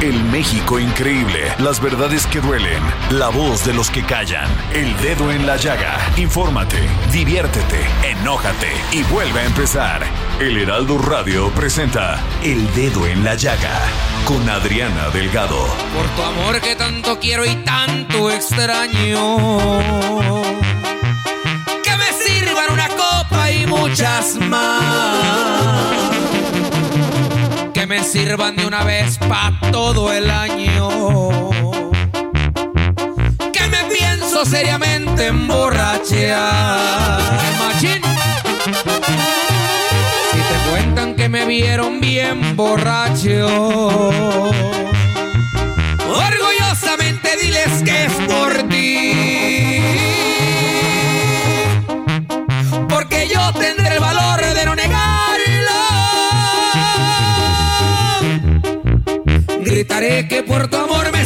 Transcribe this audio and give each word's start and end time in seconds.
El 0.00 0.22
México 0.24 0.78
increíble, 0.78 1.52
las 1.58 1.80
verdades 1.80 2.26
que 2.26 2.40
duelen, 2.40 2.82
la 3.10 3.28
voz 3.28 3.64
de 3.64 3.72
los 3.72 3.90
que 3.90 4.02
callan, 4.04 4.48
el 4.74 4.96
dedo 4.98 5.32
en 5.32 5.46
la 5.46 5.56
llaga. 5.56 5.98
Infórmate, 6.16 6.78
diviértete, 7.12 7.80
enójate 8.04 8.70
y 8.92 9.02
vuelve 9.04 9.40
a 9.40 9.46
empezar. 9.46 10.02
El 10.38 10.58
Heraldo 10.58 10.98
Radio 10.98 11.50
presenta 11.50 12.20
El 12.42 12.72
Dedo 12.74 13.06
en 13.06 13.24
la 13.24 13.34
Llaga 13.36 13.80
con 14.26 14.48
Adriana 14.50 15.08
Delgado. 15.10 15.66
Por 15.94 16.06
tu 16.14 16.22
amor 16.22 16.60
que 16.60 16.76
tanto 16.76 17.18
quiero 17.18 17.46
y 17.46 17.54
tanto 17.64 18.30
extraño. 18.30 19.38
Que 21.82 21.96
me 21.96 22.12
sirvan 22.12 22.72
una 22.72 22.88
copa 22.88 23.50
y 23.50 23.66
muchas 23.66 24.36
más. 24.36 26.05
Me 27.96 28.04
sirvan 28.04 28.54
de 28.56 28.66
una 28.66 28.84
vez 28.84 29.16
pa' 29.16 29.58
todo 29.72 30.12
el 30.12 30.30
año. 30.30 30.90
Que 33.54 33.68
me 33.68 33.84
pienso 33.90 34.44
seriamente 34.44 35.28
emborrachar. 35.28 37.22
Machín. 37.58 38.02
Si 40.30 40.36
te 40.36 40.70
cuentan 40.70 41.14
que 41.16 41.30
me 41.30 41.46
vieron 41.46 41.98
bien 41.98 42.54
borracho. 42.54 43.46
Orgullosamente 46.06 47.30
diles 47.40 47.82
que 47.82 48.04
es 48.04 48.12
por 48.12 48.62
ti. 48.68 49.05
Gritaré 59.86 60.26
que 60.26 60.42
por 60.42 60.66
tu 60.66 60.78
amor 60.78 61.12
me 61.12 61.22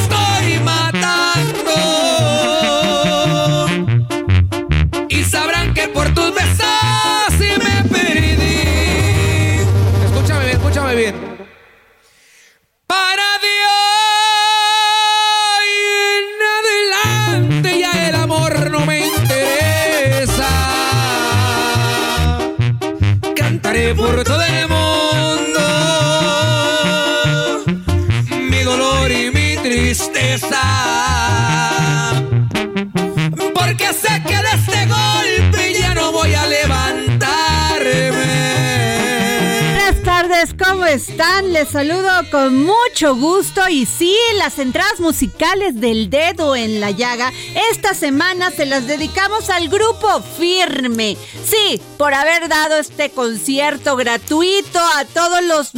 Saludo 41.67 42.11
con 42.31 42.65
mucho 42.65 43.15
gusto 43.15 43.61
y 43.69 43.85
sí, 43.85 44.17
las 44.39 44.59
entradas 44.59 44.99
musicales 44.99 45.79
del 45.79 46.09
dedo 46.09 46.57
en 46.57 46.81
la 46.81 46.91
llaga, 46.91 47.33
esta 47.71 47.93
semana 47.93 48.51
se 48.51 48.65
las 48.65 48.87
dedicamos 48.87 49.51
al 49.51 49.69
grupo 49.69 50.23
Firme. 50.39 51.19
Sí, 51.45 51.81
por 51.99 52.15
haber 52.15 52.49
dado 52.49 52.77
este 52.77 53.11
concierto 53.11 53.95
gratuito 53.97 54.79
a 54.79 55.05
todos 55.05 55.45
los 55.45 55.73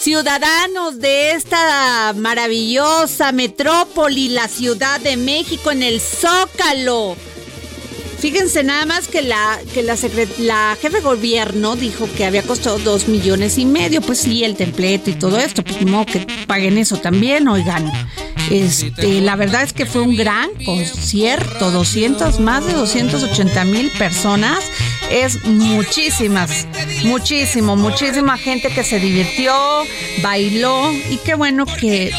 ciudadanos 0.00 0.98
de 0.98 1.32
esta 1.32 2.12
maravillosa 2.16 3.30
metrópoli, 3.32 4.30
la 4.30 4.48
Ciudad 4.48 5.00
de 5.00 5.16
México, 5.16 5.70
en 5.70 5.82
el 5.82 6.00
Zócalo. 6.00 7.16
Fíjense 8.20 8.62
nada 8.62 8.84
más 8.86 9.08
que 9.08 9.22
la 9.22 9.58
que 9.72 9.82
la, 9.82 9.94
secre- 9.96 10.28
la 10.38 10.76
jefe 10.80 10.96
de 10.98 11.02
gobierno 11.02 11.74
dijo 11.76 12.08
que 12.16 12.24
había 12.26 12.42
costado 12.42 12.78
dos 12.78 13.08
millones 13.08 13.56
y 13.58 13.64
medio. 13.64 14.00
Pues 14.02 14.18
sí, 14.20 14.44
el 14.44 14.56
templeto 14.56 15.10
y 15.10 15.14
todo 15.14 15.38
esto. 15.38 15.62
Pues 15.64 15.80
no, 15.82 16.04
que 16.04 16.26
paguen 16.46 16.76
eso 16.78 16.96
también, 16.98 17.48
oigan. 17.48 17.90
Este, 18.50 19.20
la 19.20 19.36
verdad 19.36 19.62
es 19.62 19.72
que 19.72 19.86
fue 19.86 20.02
un 20.02 20.16
gran 20.16 20.50
concierto. 20.64 21.70
200, 21.70 22.40
más 22.40 22.66
de 22.66 22.72
280 22.74 23.64
mil 23.64 23.90
personas. 23.92 24.58
Es 25.10 25.44
muchísimas, 25.44 26.66
muchísimo, 27.04 27.74
muchísima 27.76 28.36
gente 28.38 28.68
que 28.68 28.84
se 28.84 29.00
divirtió, 29.00 29.52
bailó. 30.22 30.92
Y 31.10 31.16
qué 31.24 31.34
bueno 31.34 31.64
que 31.66 32.12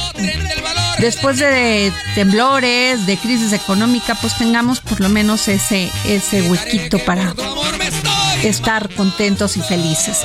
después 1.02 1.40
de 1.40 1.92
temblores, 2.16 3.06
de 3.06 3.18
crisis 3.18 3.52
económica, 3.54 4.16
pues 4.16 4.38
tengamos 4.38 4.80
por 4.80 5.02
lo 5.02 5.10
menos 5.10 5.48
ese, 5.48 5.92
ese 6.06 6.44
huequito 6.44 7.00
para 7.00 7.34
estar 8.44 8.94
contentos 8.94 9.58
y 9.58 9.62
felices. 9.62 10.20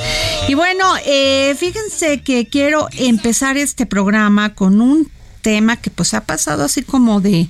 Y 0.47 0.53
bueno, 0.53 0.85
eh, 1.05 1.55
fíjense 1.57 2.21
que 2.21 2.47
quiero 2.47 2.87
empezar 2.93 3.57
este 3.57 3.85
programa 3.85 4.53
con 4.53 4.79
un 4.79 5.11
tema 5.41 5.77
que 5.77 5.89
pues 5.89 6.13
ha 6.13 6.21
pasado 6.21 6.63
así 6.63 6.83
como 6.83 7.21
de, 7.21 7.47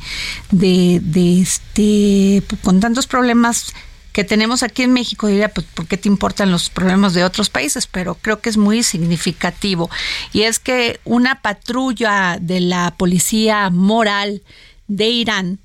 de, 0.51 0.99
de 1.03 1.41
este, 1.41 2.43
con 2.63 2.79
tantos 2.79 3.07
problemas 3.07 3.73
que 4.17 4.23
tenemos 4.23 4.63
aquí 4.63 4.81
en 4.81 4.93
México, 4.93 5.27
diría, 5.27 5.49
pues, 5.49 5.67
¿por 5.75 5.85
qué 5.85 5.95
te 5.95 6.09
importan 6.09 6.49
los 6.49 6.71
problemas 6.71 7.13
de 7.13 7.23
otros 7.23 7.51
países? 7.51 7.85
Pero 7.85 8.15
creo 8.15 8.41
que 8.41 8.49
es 8.49 8.57
muy 8.57 8.81
significativo. 8.81 9.91
Y 10.33 10.41
es 10.41 10.57
que 10.57 10.99
una 11.05 11.43
patrulla 11.43 12.39
de 12.41 12.59
la 12.59 12.95
policía 12.97 13.69
moral 13.69 14.41
de 14.87 15.07
Irán 15.07 15.59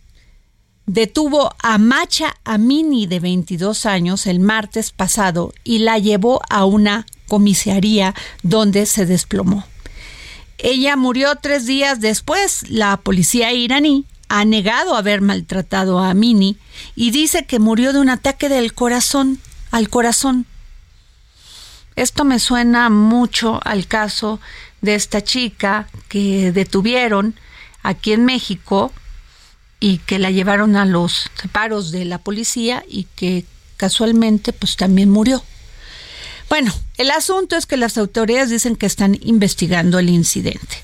detuvo 0.84 1.54
a 1.60 1.78
Macha 1.78 2.36
Amini 2.44 3.06
de 3.06 3.20
22 3.20 3.86
años 3.86 4.26
el 4.26 4.38
martes 4.38 4.92
pasado 4.92 5.54
y 5.64 5.78
la 5.78 5.96
llevó 5.96 6.42
a 6.50 6.66
una 6.66 7.06
comisaría 7.28 8.14
donde 8.42 8.84
se 8.84 9.06
desplomó. 9.06 9.64
Ella 10.58 10.96
murió 10.96 11.36
tres 11.36 11.64
días 11.64 12.02
después. 12.02 12.68
La 12.68 12.98
policía 12.98 13.50
iraní 13.54 14.04
ha 14.34 14.46
negado 14.46 14.96
haber 14.96 15.20
maltratado 15.20 15.98
a 15.98 16.08
Amini 16.08 16.56
y 16.96 17.10
dice 17.10 17.44
que 17.44 17.58
murió 17.58 17.92
de 17.92 18.00
un 18.00 18.08
ataque 18.08 18.48
del 18.48 18.72
corazón 18.72 19.38
al 19.70 19.90
corazón. 19.90 20.46
Esto 21.96 22.24
me 22.24 22.38
suena 22.38 22.88
mucho 22.88 23.60
al 23.62 23.86
caso 23.86 24.40
de 24.80 24.94
esta 24.94 25.22
chica 25.22 25.86
que 26.08 26.50
detuvieron 26.50 27.34
aquí 27.82 28.14
en 28.14 28.24
México 28.24 28.90
y 29.80 29.98
que 29.98 30.18
la 30.18 30.30
llevaron 30.30 30.76
a 30.76 30.86
los 30.86 31.30
separos 31.34 31.92
de 31.92 32.06
la 32.06 32.16
policía 32.16 32.86
y 32.88 33.04
que 33.14 33.44
casualmente 33.76 34.54
pues 34.54 34.76
también 34.76 35.10
murió. 35.10 35.44
Bueno, 36.48 36.72
el 36.96 37.10
asunto 37.10 37.56
es 37.56 37.66
que 37.66 37.76
las 37.76 37.98
autoridades 37.98 38.48
dicen 38.48 38.76
que 38.76 38.86
están 38.86 39.18
investigando 39.20 39.98
el 39.98 40.08
incidente. 40.08 40.78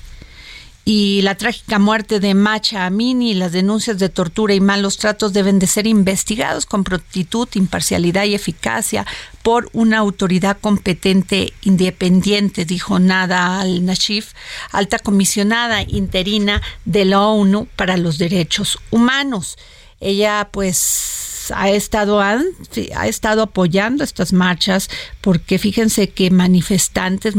Y 0.85 1.21
la 1.21 1.35
trágica 1.35 1.77
muerte 1.77 2.19
de 2.19 2.33
Macha 2.33 2.85
Amini 2.85 3.31
y 3.31 3.33
las 3.35 3.51
denuncias 3.51 3.99
de 3.99 4.09
tortura 4.09 4.53
y 4.53 4.59
malos 4.59 4.97
tratos 4.97 5.33
deben 5.33 5.59
de 5.59 5.67
ser 5.67 5.85
investigados 5.85 6.65
con 6.65 6.83
prontitud, 6.83 7.47
imparcialidad 7.53 8.23
y 8.23 8.33
eficacia 8.33 9.05
por 9.43 9.69
una 9.73 9.99
autoridad 9.99 10.57
competente 10.59 11.53
independiente, 11.61 12.65
dijo 12.65 12.97
Nada 12.99 13.59
al-Nashif, 13.59 14.33
alta 14.71 14.99
comisionada 14.99 15.83
interina 15.83 16.61
de 16.85 17.05
la 17.05 17.21
ONU 17.21 17.67
para 17.75 17.97
los 17.97 18.17
Derechos 18.17 18.79
Humanos. 18.89 19.57
Ella 19.99 20.49
pues 20.51 21.28
ha 21.55 21.69
estado, 21.69 22.19
ha 22.21 23.07
estado 23.07 23.43
apoyando 23.43 24.03
estas 24.03 24.33
marchas 24.33 24.89
porque 25.21 25.57
fíjense 25.57 26.09
que 26.09 26.31
manifestantes 26.31 27.35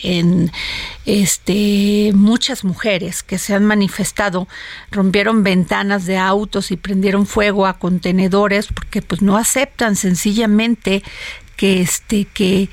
en, 0.00 0.52
este 1.04 2.12
muchas 2.14 2.64
mujeres 2.64 3.22
que 3.22 3.38
se 3.38 3.54
han 3.54 3.64
manifestado 3.64 4.48
rompieron 4.90 5.42
ventanas 5.42 6.06
de 6.06 6.16
autos 6.16 6.70
y 6.70 6.76
prendieron 6.76 7.26
fuego 7.26 7.66
a 7.66 7.78
contenedores 7.78 8.66
porque 8.66 9.02
pues 9.02 9.22
no 9.22 9.36
aceptan 9.36 9.96
sencillamente 9.96 11.02
que 11.56 11.80
este 11.80 12.24
que 12.24 12.68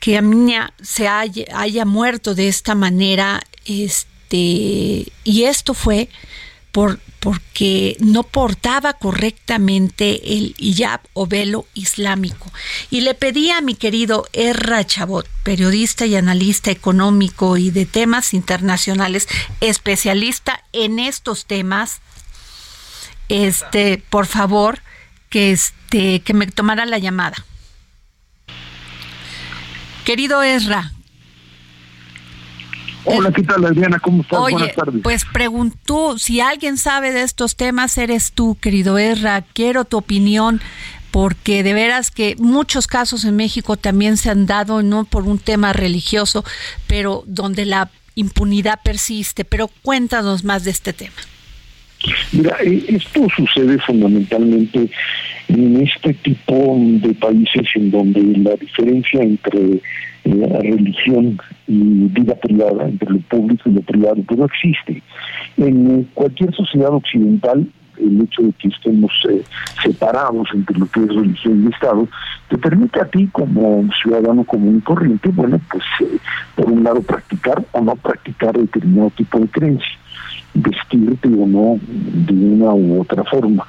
que 0.00 0.20
niña 0.22 0.72
se 0.82 1.08
haya, 1.08 1.44
haya 1.54 1.84
muerto 1.84 2.34
de 2.34 2.48
esta 2.48 2.74
manera 2.74 3.42
este 3.64 5.06
y 5.24 5.44
esto 5.44 5.74
fue 5.74 6.08
por 6.76 7.00
porque 7.20 7.96
no 8.00 8.22
portaba 8.22 8.92
correctamente 8.92 10.36
el 10.36 10.54
hijab 10.58 11.00
o 11.14 11.26
velo 11.26 11.64
islámico. 11.72 12.52
Y 12.90 13.00
le 13.00 13.14
pedí 13.14 13.50
a 13.50 13.62
mi 13.62 13.74
querido 13.74 14.26
Erra 14.34 14.84
Chabot, 14.84 15.26
periodista 15.42 16.04
y 16.04 16.16
analista 16.16 16.70
económico 16.70 17.56
y 17.56 17.70
de 17.70 17.86
temas 17.86 18.34
internacionales, 18.34 19.26
especialista 19.62 20.62
en 20.74 20.98
estos 20.98 21.46
temas, 21.46 22.02
este, 23.30 24.04
por 24.10 24.26
favor, 24.26 24.80
que 25.30 25.52
este, 25.52 26.20
que 26.20 26.34
me 26.34 26.46
tomara 26.46 26.84
la 26.84 26.98
llamada. 26.98 27.42
Querido 30.04 30.42
Erra, 30.42 30.92
Hola, 33.06 33.30
¿qué 33.32 33.42
tal, 33.42 33.64
Adriana? 33.64 33.98
¿Cómo 34.00 34.22
estás? 34.22 34.40
Buenas 34.40 34.74
tardes. 34.74 35.00
Pues 35.02 35.24
preguntó, 35.24 36.18
si 36.18 36.40
alguien 36.40 36.76
sabe 36.76 37.12
de 37.12 37.22
estos 37.22 37.56
temas, 37.56 37.96
eres 37.98 38.32
tú, 38.32 38.56
querido 38.60 38.98
Erra. 38.98 39.42
Quiero 39.42 39.84
tu 39.84 39.96
opinión 39.96 40.60
porque 41.10 41.62
de 41.62 41.72
veras 41.72 42.10
que 42.10 42.36
muchos 42.38 42.86
casos 42.86 43.24
en 43.24 43.36
México 43.36 43.76
también 43.76 44.16
se 44.16 44.28
han 44.28 44.46
dado, 44.46 44.82
no 44.82 45.04
por 45.04 45.22
un 45.22 45.38
tema 45.38 45.72
religioso, 45.72 46.44
pero 46.86 47.22
donde 47.26 47.64
la 47.64 47.90
impunidad 48.16 48.80
persiste. 48.82 49.44
Pero 49.44 49.70
cuéntanos 49.82 50.44
más 50.44 50.64
de 50.64 50.72
este 50.72 50.92
tema. 50.92 51.16
Mira, 52.32 52.56
eh, 52.62 52.84
esto 52.88 53.26
sucede 53.36 53.78
fundamentalmente 53.80 54.90
en 55.48 55.80
este 55.80 56.14
tipo 56.14 56.76
de 56.78 57.14
países 57.14 57.66
en 57.74 57.90
donde 57.90 58.20
la 58.38 58.56
diferencia 58.56 59.22
entre 59.22 59.80
la 60.24 60.58
religión 60.58 61.38
y 61.68 62.08
vida 62.08 62.34
privada, 62.34 62.88
entre 62.88 63.10
lo 63.10 63.20
público 63.20 63.68
y 63.70 63.74
lo 63.74 63.80
privado, 63.82 64.16
pues 64.26 64.38
no 64.38 64.46
existe. 64.46 65.02
En 65.56 66.08
cualquier 66.14 66.52
sociedad 66.54 66.92
occidental, 66.92 67.66
el 67.98 68.20
hecho 68.22 68.42
de 68.42 68.52
que 68.52 68.68
estemos 68.68 69.12
eh, 69.30 69.42
separados 69.82 70.48
entre 70.52 70.78
lo 70.78 70.86
que 70.86 71.00
es 71.00 71.14
religión 71.14 71.64
y 71.64 71.72
Estado, 71.72 72.08
te 72.48 72.58
permite 72.58 73.00
a 73.00 73.06
ti 73.06 73.28
como 73.32 73.88
ciudadano 74.02 74.44
común 74.44 74.78
y 74.78 74.80
corriente, 74.82 75.30
bueno, 75.30 75.60
pues 75.70 75.84
eh, 76.00 76.18
por 76.54 76.70
un 76.70 76.84
lado 76.84 77.00
practicar 77.02 77.64
o 77.72 77.80
no 77.80 77.94
practicar 77.96 78.56
determinado 78.58 79.10
tipo 79.10 79.38
de 79.38 79.48
creencia, 79.48 79.98
vestirte 80.54 81.28
o 81.28 81.46
no 81.46 81.78
de 81.82 82.34
una 82.34 82.74
u 82.74 83.00
otra 83.00 83.24
forma. 83.24 83.66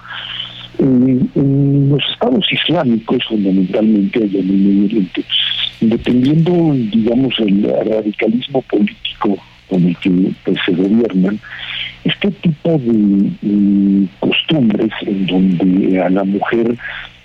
En, 0.80 1.90
los 1.90 2.00
estados 2.12 2.46
islámicos, 2.52 3.24
fundamentalmente, 3.28 4.24
allá 4.24 4.40
en 4.40 4.50
el 4.50 4.58
Medio 4.58 4.86
Oriente, 4.86 5.24
dependiendo, 5.82 6.52
digamos, 6.92 7.34
el 7.40 7.64
radicalismo 7.64 8.62
político 8.64 9.38
con 9.70 9.86
el 9.86 9.98
que 9.98 10.12
pues, 10.46 10.58
se 10.66 10.72
gobiernan, 10.74 11.40
este 12.04 12.32
tipo 12.32 12.78
de 12.78 14.08
costumbres 14.20 14.92
en 15.02 15.26
donde 15.26 16.02
a 16.02 16.10
la 16.10 16.24
mujer 16.24 16.78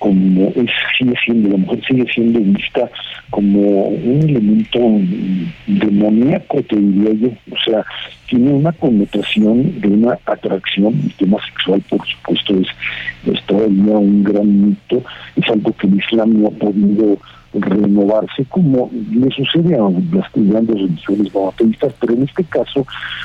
como 0.02 0.48
es, 0.56 0.68
sigue 0.98 1.14
siendo, 1.24 1.50
la 1.50 1.58
mujer 1.58 1.80
sigue 1.86 2.04
siendo 2.12 2.40
vista 2.40 2.90
como 3.30 3.60
un 3.60 4.28
elemento 4.28 4.80
demoníaco, 5.68 6.60
te 6.64 6.74
diría 6.74 7.12
yo, 7.12 7.28
o 7.28 7.58
sea, 7.64 7.86
tiene 8.28 8.50
una 8.50 8.72
connotación 8.72 9.80
de 9.80 9.86
una 9.86 10.18
atracción, 10.26 11.00
el 11.04 11.14
tema 11.14 11.38
sexual 11.46 11.80
por 11.88 12.04
supuesto 12.04 12.54
es, 12.58 12.66
es 13.32 13.42
todavía 13.46 13.96
un 13.96 14.24
gran 14.24 14.70
mito, 14.70 15.04
es 15.36 15.48
algo 15.48 15.72
que 15.76 15.86
el 15.86 15.94
Islam 15.94 16.42
no 16.42 16.48
ha 16.48 16.50
podido 16.50 17.18
renovarse 17.54 18.44
como 18.46 18.90
le 18.92 19.30
sucede 19.30 19.76
a 19.76 19.88
las 19.88 20.32
grandes 20.34 20.74
religiones 20.74 21.32
monoteístas, 21.32 21.94
pero 22.00 22.14
en 22.14 22.24
este 22.24 22.42
caso, 22.42 22.84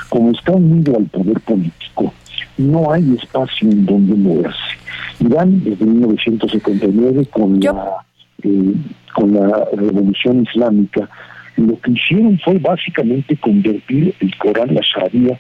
como 0.09 0.29
está 0.29 0.51
unido 0.51 0.95
al 0.95 1.05
poder 1.05 1.39
político, 1.39 2.13
no 2.57 2.91
hay 2.91 3.15
espacio 3.21 3.69
en 3.69 3.85
donde 3.85 4.15
moverse. 4.15 4.77
Irán, 5.19 5.63
desde 5.63 5.85
1979, 5.85 7.25
con 7.27 7.59
la, 7.59 8.05
eh, 8.43 8.73
con 9.13 9.33
la 9.33 9.65
revolución 9.73 10.43
islámica, 10.43 11.09
lo 11.57 11.79
que 11.81 11.91
hicieron 11.91 12.39
fue 12.39 12.59
básicamente 12.59 13.35
convertir 13.37 14.13
el 14.19 14.37
Corán, 14.37 14.75
la 14.75 14.81
Sharia, 14.81 15.39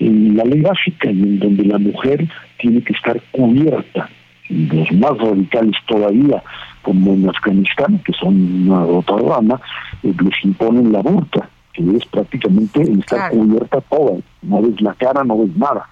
en 0.00 0.36
la 0.36 0.44
ley 0.44 0.60
básica, 0.60 1.08
en 1.08 1.38
donde 1.38 1.64
la 1.64 1.78
mujer 1.78 2.26
tiene 2.58 2.82
que 2.82 2.92
estar 2.92 3.20
cubierta. 3.30 4.08
Los 4.48 4.92
más 4.92 5.16
radicales 5.18 5.76
todavía, 5.86 6.42
como 6.82 7.14
en 7.14 7.28
Afganistán, 7.28 8.00
que 8.04 8.12
son 8.12 8.68
una 8.68 8.84
otra 8.84 9.16
rama, 9.16 9.60
eh, 10.02 10.12
les 10.22 10.44
imponen 10.44 10.92
la 10.92 11.00
burka, 11.00 11.48
que 11.72 11.82
es 11.96 12.04
prácticamente 12.06 12.82
estar 12.82 13.30
cubierta 13.30 13.80
toda, 13.82 14.18
no 14.42 14.62
ves 14.62 14.80
la 14.80 14.92
cara, 14.94 15.24
no 15.24 15.38
ves 15.38 15.56
nada. 15.56 15.88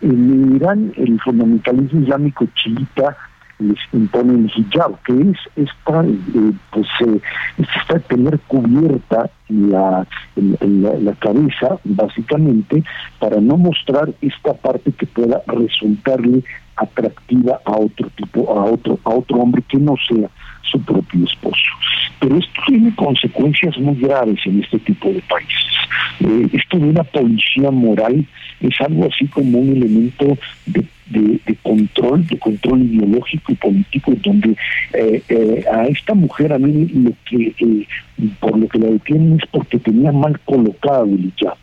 En 0.00 0.56
Irán, 0.56 0.92
el 0.96 1.20
fundamentalismo 1.20 2.00
islámico 2.00 2.46
chiita 2.54 3.16
les 3.58 3.78
impone 3.92 4.34
el 4.34 4.52
hijab, 4.56 5.00
que 5.02 5.12
es 5.12 5.38
esta, 5.56 6.04
eh, 6.04 6.52
pues, 6.72 6.86
eh, 7.06 7.20
esta 7.58 7.98
tener 8.00 8.38
cubierta 8.40 9.30
la, 9.48 10.06
la, 10.36 10.94
la, 10.98 11.12
cabeza, 11.14 11.78
básicamente, 11.84 12.82
para 13.20 13.40
no 13.40 13.56
mostrar 13.56 14.12
esta 14.20 14.54
parte 14.54 14.92
que 14.92 15.06
pueda 15.06 15.42
resultarle 15.46 16.42
atractiva 16.76 17.60
a 17.64 17.72
otro 17.72 18.10
tipo, 18.16 18.50
a 18.58 18.64
otro, 18.64 18.98
a 19.04 19.10
otro 19.10 19.36
hombre 19.38 19.62
que 19.68 19.78
no 19.78 19.94
sea 20.08 20.28
su 20.70 20.80
propio 20.82 21.24
esposo. 21.24 21.62
Pero 22.20 22.36
esto 22.36 22.60
tiene 22.66 22.94
consecuencias 22.94 23.76
muy 23.78 23.96
graves 23.96 24.38
en 24.46 24.62
este 24.62 24.78
tipo 24.78 25.08
de 25.08 25.22
países. 25.22 25.72
Eh, 26.20 26.48
esto 26.52 26.78
de 26.78 26.88
una 26.90 27.04
policía 27.04 27.70
moral 27.70 28.24
es 28.60 28.80
algo 28.80 29.08
así 29.12 29.26
como 29.26 29.58
un 29.58 29.76
elemento 29.76 30.38
de, 30.66 30.86
control, 31.62 32.26
de 32.26 32.38
control 32.38 32.82
ideológico 32.82 33.52
y 33.52 33.54
político, 33.56 34.12
donde 34.22 34.56
eh, 34.94 35.22
eh, 35.28 35.64
a 35.70 35.86
esta 35.86 36.14
mujer 36.14 36.52
a 36.52 36.58
mí 36.58 36.86
lo 36.94 37.12
que 37.24 37.86
por 38.38 38.56
lo 38.56 38.68
que 38.68 38.78
la 38.78 38.86
detienen 38.86 39.38
es 39.40 39.48
porque 39.50 39.78
tenía 39.78 40.12
mal 40.12 40.38
colocado 40.40 41.04
el 41.04 41.32
hijab. 41.36 41.56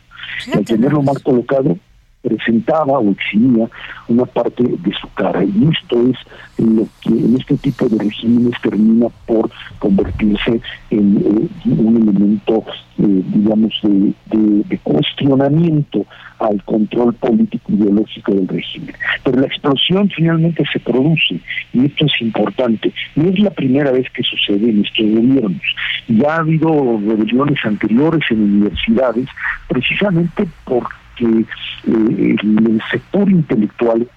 Al 0.54 0.64
tenerlo 0.64 1.02
mal 1.02 1.20
colocado, 1.22 1.78
presentaba 2.22 2.98
o 2.98 3.10
exhibía 3.10 3.68
una 4.08 4.24
parte 4.26 4.62
de 4.62 4.92
su 5.00 5.08
cara. 5.14 5.42
Y 5.44 5.68
esto 5.72 6.00
es 6.08 6.16
lo 6.58 6.86
que 7.00 7.10
en 7.10 7.36
este 7.38 7.56
tipo 7.56 7.88
de 7.88 7.98
regímenes 7.98 8.60
termina 8.60 9.06
por 9.26 9.50
convertirse 9.78 10.60
en 10.90 11.16
eh, 11.16 11.70
un 11.70 11.96
elemento, 11.96 12.64
eh, 12.98 13.22
digamos, 13.34 13.72
de, 13.82 14.78
cuestionamiento 14.82 16.06
al 16.38 16.62
control 16.64 17.14
político 17.14 17.72
ideológico 17.72 18.32
del 18.32 18.48
régimen. 18.48 18.94
Pero 19.24 19.40
la 19.40 19.46
explosión 19.46 20.08
finalmente 20.08 20.64
se 20.72 20.80
produce, 20.80 21.40
y 21.72 21.84
esto 21.84 22.06
es 22.06 22.12
importante. 22.20 22.92
No 23.14 23.28
es 23.28 23.38
la 23.38 23.50
primera 23.50 23.90
vez 23.92 24.08
que 24.10 24.22
sucede 24.22 24.70
en 24.70 24.84
estos 24.84 25.06
gobiernos. 25.06 25.62
Ya 26.08 26.36
ha 26.36 26.38
habido 26.38 26.98
rebeliones 27.06 27.58
anteriores 27.64 28.22
en 28.30 28.42
universidades, 28.42 29.28
precisamente 29.68 30.46
porque 30.64 30.99
que 31.16 31.26
eh, 31.26 32.36
el 32.42 32.82
sector 32.90 33.30
intelectual 33.30 34.08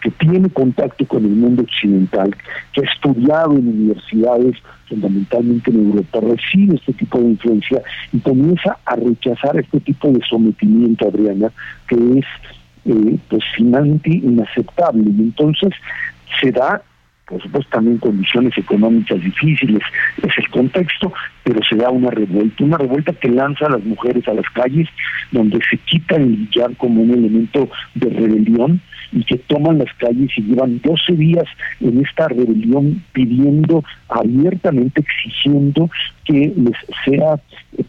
que 0.00 0.10
tiene 0.10 0.48
contacto 0.50 1.06
con 1.06 1.24
el 1.24 1.32
mundo 1.32 1.62
occidental, 1.62 2.34
que 2.72 2.80
ha 2.80 2.84
estudiado 2.84 3.52
en 3.52 3.68
universidades, 3.68 4.56
fundamentalmente 4.88 5.70
en 5.70 5.86
Europa, 5.86 6.20
recibe 6.20 6.76
este 6.76 6.92
tipo 6.94 7.18
de 7.18 7.30
influencia 7.30 7.82
y 8.12 8.20
comienza 8.20 8.78
a 8.84 8.96
rechazar 8.96 9.58
este 9.58 9.80
tipo 9.80 10.10
de 10.10 10.20
sometimiento, 10.28 11.08
Adriana, 11.08 11.50
que 11.88 11.96
es 12.18 12.24
eh, 12.84 13.18
pues 13.28 13.42
finalmente 13.56 14.10
inaceptable. 14.10 15.04
Y 15.04 15.20
entonces 15.20 15.70
se 16.40 16.50
da 16.52 16.82
por 17.26 17.42
supuesto 17.42 17.70
también 17.70 17.98
condiciones 17.98 18.56
económicas 18.58 19.20
difíciles, 19.20 19.82
es 20.22 20.38
el 20.38 20.48
contexto, 20.50 21.12
pero 21.44 21.60
se 21.62 21.76
da 21.76 21.90
una 21.90 22.10
revuelta, 22.10 22.64
una 22.64 22.78
revuelta 22.78 23.12
que 23.12 23.28
lanza 23.28 23.66
a 23.66 23.70
las 23.70 23.84
mujeres 23.84 24.26
a 24.28 24.34
las 24.34 24.48
calles, 24.50 24.88
donde 25.30 25.58
se 25.70 25.78
quita 25.78 26.16
el 26.16 26.48
hijab 26.52 26.76
como 26.76 27.02
un 27.02 27.10
elemento 27.10 27.68
de 27.94 28.10
rebelión 28.10 28.80
y 29.12 29.24
que 29.24 29.36
toman 29.36 29.78
las 29.78 29.92
calles 29.94 30.30
y 30.36 30.42
llevan 30.42 30.80
12 30.82 31.12
días 31.14 31.44
en 31.80 32.04
esta 32.04 32.28
rebelión 32.28 33.02
pidiendo 33.12 33.84
abiertamente, 34.08 35.02
exigiendo 35.02 35.90
que 36.24 36.52
les 36.56 36.76
sea 37.04 37.36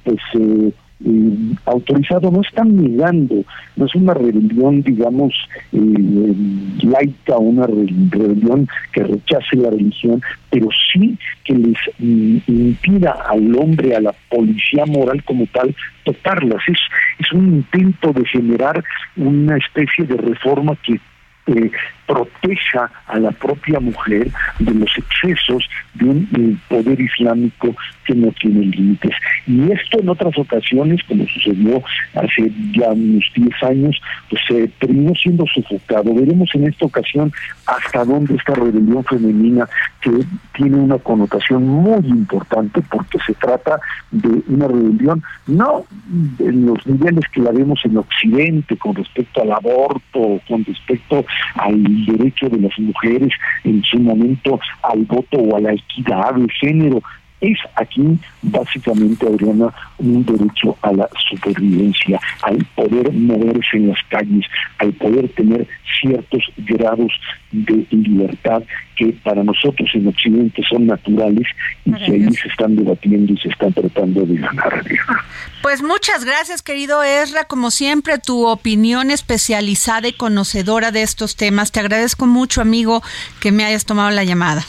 pues 0.04 0.20
eh, 0.34 0.72
eh, 1.05 1.55
autorizado, 1.65 2.31
no 2.31 2.41
están 2.41 2.75
negando, 2.75 3.43
no 3.75 3.85
es 3.85 3.95
una 3.95 4.13
rebelión, 4.13 4.81
digamos, 4.83 5.33
eh, 5.73 6.33
laica, 6.83 7.38
una 7.38 7.67
rebelión 7.67 8.67
que 8.91 9.03
rechace 9.03 9.55
la 9.57 9.69
religión, 9.69 10.21
pero 10.50 10.69
sí 10.91 11.17
que 11.43 11.55
les 11.55 11.77
mm, 12.00 12.38
impida 12.47 13.17
al 13.29 13.55
hombre, 13.55 13.95
a 13.95 14.01
la 14.01 14.13
policía 14.29 14.85
moral 14.85 15.23
como 15.23 15.45
tal, 15.47 15.75
tocarlas. 16.05 16.62
Es, 16.67 16.79
es 17.19 17.31
un 17.33 17.55
intento 17.55 18.13
de 18.13 18.25
generar 18.25 18.83
una 19.17 19.57
especie 19.57 20.05
de 20.05 20.17
reforma 20.17 20.77
que 20.85 21.00
eh, 21.47 21.71
proteja 22.05 22.91
a 23.07 23.19
la 23.19 23.31
propia 23.31 23.79
mujer 23.79 24.29
de 24.60 24.74
los 24.74 24.89
excesos 24.98 25.67
de 25.93 26.05
un 26.05 26.27
eh, 26.38 26.55
poder 26.67 27.00
islámico 27.00 27.75
que 28.05 28.15
no 28.15 28.31
tiene 28.33 28.65
límites. 28.65 29.12
Y 29.48 29.72
esto 29.72 30.00
en 30.00 30.10
otras 30.10 30.38
ocasiones, 30.38 31.01
como 31.07 31.25
sucedió 31.27 31.81
hace 32.15 32.51
ya 32.74 32.89
unos 32.89 33.24
10 33.36 33.63
años, 33.63 34.01
pues 34.29 34.41
se 34.48 34.67
terminó 34.79 35.13
siendo 35.15 35.45
sofocado. 35.48 36.13
Veremos 36.13 36.50
en 36.53 36.67
esta 36.67 36.86
ocasión 36.86 37.31
hasta 37.65 38.03
dónde 38.03 38.36
esta 38.36 38.53
rebelión 38.53 39.03
femenina, 39.05 39.67
que 40.01 40.12
tiene 40.53 40.77
una 40.77 40.98
connotación 40.98 41.65
muy 41.67 42.05
importante 42.07 42.81
porque 42.89 43.17
se 43.25 43.33
trata 43.36 43.79
de 44.12 44.41
una 44.48 44.67
rebelión 44.67 45.24
no 45.48 45.86
en 46.39 46.65
los 46.65 46.86
niveles 46.86 47.24
que 47.31 47.41
la 47.41 47.51
vemos 47.51 47.79
en 47.86 47.98
Occidente 47.98 48.77
con 48.77 48.95
respecto 48.95 49.41
al 49.41 49.51
aborto, 49.51 50.41
con 50.48 50.63
respecto 50.65 51.25
al 51.55 51.83
derecho 52.05 52.50
de 52.50 52.59
las 52.59 52.77
mujeres 52.79 53.31
en 53.63 53.83
su 53.83 54.00
momento 54.00 54.59
al 54.83 55.03
voto 55.03 55.38
o 55.38 55.55
a 55.55 55.62
la 55.62 55.73
equidad 55.73 56.35
de 56.35 56.47
género. 56.59 57.01
Es 57.43 57.59
aquí 57.75 58.17
básicamente, 58.41 59.27
Adriana, 59.27 59.73
un 59.97 60.23
derecho 60.23 60.77
a 60.81 60.93
la 60.93 61.09
supervivencia, 61.29 62.17
al 62.41 62.65
poder 62.73 63.12
moverse 63.12 63.75
en 63.75 63.89
las 63.89 64.00
calles, 64.07 64.45
al 64.77 64.93
poder 64.93 65.27
tener 65.33 65.67
ciertos 66.00 66.41
grados 66.57 67.12
de 67.51 67.85
libertad 67.91 68.63
que 68.95 69.07
para 69.23 69.43
nosotros 69.43 69.89
en 69.93 70.07
Occidente 70.07 70.63
son 70.69 70.88
naturales 70.88 71.45
y 71.83 71.91
que 71.91 72.12
ahí 72.13 72.33
se 72.33 72.47
están 72.47 72.77
debatiendo 72.77 73.33
y 73.33 73.38
se 73.38 73.50
están 73.50 73.73
tratando 73.73 74.25
de 74.25 74.38
ganar. 74.38 74.81
Pues 75.62 75.83
muchas 75.83 76.23
gracias, 76.23 76.62
querido 76.62 77.03
Ezra. 77.03 77.43
Como 77.43 77.71
siempre, 77.71 78.19
tu 78.19 78.47
opinión 78.47 79.12
especializada 79.12 80.07
y 80.07 80.13
conocedora 80.13 80.91
de 80.91 81.01
estos 81.01 81.35
temas. 81.35 81.73
Te 81.73 81.81
agradezco 81.81 82.25
mucho, 82.25 82.62
amigo, 82.62 83.03
que 83.41 83.51
me 83.51 83.65
hayas 83.65 83.83
tomado 83.83 84.12
la 84.12 84.23
llamada. 84.23 84.63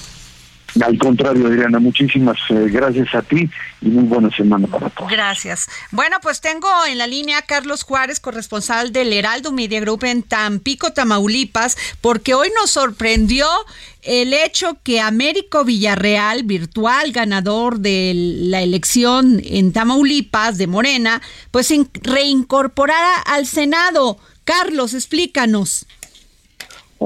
Al 0.81 0.99
contrario, 0.99 1.47
Adriana, 1.47 1.79
muchísimas 1.79 2.37
eh, 2.51 2.67
gracias 2.69 3.15
a 3.15 3.23
ti 3.23 3.49
y 3.81 3.89
muy 3.89 4.05
buena 4.05 4.35
semana 4.35 4.67
para 4.67 4.91
todos. 4.91 5.11
Gracias. 5.11 5.69
Bueno, 5.93 6.17
pues 6.21 6.41
tengo 6.41 6.69
en 6.89 6.99
la 6.99 7.07
línea 7.07 7.39
a 7.39 7.43
Carlos 7.43 7.85
Juárez, 7.85 8.19
corresponsal 8.19 8.93
del 8.93 9.13
Heraldo 9.13 9.53
Media 9.53 9.81
Group 9.81 10.05
en 10.05 10.23
Tampico, 10.23 10.93
Tamaulipas, 10.93 11.77
porque 12.01 12.35
hoy 12.35 12.49
nos 12.61 12.71
sorprendió 12.73 13.47
el 14.03 14.35
hecho 14.35 14.77
que 14.83 15.01
Américo 15.01 15.65
Villarreal, 15.65 16.43
virtual 16.43 17.13
ganador 17.13 17.79
de 17.79 18.13
la 18.15 18.63
elección 18.63 19.41
en 19.45 19.73
Tamaulipas 19.73 20.59
de 20.59 20.67
Morena, 20.67 21.23
pues 21.51 21.73
reincorporara 22.03 23.15
al 23.27 23.47
Senado. 23.47 24.19
Carlos, 24.45 24.93
explícanos. 24.93 25.87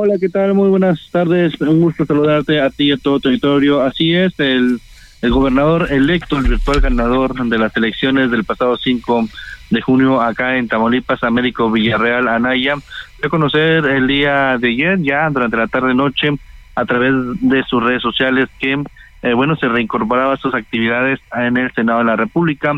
Hola, 0.01 0.15
¿qué 0.21 0.29
tal? 0.29 0.55
Muy 0.55 0.69
buenas 0.69 1.11
tardes. 1.11 1.61
Un 1.61 1.81
gusto 1.81 2.07
saludarte 2.07 2.61
a 2.61 2.71
ti 2.71 2.85
y 2.85 2.93
a 2.93 2.97
todo 2.99 3.19
territorio. 3.19 3.83
Así 3.83 4.15
es, 4.15 4.39
el, 4.39 4.79
el 5.23 5.31
gobernador 5.33 5.89
electo, 5.91 6.39
el 6.39 6.47
virtual 6.47 6.81
ganador 6.81 7.35
de 7.35 7.59
las 7.59 7.77
elecciones 7.77 8.31
del 8.31 8.45
pasado 8.45 8.77
5 8.77 9.29
de 9.71 9.81
junio 9.81 10.23
acá 10.23 10.57
en 10.57 10.69
Tamaulipas, 10.69 11.25
Américo 11.25 11.69
Villarreal 11.73 12.29
Anaya, 12.29 12.77
a 13.25 13.29
conocer 13.29 13.87
el 13.87 14.07
día 14.07 14.57
de 14.57 14.69
ayer, 14.69 15.03
ya 15.03 15.29
durante 15.31 15.57
la 15.57 15.67
tarde-noche, 15.67 16.31
a 16.77 16.85
través 16.85 17.13
de 17.41 17.65
sus 17.65 17.83
redes 17.83 18.01
sociales, 18.01 18.49
que, 18.61 18.81
eh, 19.23 19.33
bueno, 19.33 19.57
se 19.57 19.67
reincorporaba 19.67 20.35
a 20.35 20.37
sus 20.37 20.55
actividades 20.55 21.19
en 21.35 21.57
el 21.57 21.73
Senado 21.73 21.99
de 21.99 22.05
la 22.05 22.15
República. 22.15 22.73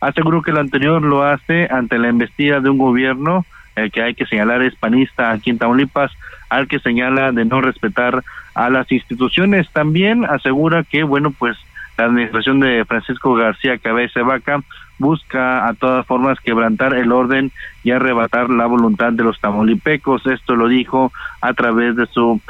Aseguró 0.00 0.42
que 0.42 0.50
lo 0.50 0.58
anterior 0.58 1.00
lo 1.00 1.22
hace 1.22 1.68
ante 1.70 2.00
la 2.00 2.08
embestida 2.08 2.58
de 2.58 2.68
un 2.68 2.78
gobierno 2.78 3.46
el 3.76 3.90
que 3.90 4.02
hay 4.02 4.14
que 4.14 4.26
señalar 4.26 4.62
es 4.62 4.74
panista 4.76 5.32
aquí 5.32 5.50
en 5.50 5.58
Tamaulipas, 5.58 6.12
al 6.54 6.68
que 6.68 6.78
señala 6.78 7.32
de 7.32 7.44
no 7.44 7.60
respetar 7.60 8.22
a 8.54 8.70
las 8.70 8.90
instituciones. 8.92 9.68
También 9.70 10.24
asegura 10.24 10.84
que, 10.84 11.02
bueno, 11.02 11.32
pues 11.32 11.56
la 11.96 12.04
administración 12.04 12.60
de 12.60 12.84
Francisco 12.84 13.34
García 13.34 13.78
Cabeza 13.78 14.22
Vaca 14.22 14.60
busca 14.98 15.66
a 15.66 15.74
todas 15.74 16.06
formas 16.06 16.38
quebrantar 16.40 16.94
el 16.94 17.10
orden 17.10 17.50
y 17.82 17.90
arrebatar 17.90 18.48
la 18.50 18.66
voluntad 18.66 19.12
de 19.12 19.24
los 19.24 19.40
tamaulipecos. 19.40 20.26
Esto 20.26 20.54
lo 20.54 20.68
dijo 20.68 21.12
a 21.40 21.52
través 21.54 21.96
de 21.96 22.06
su 22.06 22.40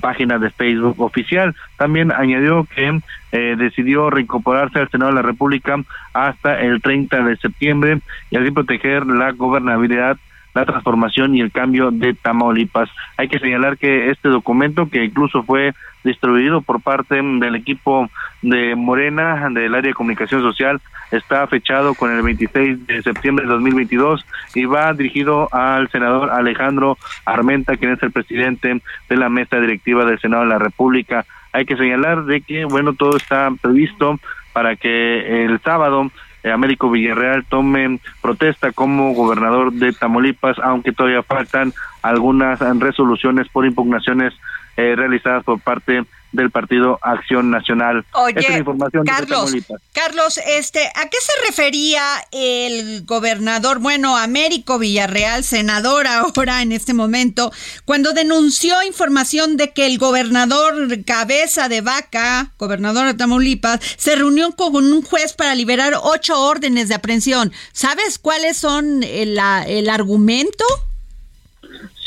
página 0.00 0.38
de 0.38 0.50
Facebook 0.50 1.00
oficial. 1.00 1.54
También 1.76 2.12
añadió 2.12 2.64
que 2.64 3.00
eh, 3.32 3.56
decidió 3.58 4.10
reincorporarse 4.10 4.78
al 4.78 4.90
Senado 4.90 5.12
de 5.12 5.16
la 5.16 5.22
República 5.22 5.82
hasta 6.12 6.60
el 6.60 6.82
30 6.82 7.22
de 7.22 7.36
septiembre 7.36 8.00
y 8.30 8.36
así 8.36 8.50
proteger 8.50 9.06
la 9.06 9.32
gobernabilidad 9.32 10.18
la 10.54 10.64
transformación 10.64 11.34
y 11.34 11.40
el 11.40 11.52
cambio 11.52 11.90
de 11.90 12.14
Tamaulipas. 12.14 12.90
Hay 13.16 13.28
que 13.28 13.38
señalar 13.38 13.78
que 13.78 14.10
este 14.10 14.28
documento, 14.28 14.88
que 14.88 15.04
incluso 15.04 15.42
fue 15.42 15.74
distribuido 16.04 16.62
por 16.62 16.80
parte 16.80 17.16
del 17.16 17.54
equipo 17.54 18.08
de 18.42 18.74
Morena, 18.74 19.48
del 19.50 19.74
área 19.74 19.90
de 19.90 19.94
comunicación 19.94 20.40
social, 20.42 20.80
está 21.10 21.46
fechado 21.46 21.94
con 21.94 22.10
el 22.12 22.22
26 22.22 22.86
de 22.86 23.02
septiembre 23.02 23.44
de 23.44 23.52
2022 23.52 24.24
y 24.54 24.64
va 24.64 24.92
dirigido 24.92 25.48
al 25.52 25.88
senador 25.90 26.30
Alejandro 26.30 26.96
Armenta, 27.24 27.76
quien 27.76 27.92
es 27.92 28.02
el 28.02 28.12
presidente 28.12 28.80
de 29.08 29.16
la 29.16 29.28
mesa 29.28 29.60
directiva 29.60 30.04
del 30.04 30.20
Senado 30.20 30.44
de 30.44 30.50
la 30.50 30.58
República. 30.58 31.26
Hay 31.52 31.64
que 31.64 31.76
señalar 31.76 32.24
de 32.24 32.40
que, 32.42 32.64
bueno, 32.64 32.94
todo 32.94 33.16
está 33.16 33.50
previsto 33.60 34.18
para 34.52 34.76
que 34.76 35.44
el 35.44 35.60
sábado 35.60 36.10
Américo 36.44 36.90
Villarreal 36.90 37.44
tome 37.44 38.00
protesta 38.22 38.72
como 38.72 39.12
gobernador 39.14 39.72
de 39.72 39.92
Tamaulipas, 39.92 40.58
aunque 40.58 40.92
todavía 40.92 41.22
faltan 41.22 41.72
algunas 42.02 42.60
resoluciones 42.78 43.48
por 43.48 43.66
impugnaciones 43.66 44.32
eh, 44.76 44.94
realizadas 44.96 45.44
por 45.44 45.60
parte 45.60 46.04
del 46.32 46.50
Partido 46.50 46.98
Acción 47.02 47.50
Nacional. 47.50 48.04
Oye, 48.12 48.58
información 48.58 49.04
Carlos, 49.04 49.52
Carlos, 49.92 50.40
este, 50.46 50.86
¿a 50.94 51.08
qué 51.08 51.16
se 51.20 51.32
refería 51.46 52.02
el 52.30 53.04
gobernador, 53.04 53.78
bueno, 53.78 54.16
Américo 54.16 54.78
Villarreal, 54.78 55.44
senador 55.44 56.06
ahora 56.06 56.62
en 56.62 56.72
este 56.72 56.94
momento, 56.94 57.52
cuando 57.84 58.12
denunció 58.12 58.82
información 58.82 59.56
de 59.56 59.70
que 59.70 59.86
el 59.86 59.98
gobernador 59.98 61.04
Cabeza 61.04 61.68
de 61.68 61.80
Vaca, 61.80 62.52
gobernador 62.58 63.06
de 63.06 63.14
Tamaulipas, 63.14 63.80
se 63.96 64.16
reunió 64.16 64.52
con 64.52 64.92
un 64.92 65.02
juez 65.02 65.32
para 65.32 65.54
liberar 65.54 65.94
ocho 66.02 66.40
órdenes 66.40 66.88
de 66.88 66.94
aprehensión? 66.94 67.52
¿Sabes 67.72 68.18
cuáles 68.18 68.56
son 68.56 69.02
el, 69.02 69.38
el 69.66 69.88
argumento? 69.88 70.64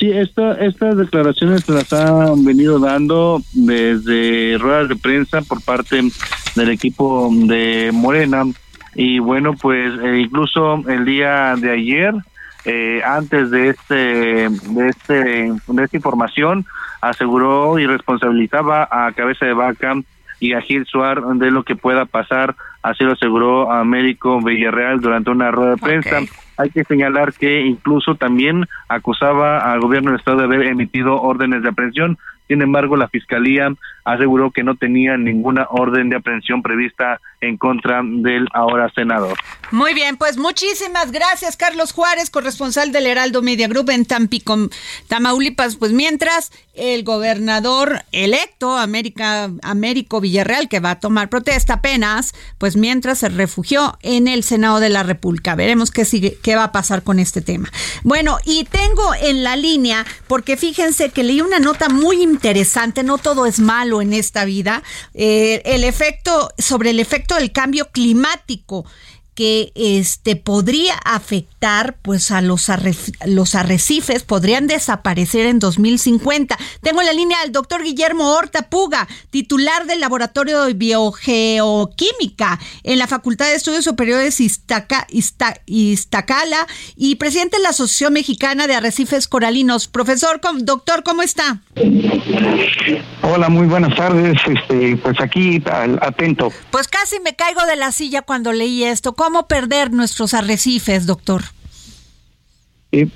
Sí, 0.04 0.12
esta, 0.12 0.56
estas 0.56 0.98
declaraciones 0.98 1.70
las 1.70 1.94
han 1.94 2.44
venido 2.44 2.78
dando 2.78 3.42
desde 3.54 4.58
ruedas 4.58 4.90
de 4.90 4.98
prensa 4.98 5.42
por 5.44 5.64
parte 5.64 6.02
del 6.58 6.70
equipo 6.72 7.30
de 7.32 7.90
Morena. 7.94 8.44
Y 8.96 9.20
bueno, 9.20 9.54
pues 9.54 9.98
eh, 10.04 10.20
incluso 10.20 10.84
el 10.90 11.06
día 11.06 11.56
de 11.56 11.72
ayer, 11.72 12.14
eh, 12.66 13.02
antes 13.06 13.50
de 13.50 13.70
este, 13.70 13.96
de 14.50 14.90
este, 14.90 15.14
de 15.14 15.84
esta 15.86 15.96
información, 15.96 16.66
aseguró 17.00 17.80
y 17.80 17.88
responsabilizaba 17.88 18.90
a 18.92 19.10
Cabeza 19.14 19.46
de 19.46 19.54
Vaca 19.54 19.96
y 20.44 20.54
a 20.54 20.62
Gil 20.62 20.86
Suar 20.86 21.24
de 21.24 21.52
lo 21.52 21.64
que 21.64 21.78
pueda 21.78 22.06
pasar. 22.06 22.56
Así 22.82 23.06
lo 23.06 23.14
aseguró 23.14 23.72
a 23.72 23.80
Américo 23.80 24.42
Villarreal 24.42 25.00
durante 25.00 25.32
una 25.32 25.52
rueda 25.52 25.72
de 25.72 25.78
prensa. 25.78 26.20
Hay 26.58 26.70
que 26.70 26.84
señalar 26.84 27.32
que 27.32 27.62
incluso 27.62 28.16
también 28.16 28.66
acusaba 28.90 29.72
al 29.72 29.80
gobierno 29.80 30.12
del 30.12 30.20
estado 30.20 30.40
de 30.40 30.44
haber 30.44 30.68
emitido 30.68 31.16
órdenes 31.22 31.64
de 31.64 31.70
aprehensión. 31.70 32.18
Sin 32.48 32.62
embargo, 32.62 32.98
la 32.98 33.08
Fiscalía 33.08 33.74
aseguró 34.04 34.52
que 34.52 34.64
no 34.64 34.76
tenía 34.76 35.18
ninguna 35.18 35.68
orden 35.70 36.10
de 36.10 36.18
aprehensión 36.18 36.62
prevista 36.62 37.22
en 37.42 37.58
contra 37.58 38.02
del 38.04 38.48
ahora 38.54 38.92
senador. 38.94 39.38
Muy 39.72 39.94
bien, 39.94 40.18
pues 40.18 40.38
muchísimas 40.38 41.12
gracias, 41.12 41.58
Carlos 41.58 41.94
Juárez, 41.94 42.30
corresponsal 42.30 42.92
del 42.92 43.08
Heraldo 43.08 43.42
Media 43.42 43.68
Group 43.68 43.90
en 43.90 44.06
Tampico, 44.06 44.58
Tamaulipas. 45.08 45.78
Pues 45.78 45.94
mientras 45.94 46.52
el 46.74 47.04
gobernador 47.04 48.04
electo, 48.12 48.78
América, 48.78 49.50
Américo 49.62 50.22
Villarreal, 50.22 50.70
que 50.70 50.80
va 50.80 50.92
a 50.92 51.00
tomar 51.00 51.30
protesta 51.30 51.76
apenas, 51.76 52.34
pues 52.58 52.76
mientras 52.76 53.20
se 53.20 53.30
refugió 53.30 53.98
en 54.02 54.28
el 54.28 54.44
Senado 54.44 54.80
de 54.80 54.90
la 54.90 55.04
República. 55.04 55.56
Veremos 55.56 55.92
qué 55.92 56.06
sigue, 56.06 56.38
qué 56.42 56.56
va 56.56 56.66
a 56.66 56.72
pasar 56.72 57.04
con 57.04 57.20
este 57.20 57.42
tema. 57.42 57.70
Bueno, 58.04 58.38
y 58.46 58.66
tengo 58.66 59.14
en 59.22 59.44
la 59.44 59.56
línea, 59.56 60.06
porque 60.28 60.58
fíjense 60.58 61.10
que 61.10 61.24
leí 61.24 61.42
una 61.42 61.60
nota 61.60 61.90
muy 61.90 62.22
interesante, 62.34 63.04
no 63.04 63.18
todo 63.18 63.46
es 63.46 63.60
malo 63.60 64.02
en 64.02 64.12
esta 64.14 64.44
vida, 64.46 64.84
eh, 65.14 65.62
el 65.66 65.84
efecto, 65.84 66.50
sobre 66.58 66.90
el 66.90 67.00
efecto 67.00 67.36
del 67.36 67.52
cambio 67.52 67.90
climático 67.92 68.86
que 69.36 69.72
este 69.76 70.36
podría 70.36 70.96
afectar 70.96 71.98
pues 72.02 72.32
a 72.32 72.42
los, 72.42 72.68
los 73.26 73.56
arrecifes 73.56 74.24
podrían 74.24 74.68
desaparecer 74.68 75.46
en 75.46 75.60
2050. 75.60 76.58
Tengo 76.82 77.02
en 77.02 77.08
la 77.08 77.14
línea 77.14 77.38
al 77.42 77.52
doctor 77.52 77.84
Guillermo 77.84 78.32
Horta 78.32 78.70
Puga, 78.70 79.08
titular 79.30 79.86
del 79.86 80.00
Laboratorio 80.00 80.64
de 80.64 80.74
Biogeoquímica 80.74 82.60
en 82.84 83.00
la 83.00 83.08
Facultad 83.08 83.46
de 83.46 83.56
Estudios 83.56 83.86
Superiores 83.86 84.40
Iztaca, 84.40 85.08
Iztacala 85.66 86.68
y 86.96 87.16
presidente 87.16 87.58
de 87.58 87.64
la 87.64 87.70
Asociación 87.70 88.14
Mexicana 88.14 88.68
de 88.68 88.76
Arrecifes 88.76 89.28
Coralinos. 89.28 89.88
Profesor, 89.88 90.40
doctor, 90.60 91.04
¿cómo 91.04 91.22
está? 91.22 91.62
Hola, 93.22 93.50
muy 93.50 93.68
buenas 93.68 93.96
tardes. 93.96 94.38
Este, 94.46 94.98
pues 94.98 95.20
aquí 95.20 95.64
atento. 96.02 96.52
Pues 96.72 96.88
casi 96.88 97.20
me 97.20 97.36
caigo 97.36 97.66
de 97.66 97.76
la 97.76 97.92
silla 97.92 98.22
cuando 98.22 98.52
leí 98.52 98.84
esto 98.84 99.14
¿Cómo 99.24 99.48
perder 99.48 99.94
nuestros 99.94 100.34
arrecifes, 100.34 101.08
doctor? 101.08 101.44
Eh, 102.92 103.08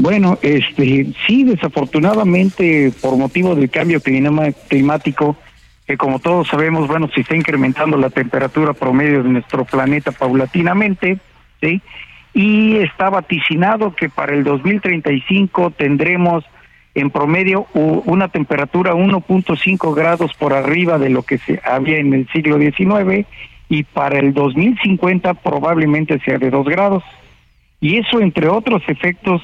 bueno, 0.00 0.36
este, 0.42 1.12
sí, 1.24 1.44
desafortunadamente, 1.44 2.92
por 3.00 3.16
motivo 3.16 3.54
del 3.54 3.70
cambio 3.70 4.00
climático, 4.00 5.36
que 5.86 5.96
como 5.96 6.18
todos 6.18 6.48
sabemos, 6.48 6.88
bueno, 6.88 7.08
se 7.14 7.20
está 7.20 7.36
incrementando 7.36 7.96
la 7.96 8.10
temperatura 8.10 8.72
promedio 8.72 9.22
de 9.22 9.28
nuestro 9.28 9.64
planeta 9.64 10.10
paulatinamente, 10.10 11.20
¿sí? 11.60 11.80
Y 12.34 12.78
está 12.78 13.08
vaticinado 13.08 13.94
que 13.94 14.08
para 14.08 14.34
el 14.34 14.42
2035 14.42 15.70
tendremos 15.70 16.42
en 16.96 17.10
promedio 17.10 17.68
una 17.72 18.26
temperatura 18.26 18.94
1.5 18.94 19.94
grados 19.94 20.32
por 20.34 20.54
arriba 20.54 20.98
de 20.98 21.10
lo 21.10 21.22
que 21.22 21.38
se 21.38 21.60
había 21.64 21.98
en 21.98 22.14
el 22.14 22.28
siglo 22.32 22.58
XIX 22.58 23.28
y 23.72 23.84
para 23.84 24.18
el 24.18 24.34
2050 24.34 25.32
probablemente 25.32 26.20
sea 26.20 26.36
de 26.36 26.50
2 26.50 26.66
grados. 26.66 27.02
Y 27.80 27.96
eso, 27.96 28.20
entre 28.20 28.46
otros 28.48 28.82
efectos, 28.86 29.40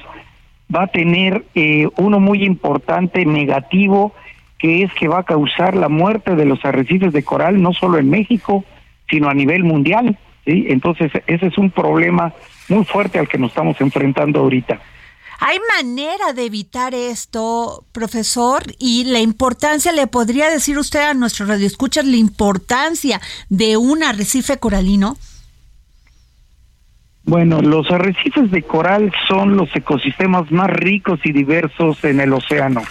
va 0.73 0.83
a 0.83 0.87
tener 0.87 1.45
eh, 1.55 1.87
uno 1.97 2.19
muy 2.19 2.43
importante 2.43 3.25
negativo, 3.25 4.13
que 4.59 4.83
es 4.83 4.93
que 4.93 5.07
va 5.07 5.21
a 5.21 5.23
causar 5.23 5.75
la 5.75 5.89
muerte 5.89 6.35
de 6.35 6.45
los 6.45 6.63
arrecifes 6.63 7.11
de 7.11 7.23
coral, 7.23 7.59
no 7.59 7.73
solo 7.73 7.97
en 7.97 8.11
México, 8.11 8.63
sino 9.09 9.29
a 9.29 9.33
nivel 9.33 9.63
mundial. 9.63 10.15
¿sí? 10.45 10.67
Entonces, 10.69 11.11
ese 11.25 11.47
es 11.47 11.57
un 11.57 11.71
problema 11.71 12.31
muy 12.67 12.85
fuerte 12.85 13.17
al 13.17 13.27
que 13.27 13.39
nos 13.39 13.49
estamos 13.49 13.81
enfrentando 13.81 14.41
ahorita. 14.41 14.79
¿Hay 15.41 15.57
manera 15.77 16.33
de 16.33 16.45
evitar 16.45 16.93
esto, 16.93 17.85
profesor? 17.93 18.63
Y 18.77 19.05
la 19.05 19.19
importancia, 19.19 19.93
¿le 19.93 20.05
podría 20.05 20.49
decir 20.49 20.77
usted 20.77 20.99
a 20.99 21.13
nuestros 21.13 21.47
radioescuchas 21.47 22.05
la 22.05 22.17
importancia 22.17 23.21
de 23.47 23.77
un 23.77 24.03
arrecife 24.03 24.57
coralino? 24.57 25.17
Bueno, 27.23 27.61
los 27.61 27.89
arrecifes 27.89 28.51
de 28.51 28.63
coral 28.63 29.13
son 29.29 29.55
los 29.55 29.73
ecosistemas 29.73 30.51
más 30.51 30.69
ricos 30.71 31.21
y 31.23 31.31
diversos 31.31 32.03
en 32.03 32.19
el 32.19 32.33
océano. 32.33 32.81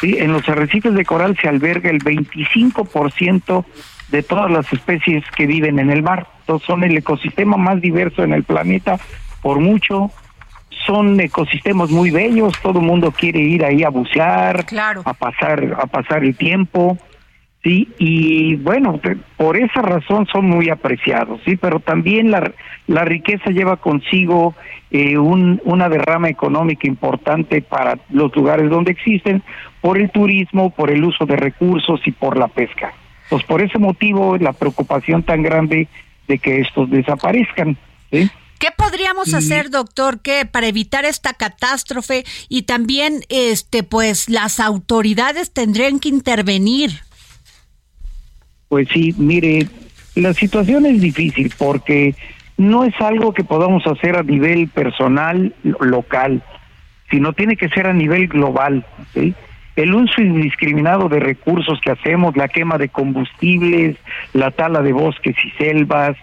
¿sí? 0.00 0.16
En 0.18 0.32
los 0.32 0.46
arrecifes 0.50 0.92
de 0.92 1.04
coral 1.04 1.38
se 1.40 1.48
alberga 1.48 1.88
el 1.88 2.00
25% 2.00 3.64
de 4.10 4.22
todas 4.22 4.50
las 4.50 4.70
especies 4.70 5.24
que 5.34 5.46
viven 5.46 5.78
en 5.78 5.90
el 5.90 6.02
mar. 6.02 6.26
Entonces 6.40 6.66
son 6.66 6.84
el 6.84 6.96
ecosistema 6.96 7.56
más 7.56 7.80
diverso 7.80 8.22
en 8.22 8.34
el 8.34 8.44
planeta 8.44 9.00
por 9.40 9.60
mucho 9.60 10.10
son 10.84 11.18
ecosistemas 11.20 11.90
muy 11.90 12.10
bellos, 12.10 12.54
todo 12.62 12.80
el 12.80 12.86
mundo 12.86 13.10
quiere 13.10 13.40
ir 13.40 13.64
ahí 13.64 13.82
a 13.82 13.88
bucear, 13.88 14.64
a 15.04 15.14
pasar 15.14 15.76
a 15.78 15.86
pasar 15.86 16.24
el 16.24 16.36
tiempo, 16.36 16.98
sí, 17.62 17.88
y 17.98 18.56
bueno, 18.56 19.00
por 19.36 19.56
esa 19.56 19.82
razón 19.82 20.26
son 20.26 20.48
muy 20.48 20.68
apreciados, 20.68 21.40
sí, 21.44 21.56
pero 21.56 21.80
también 21.80 22.30
la, 22.30 22.52
la 22.86 23.04
riqueza 23.04 23.50
lleva 23.50 23.76
consigo 23.76 24.54
eh, 24.90 25.18
un, 25.18 25.60
una 25.64 25.88
derrama 25.88 26.28
económica 26.28 26.86
importante 26.86 27.62
para 27.62 27.98
los 28.10 28.34
lugares 28.36 28.70
donde 28.70 28.92
existen 28.92 29.42
por 29.80 29.98
el 29.98 30.10
turismo, 30.10 30.70
por 30.70 30.90
el 30.90 31.04
uso 31.04 31.26
de 31.26 31.36
recursos 31.36 32.00
y 32.06 32.12
por 32.12 32.38
la 32.38 32.48
pesca. 32.48 32.92
Pues 33.28 33.42
por 33.44 33.60
ese 33.60 33.78
motivo 33.78 34.36
la 34.36 34.52
preocupación 34.52 35.24
tan 35.24 35.42
grande 35.42 35.88
de 36.28 36.38
que 36.38 36.60
estos 36.60 36.88
desaparezcan, 36.90 37.76
¿sí? 38.10 38.30
¿Qué 38.58 38.68
podríamos 38.76 39.34
hacer, 39.34 39.70
doctor, 39.70 40.20
que 40.20 40.46
para 40.46 40.66
evitar 40.66 41.04
esta 41.04 41.34
catástrofe 41.34 42.24
y 42.48 42.62
también 42.62 43.20
este 43.28 43.82
pues 43.82 44.28
las 44.28 44.60
autoridades 44.60 45.52
tendrían 45.52 46.00
que 46.00 46.08
intervenir? 46.08 47.00
Pues 48.68 48.88
sí, 48.92 49.14
mire, 49.18 49.68
la 50.14 50.32
situación 50.32 50.86
es 50.86 51.00
difícil 51.00 51.52
porque 51.58 52.14
no 52.56 52.84
es 52.84 52.94
algo 53.00 53.34
que 53.34 53.44
podamos 53.44 53.86
hacer 53.86 54.16
a 54.16 54.22
nivel 54.22 54.68
personal 54.68 55.54
local, 55.80 56.42
sino 57.10 57.32
tiene 57.34 57.56
que 57.56 57.68
ser 57.68 57.86
a 57.86 57.92
nivel 57.92 58.28
global, 58.28 58.86
¿sí? 59.12 59.34
El 59.76 59.94
uso 59.94 60.22
indiscriminado 60.22 61.08
de 61.10 61.20
recursos 61.20 61.78
que 61.82 61.90
hacemos, 61.90 62.34
la 62.34 62.48
quema 62.48 62.78
de 62.78 62.88
combustibles, 62.88 63.96
la 64.32 64.50
tala 64.50 64.80
de 64.80 64.92
bosques 64.92 65.36
y 65.44 65.50
selvas, 65.62 66.16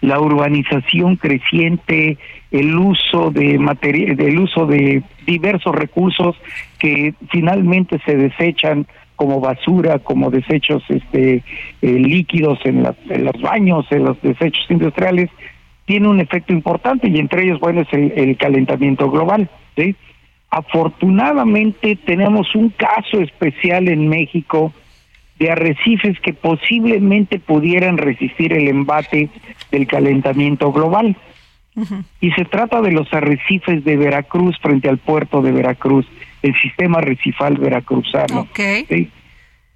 la 0.00 0.20
urbanización 0.20 1.16
creciente, 1.16 2.18
el 2.52 2.76
uso 2.76 3.32
de 3.32 3.58
material, 3.58 4.20
el 4.20 4.38
uso 4.38 4.66
de 4.66 5.02
diversos 5.26 5.74
recursos 5.74 6.36
que 6.78 7.14
finalmente 7.30 8.00
se 8.06 8.16
desechan 8.16 8.86
como 9.16 9.40
basura, 9.40 9.98
como 9.98 10.30
desechos 10.30 10.82
este 10.88 11.34
eh, 11.34 11.42
líquidos 11.82 12.58
en, 12.64 12.86
en, 13.10 13.24
los 13.24 13.40
baños, 13.42 13.86
en 13.90 14.04
los 14.04 14.22
desechos 14.22 14.64
industriales, 14.70 15.28
tiene 15.84 16.08
un 16.08 16.20
efecto 16.20 16.52
importante 16.52 17.08
y 17.08 17.18
entre 17.18 17.42
ellos 17.42 17.58
bueno 17.58 17.82
es 17.82 17.92
el, 17.92 18.12
el 18.16 18.36
calentamiento 18.36 19.10
global, 19.10 19.50
¿sí? 19.76 19.96
Afortunadamente 20.50 21.96
tenemos 21.96 22.54
un 22.54 22.70
caso 22.70 23.20
especial 23.20 23.88
en 23.88 24.08
México 24.08 24.72
de 25.38 25.50
arrecifes 25.50 26.18
que 26.20 26.34
posiblemente 26.34 27.38
pudieran 27.38 27.96
resistir 27.96 28.52
el 28.52 28.68
embate 28.68 29.30
del 29.70 29.86
calentamiento 29.86 30.72
global. 30.72 31.16
Y 32.20 32.32
se 32.32 32.44
trata 32.44 32.82
de 32.82 32.92
los 32.92 33.10
arrecifes 33.14 33.84
de 33.84 33.96
Veracruz 33.96 34.58
frente 34.60 34.88
al 34.88 34.98
puerto 34.98 35.40
de 35.40 35.52
Veracruz, 35.52 36.06
el 36.42 36.54
sistema 36.60 36.98
arrecifal 36.98 37.56
veracruzano. 37.56 38.48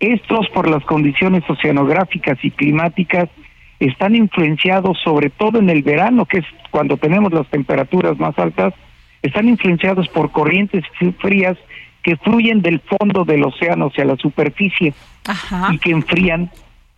Estos, 0.00 0.48
por 0.50 0.68
las 0.68 0.84
condiciones 0.84 1.48
oceanográficas 1.48 2.36
y 2.42 2.50
climáticas, 2.50 3.30
están 3.80 4.16
influenciados 4.16 4.98
sobre 5.02 5.30
todo 5.30 5.60
en 5.60 5.70
el 5.70 5.82
verano, 5.82 6.26
que 6.26 6.38
es 6.38 6.44
cuando 6.70 6.96
tenemos 6.96 7.32
las 7.32 7.46
temperaturas 7.48 8.18
más 8.18 8.38
altas, 8.38 8.74
están 9.24 9.48
influenciados 9.48 10.06
por 10.08 10.30
corrientes 10.30 10.84
frías 11.18 11.56
que 12.02 12.16
fluyen 12.16 12.60
del 12.60 12.80
fondo 12.80 13.24
del 13.24 13.42
océano 13.44 13.86
hacia 13.86 14.04
la 14.04 14.16
superficie 14.16 14.92
y 15.72 15.78
que 15.78 15.90
enfrían 15.90 16.50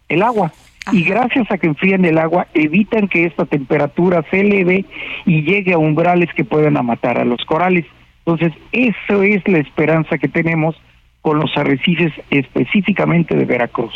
el 0.09 0.23
agua. 0.23 0.53
Y 0.93 1.03
gracias 1.05 1.51
a 1.51 1.59
que 1.59 1.69
enfrían 1.69 2.05
el 2.05 2.19
agua, 2.19 2.49
evitan 2.55 3.09
que 3.09 3.25
esta 3.25 3.45
temperatura 3.45 4.25
se 4.31 4.41
eleve 4.41 4.85
y 5.25 5.43
llegue 5.43 5.73
a 5.73 5.79
umbrales 5.79 6.29
que 6.35 6.45
puedan 6.45 6.75
matar 6.85 7.19
a 7.19 7.25
los 7.25 7.45
corales. 7.45 7.87
Entonces, 8.25 8.53
eso 8.73 9.23
es 9.23 9.47
la 9.47 9.59
esperanza 9.59 10.19
que 10.19 10.29
tenemos 10.29 10.77
con 11.23 11.39
los 11.41 11.57
arrecifes 11.57 12.12
específicamente 12.31 13.35
de 13.37 13.45
Veracruz. 13.45 13.95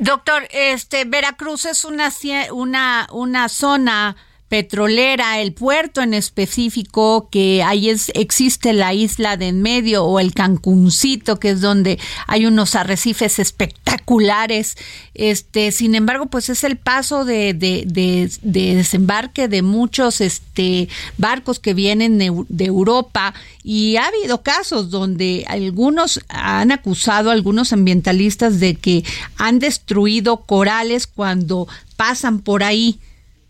Doctor, 0.00 0.42
este 0.52 1.04
Veracruz 1.04 1.66
es 1.66 1.84
una 1.84 2.08
una 2.52 3.08
una 3.12 3.48
zona 3.48 4.16
petrolera, 4.52 5.40
el 5.40 5.54
puerto 5.54 6.02
en 6.02 6.12
específico, 6.12 7.30
que 7.30 7.62
ahí 7.62 7.88
es, 7.88 8.12
existe 8.14 8.74
la 8.74 8.92
isla 8.92 9.38
de 9.38 9.48
en 9.48 9.62
medio 9.62 10.04
o 10.04 10.20
el 10.20 10.34
Cancuncito, 10.34 11.40
que 11.40 11.48
es 11.48 11.62
donde 11.62 11.98
hay 12.26 12.44
unos 12.44 12.74
arrecifes 12.74 13.38
espectaculares. 13.38 14.76
Este, 15.14 15.72
sin 15.72 15.94
embargo, 15.94 16.26
pues 16.26 16.50
es 16.50 16.64
el 16.64 16.76
paso 16.76 17.24
de, 17.24 17.54
de, 17.54 17.84
de, 17.86 18.74
desembarque 18.74 19.48
de 19.48 19.62
muchos 19.62 20.20
este, 20.20 20.90
barcos 21.16 21.58
que 21.58 21.72
vienen 21.72 22.18
de 22.18 22.64
Europa 22.66 23.32
y 23.64 23.96
ha 23.96 24.04
habido 24.08 24.42
casos 24.42 24.90
donde 24.90 25.46
algunos 25.48 26.20
han 26.28 26.72
acusado 26.72 27.30
a 27.30 27.32
algunos 27.32 27.72
ambientalistas 27.72 28.60
de 28.60 28.74
que 28.74 29.02
han 29.38 29.60
destruido 29.60 30.42
corales 30.42 31.06
cuando 31.06 31.68
pasan 31.96 32.40
por 32.40 32.62
ahí. 32.62 32.98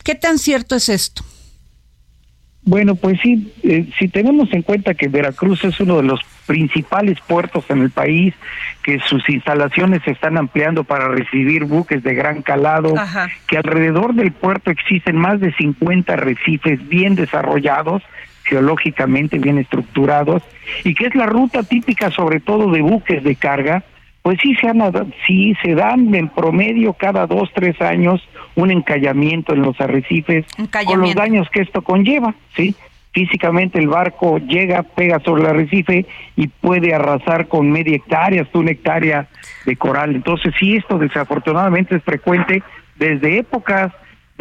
¿Qué 0.05 0.15
tan 0.15 0.39
cierto 0.39 0.77
es 0.77 0.89
esto? 0.89 1.23
Bueno, 2.65 2.95
pues 2.95 3.19
sí, 3.21 3.53
eh, 3.65 3.89
si 3.99 4.07
tenemos 4.07 4.53
en 4.53 4.63
cuenta 4.63 4.95
que 4.95 5.09
Veracruz 5.09 5.65
es 5.65 5.81
uno 5.81 5.97
de 5.97 6.05
los 6.05 6.21
principales 6.47 7.19
puertos 7.27 7.65
en 7.71 7.83
el 7.83 7.91
país, 7.91 8.35
que 8.85 9.01
sus 9.01 9.29
instalaciones 9.29 10.03
se 10.05 10.13
están 10.13 10.39
ampliando 10.39 10.85
para 10.85 11.09
recibir 11.09 11.65
buques 11.65 12.05
de 12.05 12.15
gran 12.15 12.43
calado, 12.43 12.95
que 13.49 13.57
alrededor 13.57 14.15
del 14.15 14.33
puerto 14.33 14.71
existen 14.71 15.17
más 15.17 15.41
de 15.41 15.53
50 15.55 16.15
recifes 16.15 16.89
bien 16.89 17.17
desarrollados, 17.17 18.03
geológicamente 18.45 19.39
bien 19.39 19.59
estructurados, 19.59 20.43
y 20.85 20.95
que 20.95 21.07
es 21.07 21.15
la 21.17 21.27
ruta 21.27 21.65
típica 21.65 22.13
sobre 22.13 22.39
todo 22.39 22.71
de 22.71 22.83
buques 22.83 23.25
de 23.25 23.35
carga, 23.35 23.83
pues 24.23 24.39
sí 24.41 24.55
se, 24.55 24.69
han, 24.69 24.81
sí 25.27 25.55
se 25.63 25.75
dan 25.75 26.15
en 26.15 26.29
promedio 26.29 26.93
cada 26.93 27.27
dos, 27.27 27.51
tres 27.53 27.81
años 27.81 28.23
un 28.55 28.71
encallamiento 28.71 29.53
en 29.53 29.63
los 29.63 29.81
arrecifes 29.81 30.47
con 30.87 31.01
los 31.01 31.15
daños 31.15 31.49
que 31.51 31.63
esto 31.63 31.83
conlleva, 31.83 32.35
¿sí? 32.55 32.75
Físicamente 33.13 33.79
el 33.79 33.89
barco 33.89 34.39
llega, 34.39 34.85
pega 34.85 35.21
sobre 35.21 35.43
el 35.43 35.49
arrecife 35.49 36.07
y 36.37 36.47
puede 36.47 36.95
arrasar 36.95 37.49
con 37.49 37.71
media 37.71 37.97
hectárea 37.97 38.43
hasta 38.43 38.59
una 38.59 38.71
hectárea 38.71 39.29
de 39.67 39.77
coral. 39.77 40.15
Entonces 40.15 40.55
sí, 40.59 40.77
esto 40.77 40.97
desafortunadamente 40.99 41.97
es 41.97 42.03
frecuente 42.03 42.63
desde 42.97 43.39
épocas 43.39 43.93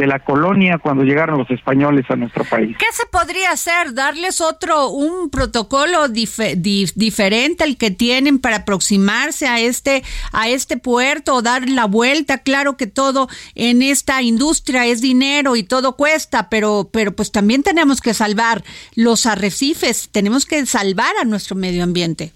de 0.02 0.08
la 0.08 0.18
colonia 0.18 0.80
cuando 0.80 1.04
llegaron 1.04 1.38
los 1.38 1.52
españoles 1.52 2.06
a 2.10 2.16
nuestro 2.16 2.44
país. 2.44 2.76
¿Qué 2.80 2.88
se 2.92 3.06
podría 3.06 3.52
hacer? 3.52 3.94
¿Darles 3.94 4.42
otro, 4.42 4.90
un 4.90 5.30
protocolo 5.30 6.08
diferente 6.08 7.64
al 7.64 7.78
que 7.78 7.92
tienen 7.92 8.40
para 8.40 8.58
aproximarse 8.58 9.48
a 9.48 9.60
este, 9.60 10.02
a 10.32 10.50
este 10.50 10.78
puerto 10.78 11.36
o 11.36 11.44
dar 11.44 11.70
la 11.70 11.86
vuelta? 11.86 12.40
Claro 12.40 12.78
que 12.78 12.88
todo 12.88 13.30
en 13.54 13.84
esta 13.84 14.24
industria 14.24 14.88
es 14.88 15.02
dinero 15.02 15.56
y 15.56 15.62
todo 15.62 15.96
cuesta, 15.96 16.50
pero, 16.50 16.90
pero 16.92 17.12
pues 17.16 17.32
también 17.32 17.62
tenemos 17.62 18.02
que 18.02 18.16
salvar 18.16 18.64
los 18.96 19.28
arrecifes, 19.28 20.10
tenemos 20.12 20.48
que 20.48 20.66
salvar 20.66 21.14
a 21.22 21.26
nuestro 21.26 21.56
medio 21.56 21.84
ambiente. 21.84 22.32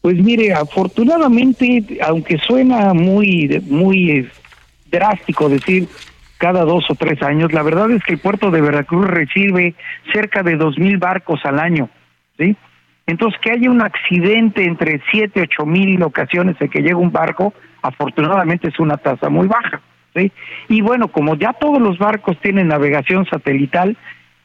Pues 0.00 0.16
mire, 0.16 0.52
afortunadamente, 0.54 1.98
aunque 2.02 2.36
suena 2.38 2.92
muy, 2.94 3.62
muy 3.68 4.28
drástico 4.94 5.48
decir 5.48 5.88
cada 6.38 6.64
dos 6.64 6.84
o 6.90 6.94
tres 6.94 7.22
años. 7.22 7.52
La 7.52 7.62
verdad 7.62 7.90
es 7.90 8.02
que 8.04 8.14
el 8.14 8.18
puerto 8.18 8.50
de 8.50 8.60
Veracruz 8.60 9.06
recibe 9.06 9.74
cerca 10.12 10.42
de 10.42 10.56
dos 10.56 10.78
mil 10.78 10.98
barcos 10.98 11.40
al 11.44 11.58
año, 11.58 11.88
¿sí? 12.38 12.56
Entonces, 13.06 13.38
que 13.40 13.50
haya 13.50 13.70
un 13.70 13.82
accidente 13.82 14.64
entre 14.64 15.02
siete, 15.10 15.42
ocho 15.42 15.66
mil 15.66 16.02
ocasiones 16.02 16.56
en 16.60 16.68
que 16.68 16.80
llega 16.80 16.96
un 16.96 17.12
barco, 17.12 17.52
afortunadamente 17.82 18.68
es 18.68 18.78
una 18.78 18.96
tasa 18.96 19.28
muy 19.28 19.46
baja, 19.46 19.80
¿sí? 20.14 20.32
Y 20.68 20.80
bueno, 20.80 21.08
como 21.08 21.36
ya 21.36 21.52
todos 21.52 21.80
los 21.80 21.98
barcos 21.98 22.38
tienen 22.40 22.68
navegación 22.68 23.26
satelital, 23.26 23.96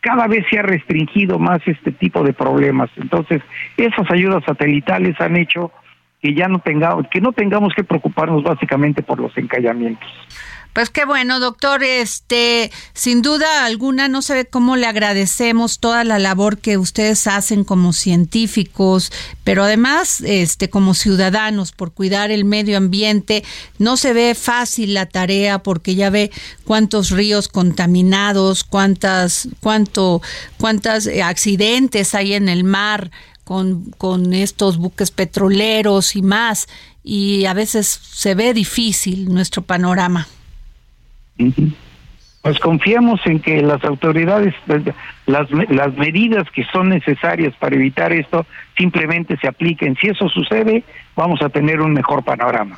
cada 0.02 0.28
vez 0.28 0.46
se 0.50 0.60
ha 0.60 0.64
restringido 0.64 1.40
más 1.40 1.60
este 1.66 1.92
tipo 1.92 2.24
de 2.24 2.34
problemas. 2.34 2.90
Entonces, 2.98 3.42
esas 3.78 4.10
ayudas 4.12 4.44
satelitales 4.46 5.20
han 5.20 5.36
hecho 5.36 5.72
que 6.22 6.34
ya 6.34 6.48
no 6.48 6.60
tengamos, 6.60 7.06
que 7.12 7.22
no 7.22 7.32
tengamos 7.32 7.74
que 7.76 7.84
preocuparnos 7.84 8.44
básicamente 8.44 9.02
por 9.02 9.20
los 9.20 9.38
encallamientos. 9.38 10.10
Pues 10.74 10.92
qué 10.92 11.04
bueno, 11.04 11.40
doctor. 11.40 11.84
Este, 11.84 12.72
sin 12.94 13.22
duda 13.22 13.66
alguna, 13.66 14.08
no 14.08 14.22
sé 14.22 14.46
cómo 14.46 14.76
le 14.76 14.86
agradecemos 14.86 15.80
toda 15.80 16.04
la 16.04 16.20
labor 16.20 16.60
que 16.60 16.78
ustedes 16.78 17.26
hacen 17.26 17.64
como 17.64 17.92
científicos, 17.92 19.12
pero 19.44 19.64
además, 19.64 20.22
este, 20.22 20.70
como 20.70 20.94
ciudadanos, 20.94 21.72
por 21.72 21.92
cuidar 21.92 22.30
el 22.30 22.46
medio 22.46 22.78
ambiente. 22.78 23.44
No 23.80 23.98
se 23.98 24.14
ve 24.14 24.36
fácil 24.36 24.94
la 24.94 25.08
tarea 25.08 25.60
porque 25.60 25.96
ya 25.96 26.12
ve 26.12 26.30
cuántos 26.66 27.10
ríos 27.10 27.48
contaminados, 27.48 28.64
cuántas, 28.64 29.50
cuánto, 29.62 30.22
cuántas 30.58 31.08
accidentes 31.08 32.14
hay 32.14 32.36
en 32.36 32.48
el 32.48 32.64
mar 32.64 33.10
con, 33.50 33.86
con 33.98 34.36
estos 34.36 34.78
buques 34.78 35.10
petroleros 35.10 36.16
y 36.16 36.22
más, 36.22 36.68
y 37.04 37.46
a 37.46 37.56
veces 37.56 37.88
se 37.88 38.36
ve 38.36 38.54
difícil 38.54 39.34
nuestro 39.34 39.64
panorama. 39.64 40.28
Pues 42.44 42.60
confiamos 42.60 43.20
en 43.26 43.40
que 43.40 43.64
las 43.64 43.84
autoridades, 43.84 44.54
las, 45.26 45.50
las 45.50 45.98
medidas 45.98 46.44
que 46.52 46.64
son 46.72 46.90
necesarias 46.90 47.56
para 47.60 47.76
evitar 47.76 48.14
esto, 48.14 48.46
simplemente 48.78 49.36
se 49.42 49.48
apliquen. 49.48 49.98
Si 50.00 50.10
eso 50.10 50.30
sucede, 50.30 50.84
vamos 51.16 51.42
a 51.42 51.50
tener 51.50 51.82
un 51.82 51.94
mejor 51.94 52.24
panorama. 52.24 52.78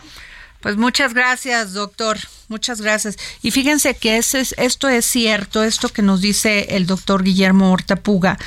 Pues 0.62 0.78
muchas 0.78 1.14
gracias, 1.14 1.74
doctor. 1.74 2.18
Muchas 2.48 2.82
gracias. 2.82 3.18
Y 3.42 3.52
fíjense 3.52 3.96
que 3.96 4.18
ese 4.18 4.42
es, 4.42 4.54
esto 4.58 4.90
es 4.90 5.06
cierto, 5.06 5.64
esto 5.64 5.90
que 5.90 6.02
nos 6.02 6.22
dice 6.22 6.76
el 6.76 6.86
doctor 6.86 7.24
Guillermo 7.24 7.72
Hortapuga, 7.72 8.38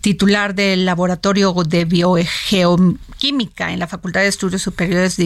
titular 0.00 0.54
del 0.54 0.84
Laboratorio 0.84 1.52
de 1.66 1.84
Biogeoquímica 1.84 3.72
en 3.72 3.78
la 3.78 3.86
Facultad 3.86 4.20
de 4.20 4.28
Estudios 4.28 4.62
Superiores 4.62 5.16
de 5.16 5.24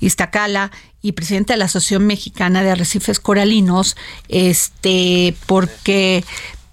Iztacala, 0.00 0.70
y 1.02 1.12
presidente 1.12 1.52
de 1.52 1.58
la 1.58 1.66
Asociación 1.66 2.06
Mexicana 2.06 2.64
de 2.64 2.70
Arrecifes 2.70 3.20
Coralinos, 3.20 3.96
este, 4.28 5.36
porque 5.46 6.24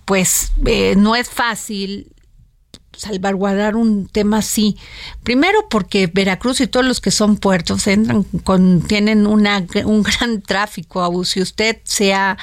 pues 0.06 0.54
eh, 0.66 0.96
no 0.98 1.16
es 1.16 1.30
fácil 1.30 2.08
salvaguardar 2.96 3.76
un 3.76 4.08
tema 4.08 4.40
así. 4.40 4.78
Primero 5.24 5.68
porque 5.70 6.08
Veracruz 6.08 6.62
y 6.62 6.68
todos 6.68 6.86
los 6.86 7.02
que 7.02 7.12
son 7.12 7.38
puertos 7.38 7.88
entran 7.88 8.24
con, 8.44 8.82
tienen 8.82 9.28
una, 9.28 9.66
un 9.86 10.04
gran 10.04 10.42
tráfico. 10.46 11.24
Si 11.26 11.42
usted 11.42 11.78
se 11.84 12.14
ha, 12.14 12.38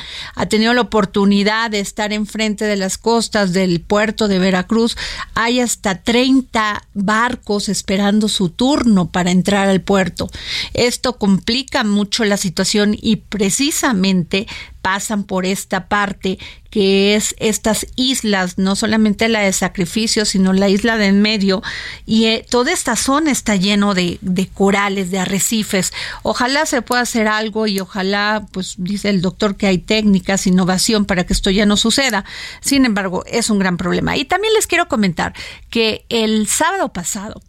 tenido 0.48 0.74
la 0.74 0.82
oportunidad 0.82 1.70
de 1.70 1.80
estar 1.80 2.12
enfrente 2.12 2.64
de 2.64 2.76
las 2.76 2.98
costas 2.98 3.52
del 3.52 3.80
puerto 3.80 4.28
de 4.28 4.38
Veracruz, 4.38 4.96
hay 5.34 5.60
hasta 5.60 6.02
30 6.02 6.82
barcos 6.94 7.68
esperando 7.68 8.28
su 8.28 8.48
turno 8.50 9.10
para 9.10 9.30
entrar 9.30 9.68
al 9.68 9.80
puerto. 9.80 10.28
Esto 10.74 11.16
complica 11.16 11.84
mucho 11.84 12.24
la 12.24 12.36
situación 12.36 12.96
y 13.00 13.16
precisamente 13.16 14.46
pasan 14.82 15.24
por 15.24 15.46
esta 15.46 15.88
parte 15.88 16.38
que 16.70 17.16
es 17.16 17.34
estas 17.38 17.86
islas, 17.96 18.56
no 18.56 18.76
solamente 18.76 19.28
la 19.28 19.40
de 19.40 19.52
sacrificio, 19.52 20.24
sino 20.24 20.52
la 20.52 20.68
isla 20.68 20.96
de 20.96 21.06
en 21.06 21.20
medio, 21.20 21.62
y 22.06 22.26
eh, 22.26 22.46
toda 22.48 22.72
esta 22.72 22.94
zona 22.94 23.32
está 23.32 23.56
lleno 23.56 23.92
de, 23.92 24.18
de, 24.20 24.46
corales, 24.46 25.10
de 25.10 25.18
arrecifes. 25.18 25.92
Ojalá 26.22 26.66
se 26.66 26.82
pueda 26.82 27.02
hacer 27.02 27.26
algo 27.26 27.66
y 27.66 27.80
ojalá, 27.80 28.46
pues 28.52 28.76
dice 28.78 29.10
el 29.10 29.20
doctor 29.20 29.56
que 29.56 29.66
hay 29.66 29.78
técnicas, 29.78 30.46
innovación 30.46 31.06
para 31.06 31.26
que 31.26 31.32
esto 31.32 31.50
ya 31.50 31.66
no 31.66 31.76
suceda. 31.76 32.24
Sin 32.60 32.84
embargo, 32.84 33.24
es 33.26 33.50
un 33.50 33.58
gran 33.58 33.76
problema. 33.76 34.16
Y 34.16 34.24
también 34.24 34.54
les 34.54 34.68
quiero 34.68 34.86
comentar 34.86 35.34
que 35.70 36.04
el 36.08 36.46
sábado 36.46 36.92
pasado, 36.92 37.42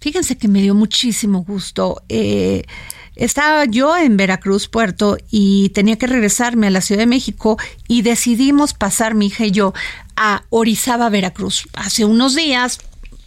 fíjense 0.00 0.36
que 0.36 0.48
me 0.48 0.60
dio 0.60 0.74
muchísimo 0.74 1.44
gusto. 1.44 2.02
Eh, 2.10 2.64
estaba 3.16 3.64
yo 3.64 3.96
en 3.96 4.16
Veracruz, 4.16 4.68
Puerto, 4.68 5.18
y 5.30 5.70
tenía 5.70 5.96
que 5.96 6.06
regresarme 6.06 6.68
a 6.68 6.70
la 6.70 6.80
Ciudad 6.80 7.00
de 7.00 7.06
México 7.06 7.58
y 7.88 8.02
decidimos 8.02 8.74
pasar 8.74 9.14
mi 9.14 9.26
hija 9.26 9.46
y 9.46 9.50
yo 9.50 9.74
a 10.16 10.44
Orizaba, 10.50 11.08
Veracruz. 11.08 11.68
Hace 11.74 12.04
unos 12.04 12.34
días 12.34 12.78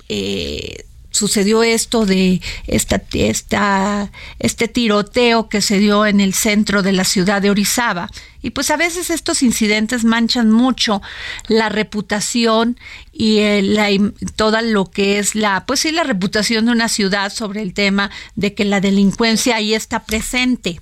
eh, 0.07 0.85
sucedió 1.11 1.63
esto 1.63 2.05
de 2.05 2.41
esta, 2.67 3.01
esta, 3.13 4.11
este 4.39 4.67
tiroteo 4.67 5.49
que 5.49 5.61
se 5.61 5.79
dio 5.79 6.05
en 6.05 6.19
el 6.19 6.33
centro 6.33 6.81
de 6.83 6.93
la 6.93 7.03
ciudad 7.03 7.41
de 7.41 7.49
Orizaba. 7.49 8.09
Y 8.41 8.51
pues 8.51 8.69
a 8.71 8.77
veces 8.77 9.09
estos 9.09 9.43
incidentes 9.43 10.05
manchan 10.05 10.51
mucho 10.51 11.01
la 11.47 11.69
reputación 11.69 12.79
y 13.11 13.39
la, 13.61 13.89
toda 14.35 14.61
lo 14.61 14.85
que 14.85 15.19
es 15.19 15.35
la, 15.35 15.65
pues 15.65 15.81
sí, 15.81 15.91
la 15.91 16.03
reputación 16.03 16.65
de 16.65 16.71
una 16.71 16.87
ciudad 16.87 17.33
sobre 17.33 17.61
el 17.61 17.73
tema 17.73 18.11
de 18.35 18.53
que 18.53 18.65
la 18.65 18.79
delincuencia 18.79 19.57
ahí 19.57 19.73
está 19.73 20.03
presente. 20.03 20.79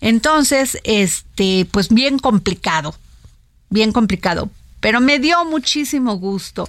Entonces, 0.00 0.78
este, 0.84 1.66
pues 1.70 1.88
bien 1.88 2.18
complicado, 2.18 2.94
bien 3.70 3.92
complicado, 3.92 4.50
pero 4.80 5.00
me 5.00 5.18
dio 5.18 5.44
muchísimo 5.44 6.16
gusto 6.18 6.68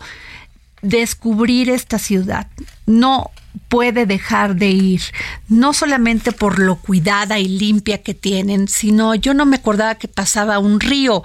descubrir 0.82 1.70
esta 1.70 2.00
ciudad. 2.00 2.48
No 2.86 3.32
puede 3.68 4.06
dejar 4.06 4.56
de 4.56 4.70
ir, 4.70 5.02
no 5.48 5.74
solamente 5.74 6.32
por 6.32 6.60
lo 6.60 6.78
cuidada 6.78 7.40
y 7.40 7.48
limpia 7.48 8.02
que 8.02 8.14
tienen, 8.14 8.68
sino 8.68 9.16
yo 9.16 9.34
no 9.34 9.46
me 9.46 9.58
acordaba 9.58 9.96
que 9.96 10.08
pasaba 10.08 10.60
un 10.60 10.80
río 10.80 11.24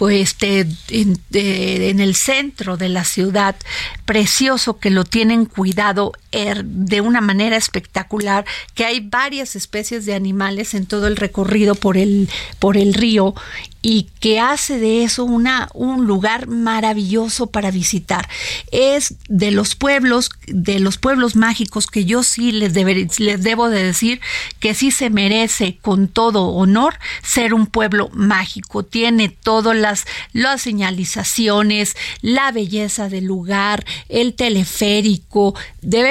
pues 0.00 0.34
en, 0.40 2.00
el 2.00 2.14
centro 2.14 2.78
de 2.78 2.88
la 2.88 3.04
ciudad, 3.04 3.54
precioso 4.06 4.78
que 4.78 4.88
lo 4.88 5.04
tienen 5.04 5.44
cuidado 5.44 6.12
de 6.30 7.00
una 7.00 7.20
manera 7.20 7.56
espectacular, 7.56 8.44
que 8.74 8.84
hay 8.84 9.00
varias 9.00 9.56
especies 9.56 10.06
de 10.06 10.14
animales 10.14 10.74
en 10.74 10.86
todo 10.86 11.06
el 11.06 11.16
recorrido 11.16 11.74
por 11.74 11.96
el, 11.96 12.28
por 12.58 12.76
el 12.76 12.94
río 12.94 13.34
y 13.82 14.08
que 14.20 14.40
hace 14.40 14.78
de 14.78 15.04
eso 15.04 15.24
una, 15.24 15.68
un 15.72 16.06
lugar 16.06 16.46
maravilloso 16.46 17.46
para 17.46 17.70
visitar. 17.70 18.28
Es 18.70 19.14
de 19.28 19.50
los 19.50 19.74
pueblos, 19.74 20.30
de 20.46 20.80
los 20.80 20.98
pueblos 20.98 21.34
mágicos 21.34 21.86
que 21.86 22.04
yo 22.04 22.22
sí 22.22 22.52
les, 22.52 22.74
les 23.18 23.42
debo 23.42 23.70
de 23.70 23.82
decir 23.82 24.20
que 24.58 24.74
sí 24.74 24.90
se 24.90 25.08
merece 25.08 25.78
con 25.80 26.08
todo 26.08 26.48
honor 26.48 26.98
ser 27.22 27.54
un 27.54 27.66
pueblo 27.66 28.10
mágico. 28.12 28.82
Tiene 28.84 29.30
todas 29.30 29.76
las, 29.76 30.04
las 30.32 30.60
señalizaciones, 30.60 31.96
la 32.20 32.52
belleza 32.52 33.08
del 33.08 33.24
lugar, 33.24 33.86
el 34.08 34.34
teleférico, 34.34 35.54
de 35.80 36.02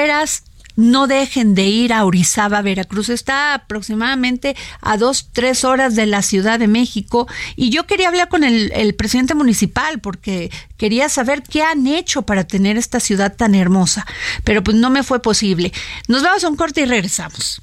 no 0.79 1.07
dejen 1.07 1.55
de 1.55 1.67
ir 1.67 1.91
a 1.91 2.05
Orizaba, 2.05 2.61
Veracruz. 2.61 3.09
Está 3.09 3.53
aproximadamente 3.53 4.55
a 4.81 4.95
dos, 4.95 5.29
tres 5.33 5.65
horas 5.65 5.95
de 5.95 6.05
la 6.05 6.21
Ciudad 6.21 6.57
de 6.57 6.67
México. 6.67 7.27
Y 7.57 7.69
yo 7.69 7.85
quería 7.85 8.07
hablar 8.07 8.29
con 8.29 8.45
el, 8.45 8.71
el 8.73 8.95
presidente 8.95 9.35
municipal 9.35 9.99
porque 9.99 10.51
quería 10.77 11.09
saber 11.09 11.43
qué 11.43 11.63
han 11.63 11.85
hecho 11.85 12.21
para 12.21 12.45
tener 12.45 12.77
esta 12.77 13.01
ciudad 13.01 13.35
tan 13.35 13.55
hermosa. 13.55 14.05
Pero 14.45 14.63
pues 14.63 14.77
no 14.77 14.89
me 14.89 15.03
fue 15.03 15.21
posible. 15.21 15.73
Nos 16.07 16.23
vamos 16.23 16.45
a 16.45 16.49
un 16.49 16.55
corte 16.55 16.81
y 16.81 16.85
regresamos. 16.85 17.59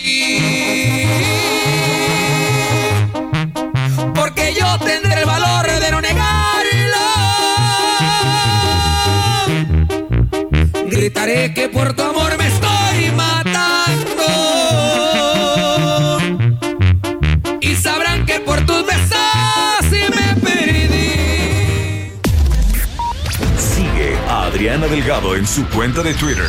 Gritaré 11.07 11.55
que 11.55 11.69
por 11.69 11.95
tu 11.95 12.03
amor 12.03 12.37
me 12.37 12.49
estoy 12.49 13.13
matando. 13.13 14.27
Y 17.61 17.77
sabrán 17.77 18.27
que 18.27 18.41
por 18.41 18.67
tus 18.67 18.85
besos 18.85 19.87
me 20.11 20.35
perdí. 20.41 22.11
Sigue 23.57 24.17
a 24.29 24.47
Adriana 24.47 24.89
Delgado 24.89 25.37
en 25.37 25.47
su 25.47 25.65
cuenta 25.69 26.03
de 26.03 26.13
Twitter 26.15 26.49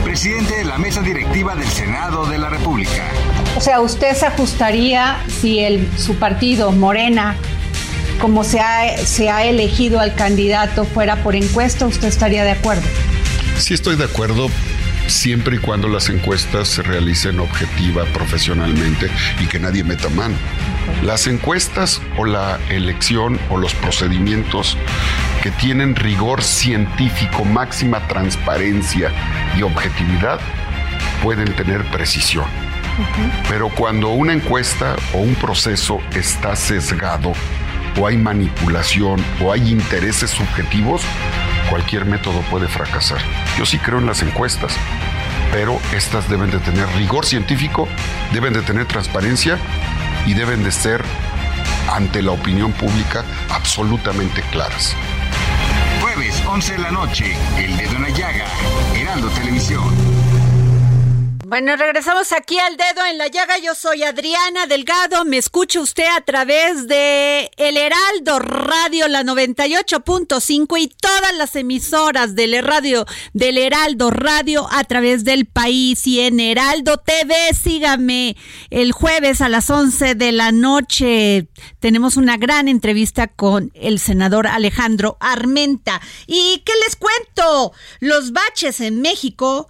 presidente 0.11 0.57
de 0.57 0.65
la 0.65 0.77
mesa 0.77 1.01
directiva 1.01 1.55
del 1.55 1.69
Senado 1.69 2.25
de 2.25 2.37
la 2.37 2.49
República. 2.49 3.09
O 3.55 3.61
sea, 3.61 3.79
¿usted 3.79 4.13
se 4.13 4.25
ajustaría 4.25 5.23
si 5.39 5.59
el, 5.59 5.87
su 5.97 6.15
partido, 6.15 6.73
Morena, 6.73 7.37
como 8.19 8.43
se 8.43 8.59
ha, 8.59 8.97
se 8.97 9.29
ha 9.29 9.45
elegido 9.45 10.01
al 10.01 10.13
candidato, 10.13 10.83
fuera 10.83 11.23
por 11.23 11.37
encuesta? 11.37 11.87
¿Usted 11.87 12.09
estaría 12.09 12.43
de 12.43 12.51
acuerdo? 12.51 12.83
Sí 13.57 13.73
estoy 13.73 13.95
de 13.95 14.03
acuerdo 14.03 14.49
siempre 15.07 15.55
y 15.55 15.59
cuando 15.59 15.87
las 15.87 16.09
encuestas 16.09 16.67
se 16.67 16.81
realicen 16.81 17.39
objetiva, 17.39 18.03
profesionalmente 18.11 19.09
y 19.39 19.47
que 19.47 19.59
nadie 19.59 19.85
meta 19.85 20.09
mano. 20.09 20.35
Las 21.03 21.27
encuestas 21.27 22.01
o 22.17 22.25
la 22.25 22.59
elección 22.69 23.39
o 23.49 23.57
los 23.57 23.73
procedimientos 23.73 24.77
que 25.41 25.51
tienen 25.51 25.95
rigor 25.95 26.43
científico, 26.43 27.43
máxima 27.43 28.07
transparencia 28.07 29.11
y 29.57 29.63
objetividad 29.63 30.39
pueden 31.23 31.53
tener 31.55 31.83
precisión. 31.85 32.45
Pero 33.49 33.69
cuando 33.69 34.09
una 34.09 34.33
encuesta 34.33 34.95
o 35.13 35.17
un 35.17 35.35
proceso 35.35 35.99
está 36.13 36.55
sesgado 36.55 37.33
o 37.99 38.07
hay 38.07 38.17
manipulación 38.17 39.23
o 39.43 39.51
hay 39.51 39.69
intereses 39.71 40.29
subjetivos, 40.29 41.01
cualquier 41.69 42.05
método 42.05 42.41
puede 42.49 42.67
fracasar. 42.67 43.19
Yo 43.57 43.65
sí 43.65 43.79
creo 43.79 43.99
en 43.99 44.05
las 44.05 44.21
encuestas, 44.21 44.75
pero 45.51 45.79
estas 45.95 46.29
deben 46.29 46.51
de 46.51 46.59
tener 46.59 46.87
rigor 46.97 47.25
científico, 47.25 47.87
deben 48.33 48.53
de 48.53 48.61
tener 48.61 48.85
transparencia 48.85 49.57
y 50.25 50.33
deben 50.33 50.63
de 50.63 50.71
ser 50.71 51.03
ante 51.91 52.21
la 52.21 52.31
opinión 52.31 52.71
pública 52.73 53.23
absolutamente 53.49 54.41
claras. 54.51 54.95
Jueves 56.01 56.41
11 56.45 56.73
de 56.73 56.79
la 56.79 56.91
noche, 56.91 57.37
El 57.57 57.77
Dedo 57.77 57.95
en 57.95 58.01
la 58.03 58.09
Llaga, 58.09 58.45
Heraldo 58.95 59.29
Televisión. 59.29 60.20
Bueno, 61.51 61.75
regresamos 61.75 62.31
aquí 62.31 62.57
al 62.59 62.77
dedo 62.77 63.05
en 63.05 63.17
la 63.17 63.27
llaga. 63.27 63.57
Yo 63.57 63.75
soy 63.75 64.03
Adriana 64.03 64.67
Delgado. 64.67 65.25
Me 65.25 65.35
escucha 65.35 65.81
usted 65.81 66.05
a 66.05 66.21
través 66.21 66.87
de 66.87 67.51
El 67.57 67.75
Heraldo 67.75 68.39
Radio, 68.39 69.09
la 69.09 69.21
98.5 69.23 70.79
y 70.79 70.87
todas 70.87 71.35
las 71.35 71.53
emisoras 71.57 72.35
del 72.35 72.63
radio, 72.63 73.05
del 73.33 73.57
Heraldo 73.57 74.11
Radio 74.11 74.65
a 74.71 74.85
través 74.85 75.25
del 75.25 75.45
país 75.45 76.07
y 76.07 76.21
en 76.21 76.39
Heraldo 76.39 76.99
TV. 76.99 77.35
Sígame 77.53 78.37
el 78.69 78.93
jueves 78.93 79.41
a 79.41 79.49
las 79.49 79.69
11 79.69 80.15
de 80.15 80.31
la 80.31 80.53
noche. 80.53 81.49
Tenemos 81.81 82.15
una 82.15 82.37
gran 82.37 82.69
entrevista 82.69 83.27
con 83.27 83.73
el 83.75 83.99
senador 83.99 84.47
Alejandro 84.47 85.17
Armenta. 85.19 85.99
¿Y 86.27 86.63
qué 86.65 86.71
les 86.85 86.95
cuento? 86.95 87.73
Los 87.99 88.31
baches 88.31 88.79
en 88.79 89.01
México, 89.01 89.67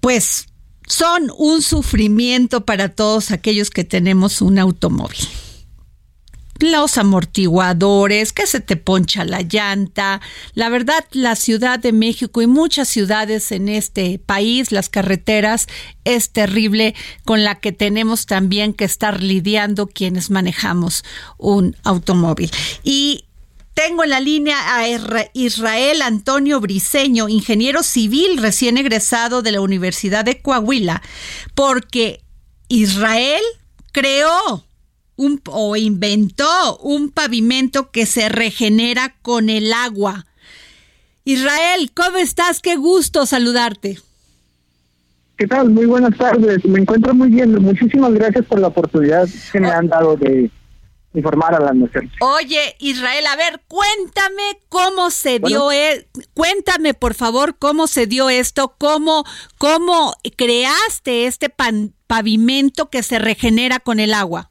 pues 0.00 0.48
son 0.86 1.30
un 1.36 1.62
sufrimiento 1.62 2.64
para 2.64 2.88
todos 2.88 3.30
aquellos 3.30 3.70
que 3.70 3.84
tenemos 3.84 4.42
un 4.42 4.58
automóvil 4.58 5.28
los 6.62 6.96
amortiguadores, 6.98 8.32
que 8.32 8.46
se 8.46 8.60
te 8.60 8.76
poncha 8.76 9.24
la 9.24 9.42
llanta. 9.42 10.20
La 10.54 10.68
verdad, 10.68 11.04
la 11.12 11.36
Ciudad 11.36 11.78
de 11.78 11.92
México 11.92 12.40
y 12.42 12.46
muchas 12.46 12.88
ciudades 12.88 13.52
en 13.52 13.68
este 13.68 14.18
país, 14.18 14.72
las 14.72 14.88
carreteras, 14.88 15.66
es 16.04 16.30
terrible 16.30 16.94
con 17.24 17.44
la 17.44 17.56
que 17.56 17.72
tenemos 17.72 18.26
también 18.26 18.74
que 18.74 18.84
estar 18.84 19.22
lidiando 19.22 19.86
quienes 19.86 20.30
manejamos 20.30 21.04
un 21.38 21.76
automóvil. 21.82 22.50
Y 22.84 23.24
tengo 23.74 24.04
en 24.04 24.10
la 24.10 24.20
línea 24.20 24.56
a 24.76 24.86
Israel 25.32 26.02
Antonio 26.02 26.60
Briseño, 26.60 27.28
ingeniero 27.28 27.82
civil 27.82 28.38
recién 28.38 28.76
egresado 28.76 29.42
de 29.42 29.52
la 29.52 29.60
Universidad 29.60 30.24
de 30.24 30.40
Coahuila, 30.40 31.02
porque 31.54 32.20
Israel 32.68 33.42
creó 33.92 34.64
un, 35.16 35.40
o 35.46 35.76
inventó 35.76 36.76
un 36.78 37.10
pavimento 37.10 37.90
que 37.90 38.06
se 38.06 38.28
regenera 38.28 39.14
con 39.22 39.48
el 39.48 39.72
agua. 39.72 40.26
Israel, 41.24 41.92
¿cómo 41.94 42.18
estás? 42.18 42.60
Qué 42.60 42.76
gusto 42.76 43.26
saludarte. 43.26 43.98
¿Qué 45.36 45.46
tal? 45.46 45.70
Muy 45.70 45.86
buenas 45.86 46.16
tardes. 46.18 46.64
Me 46.64 46.80
encuentro 46.80 47.14
muy 47.14 47.28
bien. 47.30 47.52
Muchísimas 47.62 48.12
gracias 48.12 48.44
por 48.46 48.60
la 48.60 48.68
oportunidad 48.68 49.28
que 49.50 49.60
me 49.60 49.70
han 49.70 49.88
dado 49.88 50.16
de 50.16 50.50
informar 51.14 51.54
a 51.54 51.60
la 51.60 51.72
nación. 51.72 52.10
Oye, 52.20 52.76
Israel, 52.78 53.24
a 53.26 53.36
ver, 53.36 53.60
cuéntame 53.68 54.60
cómo 54.68 55.10
se 55.10 55.38
dio, 55.38 55.70
e 55.70 56.06
cuéntame 56.34 56.94
por 56.94 57.14
favor 57.14 57.56
cómo 57.58 57.86
se 57.86 58.06
dio 58.06 58.30
esto, 58.30 58.74
cómo, 58.78 59.24
cómo 59.58 60.14
creaste 60.36 61.26
este 61.26 61.52
pavimento 62.06 62.88
que 62.90 63.02
se 63.02 63.18
regenera 63.18 63.78
con 63.78 64.00
el 64.00 64.14
agua. 64.14 64.50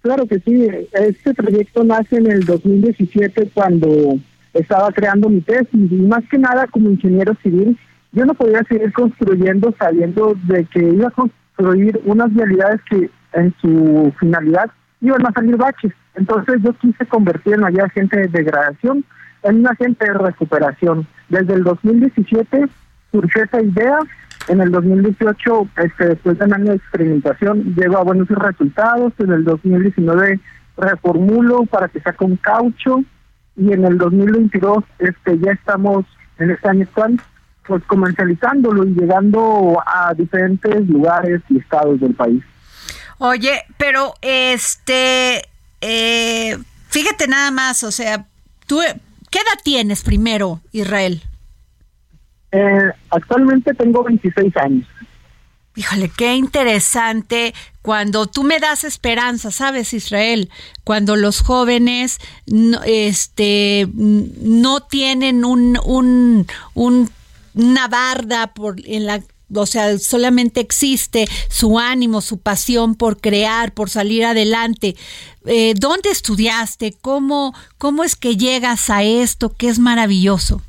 Claro 0.00 0.26
que 0.26 0.38
sí, 0.40 0.66
este 0.92 1.32
proyecto 1.32 1.82
nace 1.82 2.16
en 2.16 2.30
el 2.30 2.44
2017 2.44 3.50
cuando 3.54 4.18
estaba 4.52 4.92
creando 4.92 5.28
mi 5.28 5.40
tesis 5.40 5.68
y 5.72 5.94
más 5.94 6.22
que 6.30 6.38
nada 6.38 6.66
como 6.66 6.90
ingeniero 6.90 7.34
civil, 7.42 7.78
yo 8.12 8.24
no 8.24 8.34
podía 8.34 8.62
seguir 8.64 8.92
construyendo 8.92 9.74
sabiendo 9.78 10.36
de 10.46 10.64
que 10.66 10.80
iba 10.80 11.08
a 11.08 11.10
construir 11.10 12.00
unas 12.04 12.32
vialidades 12.32 12.80
que 12.88 13.10
en 13.32 13.54
su 13.60 14.12
finalidad 14.20 14.70
iban 15.08 15.26
a 15.26 15.32
salir 15.32 15.56
baches. 15.56 15.92
Entonces 16.14 16.62
yo 16.62 16.72
quise 16.74 17.06
convertirme 17.06 17.66
allá 17.66 17.84
agente 17.84 18.18
de 18.18 18.28
degradación 18.28 19.04
en 19.42 19.60
un 19.60 19.66
agente 19.68 20.06
de 20.06 20.14
recuperación. 20.14 21.06
Desde 21.28 21.54
el 21.54 21.64
2017 21.64 22.66
surgió 23.12 23.44
esa 23.44 23.62
idea 23.62 23.98
en 24.48 24.60
el 24.60 24.70
2018, 24.70 25.68
este, 25.76 26.08
después 26.08 26.38
de 26.38 26.44
un 26.44 26.54
año 26.54 26.70
de 26.70 26.76
experimentación, 26.76 27.74
llegó 27.74 27.98
a 27.98 28.04
buenos 28.04 28.28
resultados. 28.28 29.12
En 29.18 29.32
el 29.32 29.44
2019 29.44 30.40
reformulo 30.76 31.64
para 31.66 31.88
que 31.88 32.00
sea 32.00 32.12
con 32.12 32.36
caucho. 32.36 33.02
Y 33.56 33.72
en 33.72 33.84
el 33.84 33.98
2022 33.98 34.84
este, 34.98 35.38
ya 35.38 35.52
estamos 35.52 36.04
en 36.38 36.50
este 36.50 36.68
año 36.68 36.82
actual 36.82 37.20
pues 37.66 37.82
comercializándolo 37.84 38.84
y 38.84 38.94
llegando 38.94 39.82
a 39.86 40.12
diferentes 40.14 40.86
lugares 40.88 41.40
y 41.48 41.58
estados 41.58 42.00
del 42.00 42.14
país. 42.14 42.42
Oye, 43.18 43.64
pero 43.78 44.14
este, 44.20 45.48
eh, 45.80 46.58
fíjate 46.88 47.28
nada 47.28 47.50
más, 47.50 47.84
o 47.84 47.90
sea, 47.90 48.26
tú, 48.66 48.80
¿qué 49.30 49.38
edad 49.38 49.60
tienes 49.62 50.02
primero, 50.02 50.60
Israel? 50.72 51.22
Eh, 52.52 52.90
actualmente 53.10 53.74
tengo 53.74 54.02
26 54.04 54.56
años. 54.56 54.86
Híjole, 55.76 56.08
qué 56.08 56.36
interesante 56.36 57.52
cuando 57.82 58.26
tú 58.26 58.44
me 58.44 58.60
das 58.60 58.84
esperanza, 58.84 59.50
¿sabes, 59.50 59.92
Israel? 59.92 60.50
Cuando 60.84 61.16
los 61.16 61.40
jóvenes 61.40 62.18
no, 62.46 62.80
este, 62.84 63.88
no 63.92 64.80
tienen 64.80 65.44
un, 65.44 65.78
un, 65.84 66.46
una 67.54 67.88
barda 67.88 68.54
por, 68.54 68.76
en 68.86 69.06
la 69.06 69.20
o 69.52 69.66
sea, 69.66 69.98
solamente 69.98 70.60
existe 70.60 71.26
su 71.48 71.78
ánimo, 71.78 72.20
su 72.20 72.38
pasión 72.40 72.94
por 72.94 73.20
crear, 73.20 73.72
por 73.72 73.90
salir 73.90 74.24
adelante. 74.24 74.94
Eh, 75.46 75.74
¿Dónde 75.78 76.10
estudiaste? 76.10 76.94
¿Cómo, 77.00 77.54
¿Cómo 77.78 78.04
es 78.04 78.16
que 78.16 78.36
llegas 78.36 78.90
a 78.90 79.02
esto 79.02 79.52
que 79.56 79.68
es 79.68 79.78
maravilloso? 79.78 80.62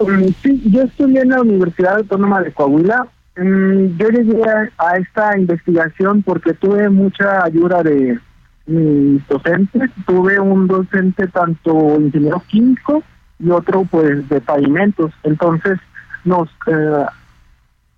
Mm, 0.00 0.28
sí, 0.42 0.62
yo 0.64 0.82
estudié 0.82 1.20
en 1.20 1.30
la 1.30 1.42
Universidad 1.42 1.98
Autónoma 1.98 2.40
de 2.40 2.52
Coahuila. 2.52 3.06
Mm, 3.36 3.98
yo 3.98 4.08
llegué 4.08 4.42
a, 4.78 4.96
esta 4.96 5.38
investigación 5.38 6.22
porque 6.22 6.54
tuve 6.54 6.88
mucha 6.88 7.44
ayuda 7.44 7.82
de 7.82 8.18
mis 8.66 9.26
docentes. 9.28 9.90
Tuve 10.06 10.40
un 10.40 10.66
docente 10.66 11.26
tanto 11.28 12.00
ingeniero 12.00 12.42
químico 12.48 13.02
y 13.38 13.50
otro 13.50 13.84
pues 13.84 14.26
de 14.28 14.40
pavimentos. 14.40 15.12
Entonces 15.22 15.78
nos 16.24 16.48
eh, 16.66 17.06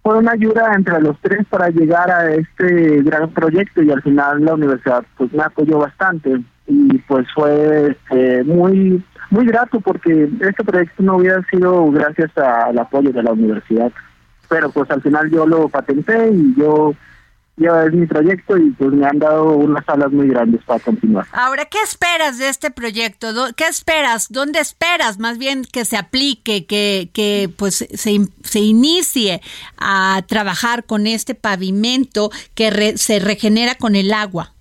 fue 0.02 0.18
una 0.18 0.32
ayuda 0.32 0.72
entre 0.74 1.00
los 1.00 1.16
tres 1.20 1.46
para 1.48 1.68
llegar 1.68 2.10
a 2.10 2.34
este 2.34 3.02
gran 3.02 3.30
proyecto 3.30 3.82
y 3.82 3.90
al 3.90 4.02
final 4.02 4.44
la 4.44 4.54
universidad 4.54 5.04
pues 5.16 5.32
me 5.32 5.42
apoyó 5.42 5.78
bastante 5.78 6.40
y 6.66 6.98
pues 6.98 7.26
fue 7.34 7.96
eh, 8.10 8.42
muy 8.44 9.02
muy 9.30 9.46
grato 9.46 9.80
porque 9.80 10.28
este 10.40 10.64
proyecto 10.64 11.02
no 11.02 11.16
hubiera 11.16 11.42
sido 11.50 11.90
gracias 11.90 12.36
al 12.36 12.78
apoyo 12.78 13.12
de 13.12 13.22
la 13.22 13.32
universidad. 13.32 13.90
Pero 14.48 14.70
pues 14.70 14.90
al 14.90 15.00
final 15.00 15.30
yo 15.30 15.46
lo 15.46 15.68
patenté 15.68 16.30
y 16.30 16.54
yo 16.54 16.94
ya 17.56 17.84
es 17.84 17.92
mi 17.92 18.06
proyecto 18.06 18.56
y 18.56 18.70
pues 18.70 18.92
me 18.92 19.06
han 19.06 19.18
dado 19.18 19.56
unas 19.56 19.86
alas 19.88 20.10
muy 20.10 20.28
grandes 20.28 20.62
para 20.64 20.80
continuar. 20.80 21.26
Ahora, 21.32 21.66
¿qué 21.66 21.78
esperas 21.84 22.38
de 22.38 22.48
este 22.48 22.70
proyecto? 22.70 23.28
¿Qué 23.56 23.66
esperas? 23.66 24.28
¿Dónde 24.30 24.58
esperas 24.58 25.18
más 25.18 25.38
bien 25.38 25.62
que 25.70 25.84
se 25.84 25.96
aplique, 25.96 26.66
que, 26.66 27.10
que 27.12 27.50
pues 27.56 27.86
se, 27.92 28.20
se 28.42 28.60
inicie 28.60 29.40
a 29.78 30.22
trabajar 30.26 30.84
con 30.84 31.06
este 31.06 31.34
pavimento 31.34 32.30
que 32.54 32.96
se 32.96 33.18
regenera 33.18 33.74
con 33.74 33.96
el 33.96 34.12
agua? 34.12 34.52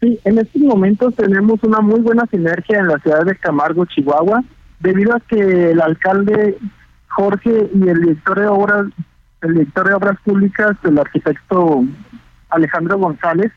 Sí, 0.00 0.20
en 0.24 0.38
estos 0.38 0.62
momentos 0.62 1.14
tenemos 1.16 1.62
una 1.62 1.80
muy 1.80 2.00
buena 2.00 2.26
sinergia 2.26 2.78
en 2.78 2.88
la 2.88 2.98
ciudad 2.98 3.24
de 3.24 3.36
Camargo, 3.36 3.86
Chihuahua, 3.86 4.44
debido 4.80 5.14
a 5.16 5.20
que 5.20 5.70
el 5.70 5.80
alcalde 5.80 6.58
Jorge 7.08 7.70
y 7.74 7.88
el 7.88 8.00
director 8.02 8.38
de 8.38 8.46
obras, 8.46 8.86
el 9.42 9.54
director 9.54 9.88
de 9.88 9.94
obras 9.94 10.18
públicas, 10.24 10.76
el 10.84 10.98
arquitecto 10.98 11.84
Alejandro 12.50 12.98
González, 12.98 13.52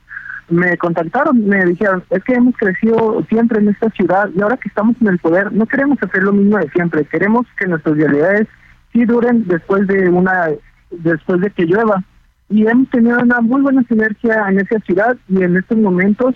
me 0.49 0.77
contactaron, 0.77 1.45
me 1.47 1.63
dijeron, 1.65 2.03
es 2.09 2.23
que 2.23 2.33
hemos 2.33 2.55
crecido 2.57 3.23
siempre 3.29 3.59
en 3.59 3.69
esta 3.69 3.89
ciudad 3.91 4.29
y 4.35 4.41
ahora 4.41 4.57
que 4.57 4.67
estamos 4.67 4.95
en 4.99 5.07
el 5.07 5.19
poder 5.19 5.51
no 5.53 5.67
queremos 5.67 6.01
hacer 6.01 6.23
lo 6.23 6.33
mismo 6.33 6.57
de 6.57 6.69
siempre, 6.71 7.05
queremos 7.05 7.45
que 7.57 7.67
nuestras 7.67 7.95
realidades 7.97 8.47
sí 8.91 9.05
duren 9.05 9.47
después 9.47 9.85
de 9.87 10.09
una 10.09 10.49
después 10.89 11.39
de 11.41 11.51
que 11.51 11.65
llueva 11.65 12.03
y 12.49 12.65
hemos 12.65 12.89
tenido 12.89 13.19
una 13.19 13.41
muy 13.41 13.61
buena 13.61 13.83
sinergia 13.83 14.47
en 14.49 14.59
esa 14.59 14.79
ciudad 14.79 15.15
y 15.27 15.43
en 15.43 15.55
estos 15.55 15.77
momentos 15.77 16.35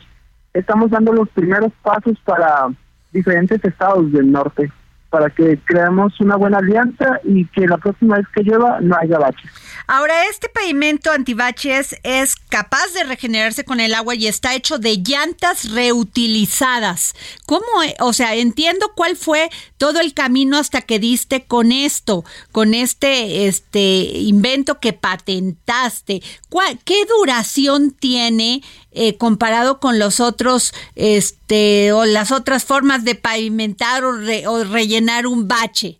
estamos 0.54 0.92
dando 0.92 1.12
los 1.12 1.28
primeros 1.30 1.72
pasos 1.82 2.20
para 2.24 2.68
diferentes 3.12 3.66
estados 3.66 4.12
del 4.12 4.32
norte 4.32 4.72
para 5.14 5.30
que 5.30 5.60
creemos 5.64 6.20
una 6.20 6.38
buena 6.38 6.58
alianza 6.58 7.20
y 7.24 7.46
que 7.46 7.68
la 7.68 7.78
próxima 7.78 8.18
vez 8.18 8.26
que 8.34 8.42
llueva 8.42 8.82
no 8.82 8.98
haya 9.00 9.20
baches. 9.20 9.48
Ahora, 9.86 10.26
este 10.28 10.50
pavimento 10.50 11.12
antibaches 11.12 11.96
es 12.02 12.36
capaz 12.36 12.94
de 12.96 13.04
regenerarse 13.04 13.64
con 13.64 13.80
el 13.80 13.94
agua 13.94 14.16
y 14.16 14.26
está 14.26 14.56
hecho 14.56 14.80
de 14.80 15.04
llantas 15.06 15.70
reutilizadas. 15.70 17.14
¿Cómo? 17.46 17.64
O 18.00 18.12
sea, 18.12 18.34
entiendo 18.34 18.94
cuál 18.96 19.16
fue 19.16 19.52
todo 19.78 20.00
el 20.00 20.16
camino 20.16 20.58
hasta 20.58 20.82
que 20.82 20.98
diste 20.98 21.46
con 21.46 21.72
esto, 21.72 22.26
con 22.52 22.74
este, 22.74 23.48
este 23.48 24.18
invento 24.18 24.80
que 24.80 24.94
patentaste. 24.94 26.24
¿Qué 26.86 27.06
duración 27.06 27.92
tiene 27.92 28.64
eh, 28.94 29.18
comparado 29.18 29.80
con 29.80 30.00
los 30.00 30.20
otros, 30.20 30.74
este, 30.96 31.92
o 31.94 32.06
las 32.06 32.32
otras 32.32 32.66
formas 32.66 33.04
de 33.04 33.16
pavimentar 33.16 34.04
o, 34.04 34.64
rellenar 34.64 35.28
un 35.28 35.48
bache? 35.48 36.00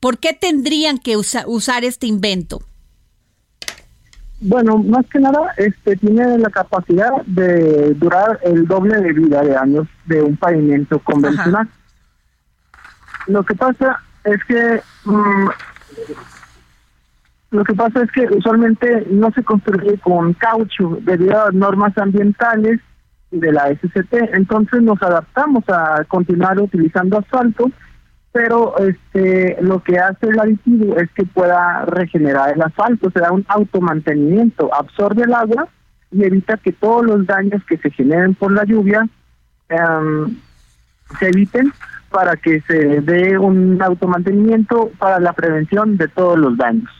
¿Por 0.00 0.18
qué 0.18 0.32
tendrían 0.32 0.98
que 0.98 1.16
usar 1.16 1.84
este 1.84 2.06
invento? 2.06 2.62
Bueno, 4.40 4.78
más 4.78 5.04
que 5.12 5.20
nada, 5.20 5.52
este 5.58 5.96
tiene 5.96 6.38
la 6.38 6.48
capacidad 6.48 7.10
de 7.26 7.92
durar 7.94 8.40
el 8.42 8.66
doble 8.66 8.98
de 8.98 9.12
vida 9.12 9.42
de 9.42 9.54
años 9.54 9.86
de 10.06 10.22
un 10.22 10.34
pavimento 10.36 10.98
convencional. 11.00 11.68
Lo 13.26 13.44
que 13.44 13.54
pasa 13.54 14.02
es 14.24 14.42
que 14.44 14.80
mm, 15.04 15.48
lo 17.50 17.64
que 17.64 17.74
pasa 17.74 18.02
es 18.02 18.10
que 18.12 18.26
usualmente 18.34 19.06
no 19.10 19.30
se 19.32 19.42
construye 19.42 19.98
con 19.98 20.34
caucho 20.34 20.98
debido 21.02 21.46
a 21.46 21.50
normas 21.50 21.96
ambientales 21.98 22.80
de 23.30 23.52
la 23.52 23.68
SCT, 23.68 24.34
entonces 24.34 24.82
nos 24.82 25.02
adaptamos 25.02 25.64
a 25.68 26.04
continuar 26.04 26.60
utilizando 26.60 27.18
asfalto 27.18 27.70
pero 28.32 28.78
este 28.78 29.56
lo 29.60 29.82
que 29.82 29.98
hace 29.98 30.28
el 30.28 30.38
aditivo 30.38 30.96
es 30.96 31.10
que 31.12 31.24
pueda 31.24 31.84
regenerar 31.86 32.54
el 32.54 32.62
asfalto, 32.62 33.10
se 33.10 33.20
da 33.20 33.32
un 33.32 33.44
automantenimiento, 33.48 34.72
absorbe 34.72 35.24
el 35.24 35.34
agua 35.34 35.68
y 36.12 36.24
evita 36.24 36.56
que 36.56 36.72
todos 36.72 37.04
los 37.04 37.26
daños 37.26 37.62
que 37.64 37.76
se 37.78 37.90
generen 37.90 38.34
por 38.34 38.52
la 38.52 38.64
lluvia 38.64 39.06
em, 39.68 40.36
se 41.18 41.28
eviten 41.28 41.72
para 42.10 42.36
que 42.36 42.60
se 42.62 43.00
dé 43.00 43.38
un 43.38 43.80
automantenimiento 43.82 44.90
para 44.98 45.18
la 45.20 45.32
prevención 45.32 45.96
de 45.96 46.08
todos 46.08 46.38
los 46.38 46.56
daños. 46.56 46.90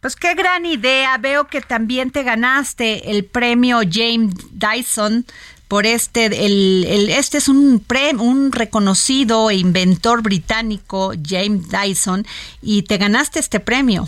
Pues 0.00 0.14
qué 0.14 0.34
gran 0.34 0.64
idea. 0.64 1.18
Veo 1.18 1.46
que 1.48 1.60
también 1.60 2.10
te 2.10 2.22
ganaste 2.22 3.10
el 3.10 3.24
premio 3.24 3.80
James 3.90 4.34
Dyson 4.52 5.24
por 5.68 5.84
este, 5.84 6.46
el, 6.46 7.10
este 7.10 7.38
es 7.38 7.48
un, 7.48 7.82
pre, 7.86 8.14
un 8.14 8.52
reconocido 8.52 9.50
inventor 9.50 10.22
británico, 10.22 11.12
James 11.22 11.68
Dyson, 11.68 12.24
y 12.62 12.84
te 12.84 12.96
ganaste 12.96 13.38
este 13.38 13.60
premio. 13.60 14.06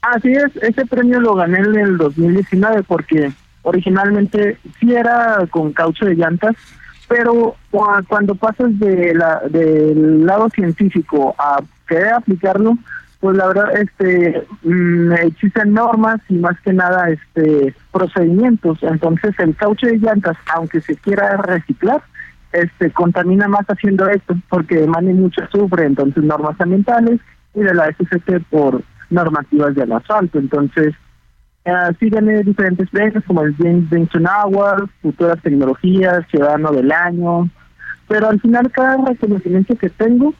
Así 0.00 0.32
es, 0.32 0.56
ese 0.62 0.86
premio 0.86 1.20
lo 1.20 1.34
gané 1.34 1.58
en 1.58 1.76
el 1.76 1.98
2019 1.98 2.84
porque 2.84 3.32
originalmente 3.62 4.58
sí 4.78 4.92
era 4.92 5.46
con 5.50 5.72
caucho 5.72 6.06
de 6.06 6.14
llantas, 6.14 6.54
pero 7.08 7.56
cuando 8.08 8.36
pasas 8.36 8.78
de 8.78 9.12
la, 9.12 9.40
del 9.50 10.24
lado 10.24 10.48
científico 10.50 11.34
a 11.36 11.60
querer 11.86 12.14
aplicarlo, 12.14 12.78
pues 13.20 13.36
la 13.36 13.46
verdad 13.48 13.76
este 13.76 14.46
mm, 14.62 15.12
existen 15.12 15.74
normas 15.74 16.20
y 16.28 16.34
más 16.34 16.58
que 16.60 16.72
nada 16.72 17.10
este 17.10 17.74
procedimientos. 17.92 18.82
Entonces 18.82 19.38
el 19.38 19.54
caucho 19.56 19.86
de 19.86 19.98
llantas 19.98 20.36
aunque 20.54 20.80
se 20.80 20.96
quiera 20.96 21.36
reciclar 21.36 22.02
este 22.52 22.90
contamina 22.90 23.46
más 23.46 23.66
haciendo 23.66 24.08
esto 24.08 24.34
porque 24.48 24.84
emana 24.84 25.12
mucho 25.12 25.44
azufre 25.44 25.86
entonces 25.86 26.24
normas 26.24 26.60
ambientales 26.60 27.20
y 27.54 27.60
de 27.60 27.74
la 27.74 27.92
SCT 27.92 28.44
por 28.50 28.82
normativas 29.10 29.74
del 29.76 29.92
asfalto 29.92 30.38
entonces 30.38 30.94
eh, 31.64 31.72
sí 31.98 32.08
gané 32.08 32.42
diferentes 32.42 32.88
premios 32.88 33.22
como 33.24 33.42
el 33.42 33.54
James 33.56 33.88
Benson 33.90 34.26
Award 34.26 34.88
futuras 35.02 35.40
tecnologías 35.42 36.26
ciudadano 36.30 36.72
del 36.72 36.90
año. 36.90 37.50
Pero 38.08 38.28
al 38.28 38.40
final 38.40 38.70
cada 38.72 38.96
reconocimiento 39.04 39.76
que 39.76 39.90
tengo 39.90 40.34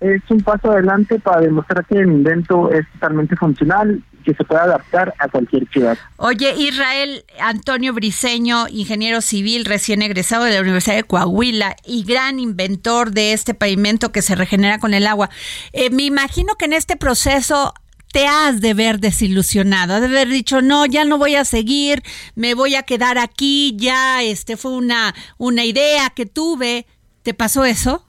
es 0.00 0.22
un 0.28 0.40
paso 0.40 0.70
adelante 0.70 1.18
para 1.18 1.40
demostrar 1.40 1.84
que 1.86 1.96
el 1.96 2.08
invento 2.08 2.70
es 2.70 2.86
totalmente 2.92 3.36
funcional 3.36 4.02
que 4.26 4.34
se 4.34 4.44
puede 4.44 4.60
adaptar 4.60 5.14
a 5.18 5.28
cualquier 5.28 5.68
ciudad. 5.70 5.96
Oye, 6.16 6.52
Israel 6.58 7.24
Antonio 7.40 7.94
Briseño, 7.94 8.66
ingeniero 8.68 9.20
civil 9.20 9.64
recién 9.64 10.02
egresado 10.02 10.44
de 10.44 10.54
la 10.54 10.60
Universidad 10.60 10.96
de 10.96 11.04
Coahuila 11.04 11.76
y 11.86 12.04
gran 12.04 12.40
inventor 12.40 13.12
de 13.12 13.32
este 13.32 13.54
pavimento 13.54 14.10
que 14.10 14.22
se 14.22 14.34
regenera 14.34 14.78
con 14.78 14.94
el 14.94 15.06
agua. 15.06 15.30
Eh, 15.72 15.90
me 15.90 16.02
imagino 16.02 16.56
que 16.56 16.64
en 16.64 16.72
este 16.72 16.96
proceso 16.96 17.72
te 18.12 18.26
has 18.26 18.60
de 18.60 18.74
ver 18.74 18.98
desilusionado, 18.98 20.00
de 20.00 20.06
haber 20.06 20.28
dicho, 20.28 20.60
no, 20.60 20.86
ya 20.86 21.04
no 21.04 21.18
voy 21.18 21.36
a 21.36 21.44
seguir, 21.44 22.02
me 22.34 22.54
voy 22.54 22.74
a 22.74 22.82
quedar 22.82 23.18
aquí, 23.18 23.76
ya 23.78 24.22
este 24.22 24.56
fue 24.56 24.72
una, 24.72 25.14
una 25.38 25.64
idea 25.64 26.10
que 26.10 26.26
tuve. 26.26 26.86
¿Te 27.22 27.34
pasó 27.34 27.64
eso? 27.64 28.05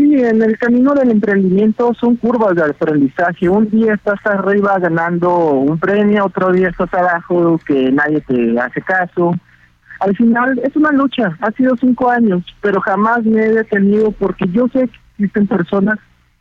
Sí, 0.00 0.14
en 0.14 0.40
el 0.40 0.56
camino 0.56 0.94
del 0.94 1.10
emprendimiento 1.10 1.92
son 1.92 2.16
curvas 2.16 2.54
de 2.54 2.64
aprendizaje. 2.64 3.50
Un 3.50 3.68
día 3.68 3.92
estás 3.92 4.18
arriba 4.24 4.78
ganando 4.78 5.36
un 5.50 5.78
premio, 5.78 6.24
otro 6.24 6.52
día 6.52 6.70
estás 6.70 6.94
abajo 6.94 7.60
que 7.66 7.92
nadie 7.92 8.22
te 8.22 8.58
hace 8.58 8.80
caso. 8.80 9.34
Al 10.00 10.16
final 10.16 10.58
es 10.64 10.74
una 10.74 10.90
lucha, 10.92 11.36
ha 11.42 11.50
sido 11.50 11.76
cinco 11.76 12.08
años, 12.08 12.42
pero 12.62 12.80
jamás 12.80 13.24
me 13.26 13.44
he 13.44 13.52
detenido 13.52 14.10
porque 14.12 14.46
yo 14.48 14.68
sé 14.68 14.88
que 14.88 14.98
existen 15.18 15.46
personas 15.46 15.98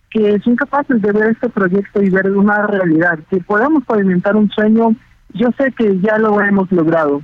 que 0.09 0.39
son 0.39 0.55
capaces 0.55 1.01
de 1.01 1.11
ver 1.11 1.31
este 1.31 1.49
proyecto 1.49 2.01
y 2.01 2.09
ver 2.09 2.31
una 2.31 2.65
realidad, 2.65 3.19
que 3.29 3.41
podamos 3.41 3.83
pavimentar 3.83 4.37
un 4.37 4.49
sueño, 4.51 4.95
yo 5.33 5.49
sé 5.57 5.73
que 5.73 5.99
ya 5.99 6.17
lo 6.17 6.39
hemos 6.39 6.71
logrado. 6.71 7.21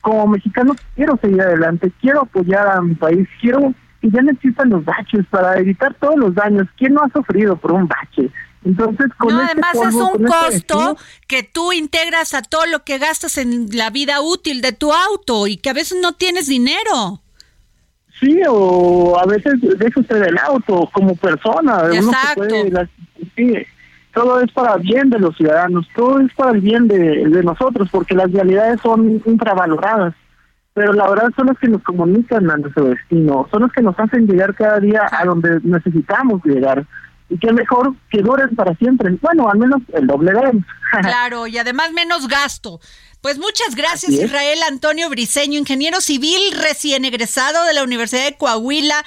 Como 0.00 0.28
mexicano 0.28 0.76
quiero 0.94 1.16
seguir 1.16 1.42
adelante, 1.42 1.90
quiero 2.00 2.20
apoyar 2.20 2.68
a 2.68 2.80
mi 2.80 2.94
país, 2.94 3.28
quiero 3.40 3.74
y 4.02 4.10
ya 4.10 4.20
no 4.22 4.30
existen 4.32 4.68
los 4.70 4.84
baches 4.84 5.24
para 5.30 5.58
evitar 5.58 5.94
todos 5.94 6.16
los 6.16 6.34
daños. 6.34 6.66
¿Quién 6.76 6.94
no 6.94 7.02
ha 7.02 7.08
sufrido 7.10 7.56
por 7.56 7.72
un 7.72 7.86
bache? 7.88 8.30
Entonces, 8.64 9.06
con 9.18 9.34
no, 9.34 9.40
este 9.42 9.60
además 9.64 9.88
es 9.88 9.94
un 9.94 10.24
este 10.26 10.26
costo 10.26 10.96
que 11.26 11.42
tú 11.42 11.72
integras 11.72 12.34
a 12.34 12.42
todo 12.42 12.66
lo 12.66 12.84
que 12.84 12.98
gastas 12.98 13.38
en 13.38 13.68
la 13.72 13.90
vida 13.90 14.20
útil 14.20 14.60
de 14.60 14.72
tu 14.72 14.92
auto 14.92 15.46
y 15.46 15.56
que 15.56 15.70
a 15.70 15.72
veces 15.72 15.98
no 16.00 16.12
tienes 16.12 16.46
dinero. 16.46 17.20
Sí, 18.20 18.40
o 18.48 19.18
a 19.18 19.26
veces 19.26 19.54
deja 19.78 19.98
usted 20.00 20.22
el 20.22 20.38
auto 20.38 20.88
como 20.92 21.16
persona. 21.16 21.82
uno 21.84 21.92
Exacto. 21.94 22.34
puede- 22.36 22.70
las- 22.70 22.88
sí, 23.34 23.52
todo 24.14 24.40
es 24.40 24.52
para 24.52 24.74
el 24.74 24.82
bien 24.82 25.10
de 25.10 25.18
los 25.18 25.36
ciudadanos, 25.36 25.88
todo 25.96 26.20
es 26.20 26.32
para 26.34 26.52
el 26.52 26.60
bien 26.60 26.86
de, 26.86 27.28
de 27.28 27.42
nosotros, 27.42 27.88
porque 27.90 28.14
las 28.14 28.30
realidades 28.30 28.80
son 28.80 29.20
infravaloradas. 29.26 30.14
Pero 30.74 30.92
la 30.92 31.08
verdad 31.08 31.28
son 31.36 31.48
los 31.48 31.58
que 31.58 31.68
nos 31.68 31.82
comunican 31.82 32.50
a 32.50 32.56
nuestro 32.56 32.84
destino, 32.84 33.46
son 33.50 33.62
los 33.62 33.72
que 33.72 33.82
nos 33.82 33.98
hacen 33.98 34.26
llegar 34.26 34.54
cada 34.54 34.80
día 34.80 35.06
a 35.10 35.24
donde 35.24 35.60
necesitamos 35.62 36.42
llegar. 36.44 36.86
Y 37.28 37.38
qué 37.38 37.52
mejor 37.52 37.94
que 38.10 38.22
duren 38.22 38.54
para 38.54 38.74
siempre. 38.76 39.10
Bueno, 39.20 39.50
al 39.50 39.58
menos 39.58 39.80
el 39.92 40.06
doble 40.06 40.32
de 40.32 40.62
Claro, 41.02 41.46
y 41.46 41.58
además 41.58 41.92
menos 41.92 42.28
gasto. 42.28 42.80
Pues 43.22 43.38
muchas 43.38 43.74
gracias. 43.76 44.12
Israel 44.12 44.58
Antonio 44.68 45.08
Briseño, 45.08 45.58
ingeniero 45.58 46.00
civil 46.00 46.40
recién 46.60 47.04
egresado 47.04 47.64
de 47.64 47.72
la 47.72 47.84
Universidad 47.84 48.24
de 48.24 48.36
Coahuila. 48.36 49.04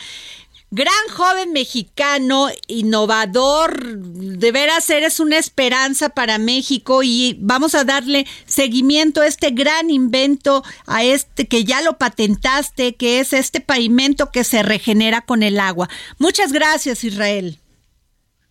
Gran 0.75 0.91
joven 1.09 1.53
mexicano, 1.53 2.49
innovador, 2.67 3.97
de 3.97 4.51
veras 4.51 4.89
eres 4.89 5.21
una 5.21 5.37
esperanza 5.37 6.09
para 6.09 6.37
México 6.37 7.01
y 7.01 7.37
vamos 7.39 7.75
a 7.75 7.85
darle 7.85 8.25
seguimiento 8.45 9.21
a 9.21 9.27
este 9.27 9.51
gran 9.51 9.89
invento, 9.89 10.63
a 10.85 11.05
este 11.05 11.47
que 11.47 11.63
ya 11.63 11.81
lo 11.81 11.97
patentaste, 11.97 12.95
que 12.95 13.21
es 13.21 13.31
este 13.31 13.61
pavimento 13.61 14.31
que 14.31 14.43
se 14.43 14.63
regenera 14.63 15.21
con 15.21 15.43
el 15.43 15.61
agua. 15.61 15.87
Muchas 16.19 16.51
gracias 16.51 17.05
Israel. 17.05 17.57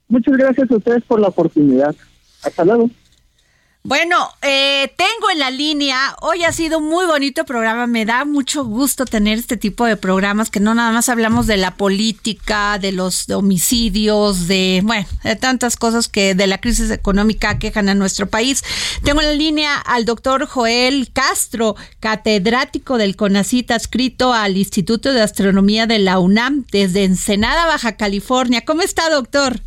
Muchas 0.08 0.34
gracias 0.38 0.70
a 0.70 0.76
ustedes 0.76 1.04
por 1.04 1.20
la 1.20 1.28
oportunidad. 1.28 1.94
Hasta 2.42 2.64
luego. 2.64 2.88
Bueno, 3.86 4.30
eh, 4.40 4.94
tengo 4.96 5.30
en 5.30 5.38
la 5.38 5.50
línea, 5.50 6.16
hoy 6.22 6.42
ha 6.44 6.52
sido 6.52 6.78
un 6.78 6.88
muy 6.88 7.04
bonito 7.04 7.44
programa, 7.44 7.86
me 7.86 8.06
da 8.06 8.24
mucho 8.24 8.64
gusto 8.64 9.04
tener 9.04 9.36
este 9.36 9.58
tipo 9.58 9.84
de 9.84 9.98
programas 9.98 10.48
que 10.48 10.58
no 10.58 10.74
nada 10.74 10.90
más 10.90 11.10
hablamos 11.10 11.46
de 11.46 11.58
la 11.58 11.76
política, 11.76 12.78
de 12.78 12.92
los 12.92 13.28
homicidios, 13.28 14.48
de, 14.48 14.80
bueno, 14.82 15.06
de 15.22 15.36
tantas 15.36 15.76
cosas 15.76 16.08
que 16.08 16.34
de 16.34 16.46
la 16.46 16.62
crisis 16.62 16.90
económica 16.90 17.58
quejan 17.58 17.90
a 17.90 17.94
nuestro 17.94 18.26
país. 18.26 18.64
Tengo 19.02 19.20
en 19.20 19.26
la 19.26 19.34
línea 19.34 19.76
al 19.76 20.06
doctor 20.06 20.46
Joel 20.46 21.10
Castro, 21.12 21.76
catedrático 22.00 22.96
del 22.96 23.16
CONACIT, 23.16 23.70
adscrito 23.70 24.32
al 24.32 24.56
Instituto 24.56 25.12
de 25.12 25.20
Astronomía 25.20 25.86
de 25.86 25.98
la 25.98 26.20
UNAM 26.20 26.64
desde 26.72 27.04
Ensenada, 27.04 27.66
Baja 27.66 27.98
California. 27.98 28.64
¿Cómo 28.64 28.80
está, 28.80 29.10
doctor? 29.10 29.60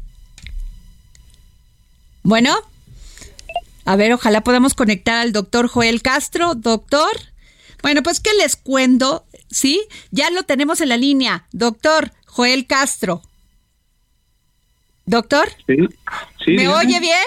Bueno. 2.24 2.56
A 3.88 3.96
ver, 3.96 4.12
ojalá 4.12 4.42
podamos 4.42 4.74
conectar 4.74 5.16
al 5.16 5.32
doctor 5.32 5.70
Joel 5.70 6.02
Castro. 6.02 6.56
Doctor. 6.56 7.10
Bueno, 7.82 8.04
pues 8.04 8.20
que 8.20 8.34
les 8.34 8.58
cuento, 8.58 9.26
¿sí? 9.50 9.82
Ya 10.12 10.30
lo 10.30 10.44
tenemos 10.44 10.82
en 10.82 10.90
la 10.90 10.98
línea. 10.98 11.48
Doctor 11.54 12.12
Joel 12.26 12.68
Castro. 12.68 13.22
Doctor, 15.06 15.48
Sí, 15.66 15.78
sí. 16.44 16.52
¿me 16.52 16.68
oye 16.68 17.00
bien? 17.00 17.24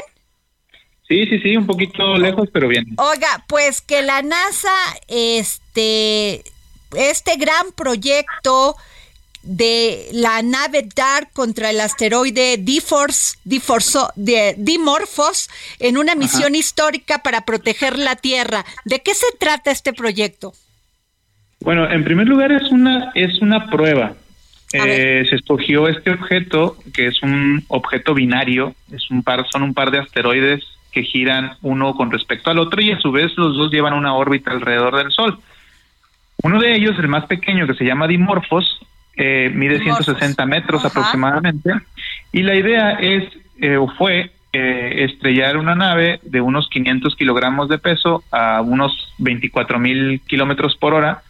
Sí, 1.08 1.24
sí, 1.30 1.38
sí, 1.40 1.56
un 1.56 1.66
poquito 1.66 2.18
lejos, 2.18 2.50
pero 2.52 2.68
bien. 2.68 2.84
Oiga, 2.98 3.42
pues 3.48 3.80
que 3.80 4.02
la 4.02 4.20
NASA, 4.20 4.76
este, 5.08 6.44
este 6.94 7.36
gran 7.38 7.72
proyecto 7.74 8.76
de 9.42 10.08
la 10.12 10.42
nave 10.42 10.86
DART 10.94 11.32
contra 11.32 11.70
el 11.70 11.80
asteroide 11.80 12.58
Dimorphos, 12.58 13.38
de 14.16 14.54
Dimorphos 14.58 15.48
en 15.78 15.96
una 15.96 16.14
misión 16.14 16.54
histórica 16.54 17.22
para 17.22 17.44
proteger 17.44 17.98
la 17.98 18.16
Tierra. 18.16 18.64
¿De 18.84 19.00
qué 19.00 19.14
se 19.14 19.26
trata 19.38 19.70
este 19.70 19.92
proyecto? 19.92 20.52
Bueno, 21.60 21.90
en 21.90 22.04
primer 22.04 22.26
lugar 22.26 22.52
es 22.52 22.70
una 22.70 23.12
es 23.14 23.40
una 23.42 23.66
prueba. 23.66 24.14
Eh, 24.72 25.26
se 25.28 25.36
escogió 25.36 25.88
este 25.88 26.12
objeto 26.12 26.76
que 26.94 27.08
es 27.08 27.22
un 27.22 27.64
objeto 27.68 28.14
binario, 28.14 28.74
es 28.92 29.10
un 29.10 29.22
par 29.22 29.44
son 29.50 29.64
un 29.64 29.74
par 29.74 29.90
de 29.90 29.98
asteroides 29.98 30.62
que 30.92 31.02
giran 31.02 31.56
uno 31.62 31.94
con 31.94 32.10
respecto 32.10 32.50
al 32.50 32.58
otro 32.58 32.80
y 32.80 32.92
a 32.92 33.00
su 33.00 33.10
vez 33.12 33.32
los 33.36 33.56
dos 33.56 33.70
llevan 33.70 33.94
una 33.94 34.14
órbita 34.14 34.50
alrededor 34.50 34.96
del 34.96 35.12
Sol. 35.12 35.38
Uno 36.42 36.58
de 36.58 36.74
ellos, 36.74 36.98
el 36.98 37.08
más 37.08 37.26
pequeño 37.26 37.66
que 37.66 37.74
se 37.74 37.84
llama 37.84 38.06
Dimorphos, 38.06 38.80
eh, 39.22 39.50
mide 39.54 39.80
160 39.80 40.46
metros 40.46 40.82
aproximadamente 40.82 41.74
y 42.32 42.42
la 42.42 42.54
idea 42.54 42.92
es 42.92 43.24
eh, 43.60 43.76
o 43.76 43.86
fue 43.88 44.32
eh, 44.54 45.04
estrellar 45.10 45.58
una 45.58 45.74
nave 45.74 46.20
de 46.22 46.40
unos 46.40 46.70
500 46.70 47.14
kilogramos 47.16 47.68
de 47.68 47.76
peso 47.76 48.24
a 48.32 48.62
unos 48.62 49.12
24 49.18 49.78
mil 49.78 50.22
kilómetros 50.26 50.74
por 50.76 50.94
hora 50.94 51.20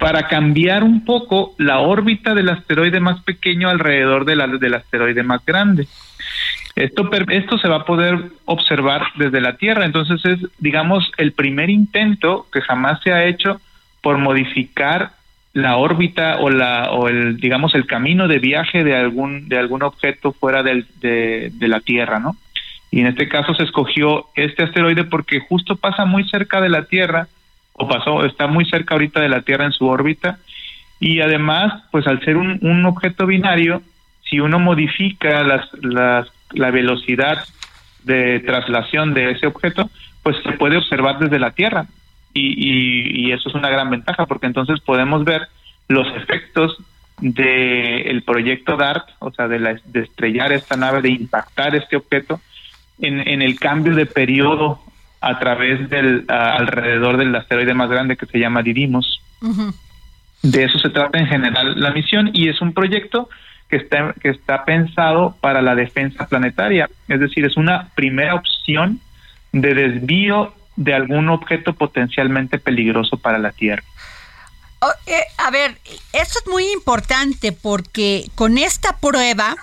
para 0.00 0.26
cambiar 0.26 0.82
un 0.82 1.04
poco 1.04 1.54
la 1.58 1.78
órbita 1.78 2.34
del 2.34 2.48
asteroide 2.48 2.98
más 2.98 3.22
pequeño 3.22 3.68
alrededor 3.68 4.24
de 4.24 4.34
la, 4.34 4.48
del 4.48 4.74
asteroide 4.74 5.22
más 5.22 5.46
grande. 5.46 5.86
Esto, 6.74 7.08
esto 7.28 7.56
se 7.58 7.68
va 7.68 7.76
a 7.76 7.84
poder 7.84 8.32
observar 8.46 9.02
desde 9.14 9.40
la 9.40 9.56
Tierra, 9.56 9.84
entonces 9.84 10.24
es, 10.24 10.40
digamos, 10.58 11.08
el 11.18 11.30
primer 11.30 11.70
intento 11.70 12.48
que 12.52 12.62
jamás 12.62 13.00
se 13.04 13.12
ha 13.12 13.26
hecho 13.26 13.60
por 14.02 14.18
modificar 14.18 15.12
la 15.60 15.76
órbita 15.76 16.36
o 16.40 16.50
la 16.50 16.90
o 16.92 17.08
el 17.08 17.36
digamos 17.38 17.74
el 17.74 17.86
camino 17.86 18.28
de 18.28 18.38
viaje 18.38 18.84
de 18.84 18.96
algún 18.96 19.48
de 19.48 19.58
algún 19.58 19.82
objeto 19.82 20.32
fuera 20.32 20.62
del, 20.62 20.86
de, 21.00 21.52
la 21.60 21.80
Tierra, 21.80 22.18
¿no? 22.18 22.36
Y 22.90 23.00
en 23.00 23.06
este 23.08 23.28
caso 23.28 23.54
se 23.54 23.64
escogió 23.64 24.26
este 24.34 24.62
asteroide 24.62 25.04
porque 25.04 25.40
justo 25.40 25.76
pasa 25.76 26.04
muy 26.04 26.28
cerca 26.28 26.60
de 26.60 26.68
la 26.68 26.84
Tierra 26.84 27.28
o 27.74 27.88
pasó 27.88 28.24
está 28.24 28.46
muy 28.46 28.64
cerca 28.64 28.94
ahorita 28.94 29.20
de 29.20 29.28
la 29.28 29.42
Tierra 29.42 29.64
en 29.66 29.72
su 29.72 29.86
órbita 29.86 30.38
y 31.00 31.20
además 31.20 31.84
pues 31.90 32.06
al 32.06 32.20
ser 32.24 32.36
un, 32.36 32.58
un 32.62 32.86
objeto 32.86 33.26
binario 33.26 33.82
si 34.22 34.40
uno 34.40 34.58
modifica 34.58 35.42
las, 35.42 35.68
las 35.82 36.28
la 36.52 36.70
velocidad 36.70 37.44
de 38.04 38.40
traslación 38.40 39.14
de 39.14 39.32
ese 39.32 39.46
objeto, 39.46 39.90
pues 40.22 40.36
se 40.42 40.52
puede 40.52 40.76
observar 40.76 41.18
desde 41.18 41.38
la 41.38 41.50
Tierra. 41.50 41.86
Y, 42.34 43.26
y, 43.26 43.32
eso 43.32 43.48
es 43.48 43.54
una 43.54 43.70
gran 43.70 43.90
ventaja 43.90 44.26
porque 44.26 44.46
entonces 44.46 44.80
podemos 44.80 45.24
ver 45.24 45.48
los 45.88 46.06
efectos 46.14 46.76
del 47.20 48.22
proyecto 48.22 48.76
DART, 48.76 49.08
o 49.18 49.32
sea, 49.32 49.48
de, 49.48 49.58
la, 49.58 49.76
de 49.84 50.00
estrellar 50.00 50.52
esta 50.52 50.76
nave, 50.76 51.02
de 51.02 51.10
impactar 51.10 51.74
este 51.74 51.96
objeto 51.96 52.40
en, 53.00 53.26
en 53.26 53.42
el 53.42 53.58
cambio 53.58 53.94
de 53.94 54.06
periodo 54.06 54.80
a 55.20 55.38
través 55.38 55.88
del 55.90 56.24
alrededor 56.28 57.16
del 57.16 57.34
asteroide 57.34 57.74
más 57.74 57.90
grande 57.90 58.16
que 58.16 58.26
se 58.26 58.38
llama 58.38 58.62
Didymos. 58.62 59.20
De 60.42 60.64
eso 60.64 60.78
se 60.78 60.90
trata 60.90 61.18
en 61.18 61.26
general 61.26 61.80
la 61.80 61.90
misión 61.90 62.30
y 62.32 62.48
es 62.48 62.60
un 62.60 62.72
proyecto 62.72 63.28
que 63.68 63.76
está, 63.76 64.14
que 64.20 64.30
está 64.30 64.64
pensado 64.64 65.36
para 65.40 65.60
la 65.60 65.74
defensa 65.74 66.28
planetaria. 66.28 66.88
Es 67.08 67.20
decir, 67.20 67.44
es 67.44 67.56
una 67.56 67.88
primera 67.94 68.34
opción 68.34 69.00
de 69.52 69.74
desvío 69.74 70.54
de 70.78 70.94
algún 70.94 71.28
objeto 71.28 71.74
potencialmente 71.74 72.58
peligroso 72.58 73.16
para 73.16 73.38
la 73.38 73.50
Tierra. 73.50 73.82
Oh, 74.80 74.92
eh, 75.06 75.24
a 75.38 75.50
ver, 75.50 75.76
esto 76.12 76.38
es 76.38 76.46
muy 76.46 76.70
importante 76.70 77.50
porque 77.50 78.30
con 78.36 78.58
esta 78.58 78.96
prueba, 78.96 79.56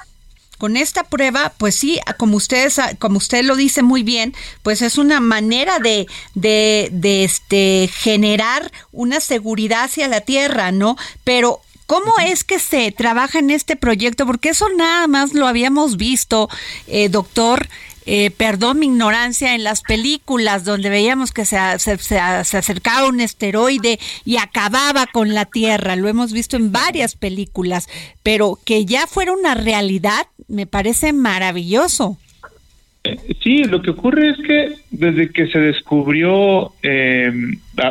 con 0.58 0.76
esta 0.76 1.06
prueba, 1.06 1.54
pues 1.58 1.76
sí, 1.76 2.02
como 2.18 2.36
ustedes, 2.36 2.82
como 3.00 3.18
usted 3.18 3.46
lo 3.46 3.56
dice 3.56 3.82
muy 3.82 4.04
bien, 4.04 4.34
pues 4.62 4.82
es 4.82 4.98
una 4.98 5.22
manera 5.22 5.80
de, 5.80 6.06
de, 6.34 6.90
de 6.92 7.24
este 7.24 7.90
generar 7.94 8.70
una 8.92 9.22
seguridad 9.22 9.86
hacia 9.86 10.10
la 10.10 10.20
Tierra, 10.20 10.74
¿no? 10.74 10.98
Pero 11.24 11.62
¿Cómo 11.88 12.18
es 12.18 12.44
que 12.44 12.58
se 12.58 12.92
trabaja 12.92 13.38
en 13.38 13.52
este 13.52 13.76
proyecto? 13.76 14.26
Porque 14.26 14.50
eso 14.50 14.68
nada 14.76 15.06
más 15.06 15.36
lo 15.36 15.48
habíamos 15.48 15.98
visto, 15.98 16.50
eh, 16.88 17.10
doctor. 17.10 17.68
Eh, 18.06 18.32
perdón 18.32 18.80
mi 18.80 18.86
ignorancia, 18.86 19.56
en 19.56 19.64
las 19.64 19.82
películas 19.82 20.64
donde 20.64 20.90
veíamos 20.90 21.32
que 21.32 21.46
se, 21.46 21.58
se, 21.80 22.20
acercaba 22.20 23.08
un 23.08 23.20
esteroide 23.20 24.00
y 24.26 24.38
acababa 24.38 25.08
con 25.08 25.34
la 25.34 25.46
Tierra, 25.46 25.96
lo 25.96 26.08
hemos 26.08 26.32
visto 26.32 26.56
en 26.56 26.72
varias 26.72 27.16
películas, 27.16 27.88
pero 28.22 28.60
que 28.64 28.86
ya 28.86 29.08
fuera 29.08 29.34
una 29.34 29.56
realidad 29.56 30.28
me 30.48 30.68
parece 30.68 31.14
maravilloso. 31.14 32.18
Sí, 33.44 33.64
lo 33.66 33.82
que 33.82 33.92
ocurre 33.92 34.30
es 34.30 34.38
que 34.38 34.74
desde 34.90 35.30
que 35.30 35.48
se 35.48 35.60
descubrió 35.60 36.74
eh, 36.82 37.32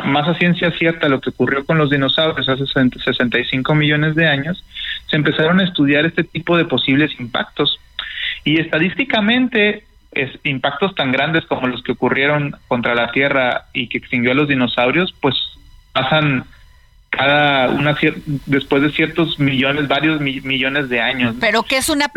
más 0.05 0.27
a 0.27 0.37
ciencia 0.37 0.71
cierta 0.71 1.07
lo 1.07 1.21
que 1.21 1.29
ocurrió 1.29 1.65
con 1.65 1.77
los 1.77 1.89
dinosaurios 1.89 2.49
hace 2.49 2.65
65 2.67 3.75
millones 3.75 4.15
de 4.15 4.27
años, 4.27 4.63
se 5.09 5.15
empezaron 5.15 5.59
a 5.59 5.63
estudiar 5.63 6.05
este 6.05 6.23
tipo 6.23 6.57
de 6.57 6.65
posibles 6.65 7.17
impactos. 7.19 7.79
Y 8.43 8.59
estadísticamente, 8.59 9.83
es, 10.15 10.31
impactos 10.43 10.95
tan 10.95 11.11
grandes 11.11 11.45
como 11.45 11.67
los 11.67 11.83
que 11.83 11.91
ocurrieron 11.91 12.55
contra 12.67 12.95
la 12.95 13.11
Tierra 13.11 13.65
y 13.73 13.87
que 13.87 13.97
extinguió 13.97 14.31
a 14.31 14.35
los 14.35 14.47
dinosaurios, 14.47 15.13
pues 15.21 15.35
pasan 15.93 16.45
cada 17.09 17.69
una 17.69 17.95
después 18.45 18.81
de 18.81 18.91
ciertos 18.91 19.39
millones, 19.39 19.87
varios 19.87 20.19
millones 20.19 20.89
de 20.89 20.99
años. 20.99 21.35
Pero 21.39 21.63
que 21.63 21.77
es 21.77 21.89
una 21.89 22.07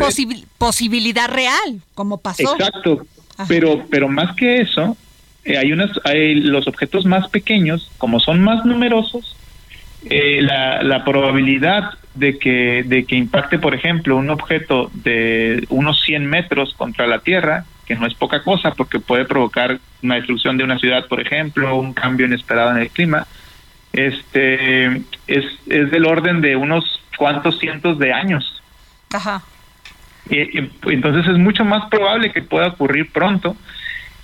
posibilidad 0.57 1.29
real, 1.29 1.81
como 1.93 2.17
pasó. 2.17 2.55
Exacto. 2.55 3.05
Pero, 3.47 3.85
pero 3.89 4.09
más 4.09 4.35
que 4.35 4.57
eso, 4.57 4.97
eh, 5.45 5.57
hay 5.57 5.71
unas, 5.71 5.91
hay 6.03 6.35
los 6.35 6.67
objetos 6.67 7.05
más 7.05 7.29
pequeños, 7.29 7.89
como 7.97 8.19
son 8.19 8.41
más 8.41 8.65
numerosos, 8.65 9.37
eh, 10.09 10.41
la, 10.41 10.83
la 10.83 11.05
probabilidad 11.05 11.91
de 12.15 12.37
que, 12.37 12.83
de 12.85 13.05
que 13.05 13.15
impacte, 13.15 13.59
por 13.59 13.73
ejemplo, 13.73 14.17
un 14.17 14.29
objeto 14.29 14.91
de 14.93 15.65
unos 15.69 16.01
100 16.03 16.25
metros 16.25 16.73
contra 16.73 17.07
la 17.07 17.19
Tierra, 17.19 17.65
que 17.89 17.95
no 17.95 18.05
es 18.05 18.13
poca 18.13 18.43
cosa 18.43 18.71
porque 18.75 18.99
puede 18.99 19.25
provocar 19.25 19.79
una 20.03 20.15
destrucción 20.15 20.57
de 20.57 20.63
una 20.63 20.77
ciudad, 20.77 21.07
por 21.07 21.19
ejemplo, 21.19 21.75
un 21.75 21.93
cambio 21.93 22.27
inesperado 22.27 22.69
en 22.69 22.77
el 22.77 22.91
clima, 22.91 23.25
este 23.93 24.97
es, 25.25 25.45
es 25.65 25.89
del 25.89 26.05
orden 26.05 26.39
de 26.39 26.55
unos 26.55 27.01
cuantos 27.17 27.57
cientos 27.57 27.97
de 27.97 28.13
años. 28.13 28.61
Ajá. 29.11 29.41
entonces 30.29 31.25
es 31.31 31.39
mucho 31.39 31.65
más 31.65 31.89
probable 31.89 32.31
que 32.31 32.43
pueda 32.43 32.67
ocurrir 32.67 33.11
pronto. 33.11 33.57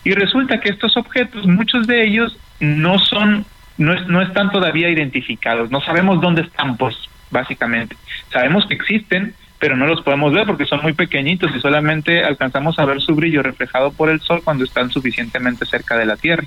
Y 0.03 0.11
resulta 0.11 0.59
que 0.59 0.69
estos 0.69 0.95
objetos, 0.95 1.47
muchos 1.47 1.87
de 1.87 2.05
ellos 2.05 2.37
no 2.59 2.99
son, 2.99 3.47
no, 3.79 3.95
no 4.01 4.21
están 4.21 4.51
todavía 4.51 4.89
identificados, 4.91 5.71
no 5.71 5.81
sabemos 5.81 6.21
dónde 6.21 6.43
están, 6.43 6.77
pues, 6.77 6.95
básicamente. 7.31 7.95
Sabemos 8.31 8.67
que 8.67 8.75
existen, 8.75 9.33
pero 9.65 9.77
no 9.77 9.87
los 9.87 10.03
podemos 10.03 10.31
ver 10.31 10.45
porque 10.45 10.67
son 10.67 10.83
muy 10.83 10.93
pequeñitos 10.93 11.49
y 11.55 11.59
solamente 11.59 12.23
alcanzamos 12.23 12.77
a 12.77 12.85
ver 12.85 13.01
su 13.01 13.15
brillo 13.15 13.41
reflejado 13.41 13.91
por 13.91 14.11
el 14.11 14.21
sol 14.21 14.41
cuando 14.43 14.63
están 14.63 14.91
suficientemente 14.91 15.65
cerca 15.65 15.97
de 15.97 16.05
la 16.05 16.17
Tierra. 16.17 16.43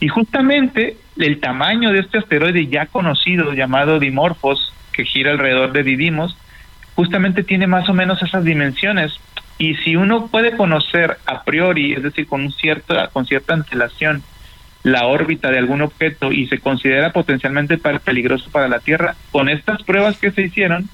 Y 0.00 0.08
justamente 0.08 0.96
el 1.18 1.38
tamaño 1.38 1.92
de 1.92 2.00
este 2.00 2.18
asteroide 2.18 2.66
ya 2.66 2.86
conocido 2.86 3.52
llamado 3.52 4.00
Dimorphos, 4.00 4.72
que 4.92 5.04
gira 5.04 5.30
alrededor 5.30 5.70
de 5.70 5.84
Didymos, 5.84 6.36
justamente 6.96 7.44
tiene 7.44 7.68
más 7.68 7.88
o 7.88 7.94
menos 7.94 8.20
esas 8.24 8.42
dimensiones. 8.42 9.20
Y 9.56 9.76
si 9.76 9.94
uno 9.94 10.26
puede 10.26 10.56
conocer 10.56 11.18
a 11.26 11.44
priori, 11.44 11.92
es 11.92 12.02
decir, 12.02 12.26
con, 12.26 12.40
un 12.40 12.50
cierta, 12.50 13.06
con 13.12 13.24
cierta 13.24 13.54
antelación, 13.54 14.24
la 14.82 15.06
órbita 15.06 15.52
de 15.52 15.58
algún 15.58 15.80
objeto 15.80 16.32
y 16.32 16.48
se 16.48 16.58
considera 16.58 17.12
potencialmente 17.12 17.78
peligroso 17.78 18.50
para 18.50 18.66
la 18.66 18.80
Tierra, 18.80 19.14
con 19.30 19.48
estas 19.48 19.84
pruebas 19.84 20.18
que 20.18 20.32
se 20.32 20.42
hicieron, 20.42 20.88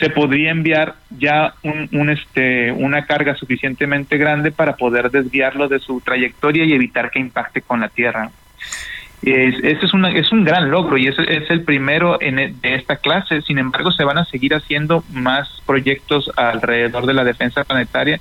se 0.00 0.10
podría 0.10 0.50
enviar 0.50 0.94
ya 1.10 1.54
un, 1.62 2.10
este, 2.10 2.72
una 2.72 3.04
carga 3.04 3.36
suficientemente 3.36 4.16
grande 4.16 4.50
para 4.50 4.76
poder 4.76 5.10
desviarlo 5.10 5.68
de 5.68 5.78
su 5.78 6.00
trayectoria 6.00 6.64
y 6.64 6.72
evitar 6.72 7.10
que 7.10 7.20
impacte 7.20 7.60
con 7.60 7.80
la 7.80 7.90
Tierra. 7.90 8.30
Es, 9.22 9.54
este 9.62 9.84
es, 9.84 9.92
una, 9.92 10.10
es 10.10 10.32
un 10.32 10.44
gran 10.44 10.70
logro 10.70 10.96
y 10.96 11.06
es, 11.06 11.18
es 11.18 11.50
el 11.50 11.62
primero 11.62 12.20
en, 12.22 12.38
e, 12.38 12.54
de 12.62 12.74
esta 12.74 12.96
clase. 12.96 13.42
Sin 13.42 13.58
embargo, 13.58 13.92
se 13.92 14.04
van 14.04 14.16
a 14.16 14.24
seguir 14.24 14.54
haciendo 14.54 15.04
más 15.12 15.62
proyectos 15.66 16.30
alrededor 16.34 17.04
de 17.04 17.14
la 17.14 17.24
defensa 17.24 17.64
planetaria 17.64 18.18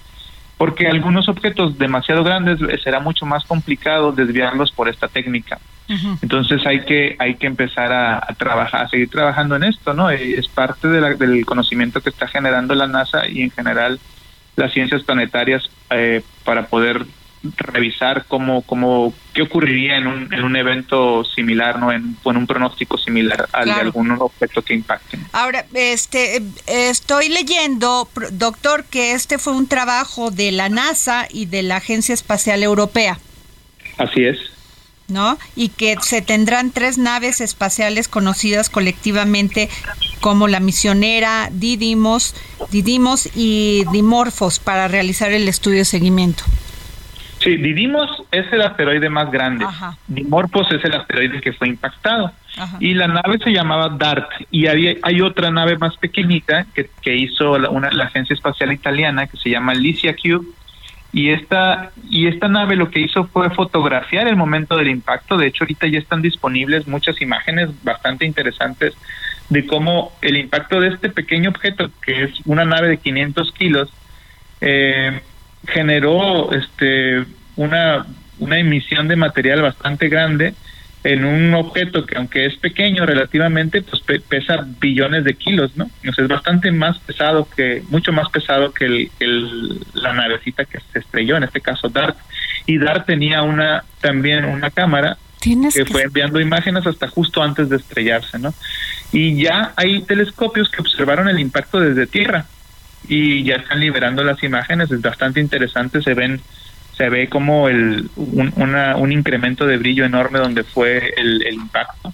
porque 0.57 0.87
algunos 0.87 1.29
objetos 1.29 1.77
demasiado 1.77 2.21
grandes 2.21 2.59
será 2.83 2.99
mucho 2.99 3.25
más 3.25 3.45
complicado 3.45 4.11
desviarlos 4.11 4.73
por 4.73 4.89
esta 4.89 5.07
técnica. 5.07 5.57
Entonces 6.21 6.65
hay 6.67 6.81
que 6.81 7.15
hay 7.17 7.35
que 7.35 7.47
empezar 7.47 7.91
a, 7.91 8.21
trabajar, 8.37 8.83
a 8.85 8.89
seguir 8.89 9.09
trabajando 9.09 9.55
en 9.55 9.63
esto, 9.63 9.93
¿no? 9.93 10.11
Eh, 10.11 10.35
es 10.37 10.47
parte 10.47 10.87
del 10.87 11.45
conocimiento 11.45 12.01
que 12.01 12.09
está 12.09 12.27
generando 12.27 12.75
la 12.75 12.87
NASA 12.87 13.27
y 13.27 13.41
en 13.41 13.51
general 13.51 13.99
las 14.55 14.71
ciencias 14.71 15.03
planetarias 15.03 15.69
eh, 15.89 16.21
para 16.43 16.67
poder 16.67 17.05
revisar 17.41 18.25
cómo, 18.27 18.61
cómo 18.63 19.13
qué 19.33 19.43
ocurriría 19.43 19.97
en 19.97 20.07
un, 20.07 20.33
en 20.33 20.43
un 20.43 20.55
evento 20.57 21.23
similar, 21.23 21.79
¿no? 21.79 21.91
En, 21.91 22.17
un 22.23 22.45
pronóstico 22.45 22.97
similar 22.97 23.47
al 23.53 23.65
de 23.65 23.71
algún 23.71 24.11
objeto 24.11 24.61
que 24.61 24.73
impacte. 24.73 25.17
Ahora, 25.31 25.65
este, 25.73 26.41
estoy 26.67 27.29
leyendo, 27.29 28.07
doctor, 28.33 28.85
que 28.85 29.13
este 29.13 29.37
fue 29.37 29.53
un 29.53 29.67
trabajo 29.67 30.31
de 30.31 30.51
la 30.51 30.69
NASA 30.69 31.27
y 31.29 31.45
de 31.45 31.63
la 31.63 31.77
Agencia 31.77 32.13
Espacial 32.13 32.61
Europea. 32.61 33.17
Así 33.97 34.25
es. 34.25 34.58
¿No? 35.09 35.37
Y 35.55 35.69
que 35.69 35.95
se 36.01 36.21
tendrán 36.21 36.71
tres 36.71 36.97
naves 36.97 37.41
espaciales 37.41 38.07
conocidas 38.07 38.69
colectivamente 38.69 39.69
como 40.21 40.47
la 40.47 40.59
misionera, 40.59 41.49
Didymos, 41.51 42.35
Didymos 42.71 43.29
y 43.35 43.83
Dimorphos 43.91 44.59
para 44.59 44.87
realizar 44.87 45.31
el 45.31 45.47
estudio 45.47 45.79
de 45.79 45.85
seguimiento. 45.85 46.43
Sí, 47.39 47.55
Didymos 47.55 48.23
es 48.31 48.51
el 48.51 48.61
asteroide 48.61 49.09
más 49.09 49.31
grande. 49.31 49.65
Dimorphos 50.07 50.69
es 50.71 50.83
el 50.83 50.93
asteroide 50.93 51.39
que 51.39 51.53
fue 51.53 51.69
impactado. 51.69 52.31
Y 52.81 52.93
la 52.93 53.07
nave 53.07 53.37
se 53.41 53.51
llamaba 53.51 53.87
DART. 53.87 54.29
Y 54.51 54.67
hay, 54.67 54.97
hay 55.01 55.21
otra 55.21 55.49
nave 55.49 55.77
más 55.77 55.95
pequeñita 55.95 56.65
que, 56.73 56.89
que 57.01 57.15
hizo 57.15 57.53
una, 57.53 57.89
la 57.91 58.05
agencia 58.05 58.33
espacial 58.33 58.73
italiana 58.73 59.27
que 59.27 59.37
se 59.37 59.49
llama 59.49 59.73
Licia 59.73 60.13
Cube 60.13 60.45
y 61.11 61.31
esta 61.31 61.91
y 62.09 62.27
esta 62.27 62.47
nave 62.47 62.75
lo 62.75 62.91
que 62.91 62.99
hizo 62.99 63.25
fue 63.25 63.49
fotografiar 63.49 64.27
el 64.27 64.35
momento 64.35 64.77
del 64.77 64.89
impacto. 64.89 65.37
De 65.37 65.47
hecho, 65.47 65.63
ahorita 65.63 65.87
ya 65.87 65.99
están 65.99 66.21
disponibles 66.21 66.87
muchas 66.87 67.21
imágenes 67.21 67.69
bastante 67.83 68.25
interesantes 68.25 68.93
de 69.49 69.65
cómo 69.65 70.13
el 70.21 70.37
impacto 70.37 70.79
de 70.79 70.89
este 70.89 71.09
pequeño 71.09 71.49
objeto, 71.49 71.89
que 72.05 72.23
es 72.23 72.31
una 72.45 72.65
nave 72.65 72.89
de 72.89 72.97
500 72.97 73.51
kilos, 73.53 73.91
eh, 74.61 75.21
generó 75.67 76.51
este 76.53 77.25
una 77.55 78.05
una 78.39 78.57
emisión 78.57 79.07
de 79.07 79.15
material 79.15 79.61
bastante 79.61 80.07
grande 80.07 80.53
en 81.03 81.23
un 81.23 81.53
objeto 81.53 82.05
que 82.05 82.17
aunque 82.17 82.45
es 82.45 82.55
pequeño 82.57 83.05
relativamente, 83.05 83.81
pues 83.81 84.01
pesa 84.27 84.65
billones 84.79 85.23
de 85.23 85.33
kilos, 85.35 85.75
¿no? 85.77 85.89
Sea, 86.01 86.11
es 86.17 86.27
bastante 86.27 86.71
más 86.71 86.99
pesado 86.99 87.47
que, 87.55 87.83
mucho 87.89 88.11
más 88.11 88.29
pesado 88.29 88.73
que 88.73 89.09
el, 89.19 89.79
la 89.93 90.13
navecita 90.13 90.65
que 90.65 90.79
se 90.91 90.99
estrelló, 90.99 91.37
en 91.37 91.43
este 91.43 91.61
caso 91.61 91.87
DART. 91.87 92.17
Y 92.65 92.77
DART 92.77 93.05
tenía 93.05 93.43
una 93.43 93.83
también 94.01 94.45
una 94.45 94.69
cámara 94.71 95.17
que, 95.39 95.85
fue 95.85 96.03
enviando 96.03 96.41
imágenes 96.41 96.85
hasta 96.85 97.07
justo 97.07 97.41
antes 97.41 97.69
de 97.69 97.77
estrellarse, 97.77 98.37
¿no? 98.37 98.53
Y 99.11 99.41
ya 99.41 99.73
hay 99.77 100.01
telescopios 100.01 100.69
que 100.69 100.81
observaron 100.81 101.29
el 101.29 101.39
impacto 101.39 101.79
desde 101.79 102.07
tierra 102.07 102.45
y 103.07 103.43
ya 103.43 103.55
están 103.55 103.79
liberando 103.79 104.23
las 104.23 104.43
imágenes, 104.43 104.91
es 104.91 105.01
bastante 105.01 105.39
interesante, 105.39 106.01
se 106.01 106.13
ven 106.13 106.41
se 106.99 107.07
ve 107.07 107.29
como 107.29 107.69
el, 107.69 108.09
un, 108.17 108.53
un 108.57 109.11
incremento 109.13 109.65
de 109.65 109.77
brillo 109.77 110.03
enorme 110.03 110.37
donde 110.37 110.65
fue 110.65 111.13
el, 111.15 111.41
impacto. 111.49 112.11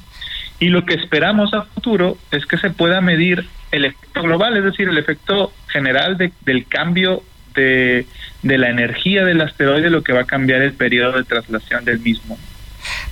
Y 0.60 0.68
lo 0.68 0.86
que 0.86 0.94
esperamos 0.94 1.56
a 1.56 1.64
futuro 1.64 2.20
es 2.30 2.46
que 2.46 2.60
se 2.60 2.70
pueda 2.70 3.02
medir 3.02 3.48
el 3.72 3.86
efecto 3.86 4.22
global, 4.22 4.56
es 4.58 4.64
decir, 4.64 4.88
el 4.88 5.00
efecto 5.00 5.52
general 5.70 6.18
de, 6.18 6.32
del 6.42 6.68
cambio 6.68 7.24
de, 7.56 8.06
de 8.44 8.58
la 8.60 8.70
energía 8.70 9.26
del 9.26 9.42
asteroide, 9.42 9.90
lo 9.90 10.04
que 10.04 10.14
va 10.14 10.22
a 10.22 10.26
cambiar 10.26 10.62
el 10.62 10.74
periodo 10.74 11.18
de 11.18 11.24
traslación 11.24 11.84
del 11.84 12.00
mismo. 12.00 12.38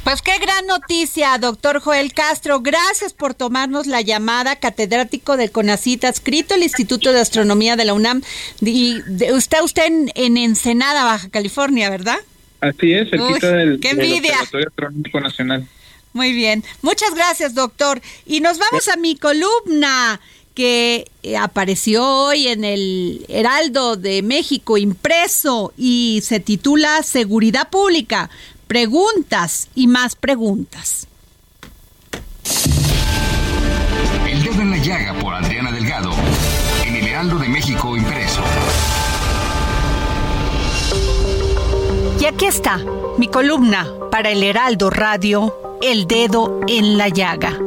Pues 0.04 0.22
qué 0.22 0.38
gran 0.40 0.66
noticia, 0.68 1.38
doctor 1.38 1.80
Joel 1.80 2.14
Castro. 2.14 2.62
Gracias 2.62 3.14
por 3.14 3.34
tomarnos 3.34 3.88
la 3.88 4.02
llamada, 4.02 4.58
catedrático 4.58 5.38
del 5.38 5.52
CONACIT, 5.52 6.06
adscrito 6.06 6.56
al 6.56 6.64
Instituto 6.64 7.14
de 7.14 7.20
Astronomía 7.20 7.76
de 7.76 7.86
la 7.86 7.94
UNAM. 7.94 8.22
Y 8.62 8.98
está 9.22 9.64
usted 9.64 9.86
en, 10.16 10.38
Ensenada, 10.38 11.04
Baja 11.04 11.30
California, 11.30 11.90
¿verdad? 11.90 12.18
Así 12.62 12.94
es, 12.94 13.10
cerquita 13.10 13.52
del, 13.52 13.80
qué 13.80 13.92
envidia. 13.92 14.40
Astronómico 14.40 15.20
Nacional. 15.20 15.68
Muy 16.14 16.32
bien. 16.34 16.64
Muchas 16.82 17.14
gracias, 17.16 17.56
doctor. 17.56 18.02
Y 18.26 18.42
nos 18.42 18.60
vamos 18.60 18.88
a 18.88 18.96
mi 18.98 19.16
columna 19.16 20.20
que 20.54 21.08
eh, 21.24 21.36
apareció 21.36 22.08
hoy 22.08 22.48
en 22.48 22.64
el 22.64 23.26
Heraldo 23.28 23.96
de 23.96 24.22
México 24.22 24.78
impreso 24.78 25.74
y 25.78 26.22
se 26.24 26.40
titula 26.40 27.02
Seguridad 27.02 27.70
Pública, 27.70 28.30
preguntas 28.68 29.70
y 29.76 29.88
más 29.88 30.16
preguntas. 30.16 31.08
El 34.28 34.44
dedo 34.44 34.62
en 34.62 34.72
la 34.72 34.78
llaga 34.78 35.14
por 35.20 35.34
Adriana 35.34 35.72
Delgado, 35.72 36.12
en 36.86 36.96
el 36.96 37.08
Heraldo 37.08 37.38
de 37.38 37.48
México 37.48 37.96
impreso. 37.96 38.42
Y 42.20 42.26
aquí 42.26 42.46
está 42.46 42.80
mi 43.18 43.28
columna 43.28 43.88
para 44.10 44.30
el 44.32 44.44
Heraldo 44.44 44.90
Radio, 44.90 45.54
El 45.82 46.08
dedo 46.08 46.62
en 46.68 46.98
la 46.98 47.10
llaga. 47.10 47.58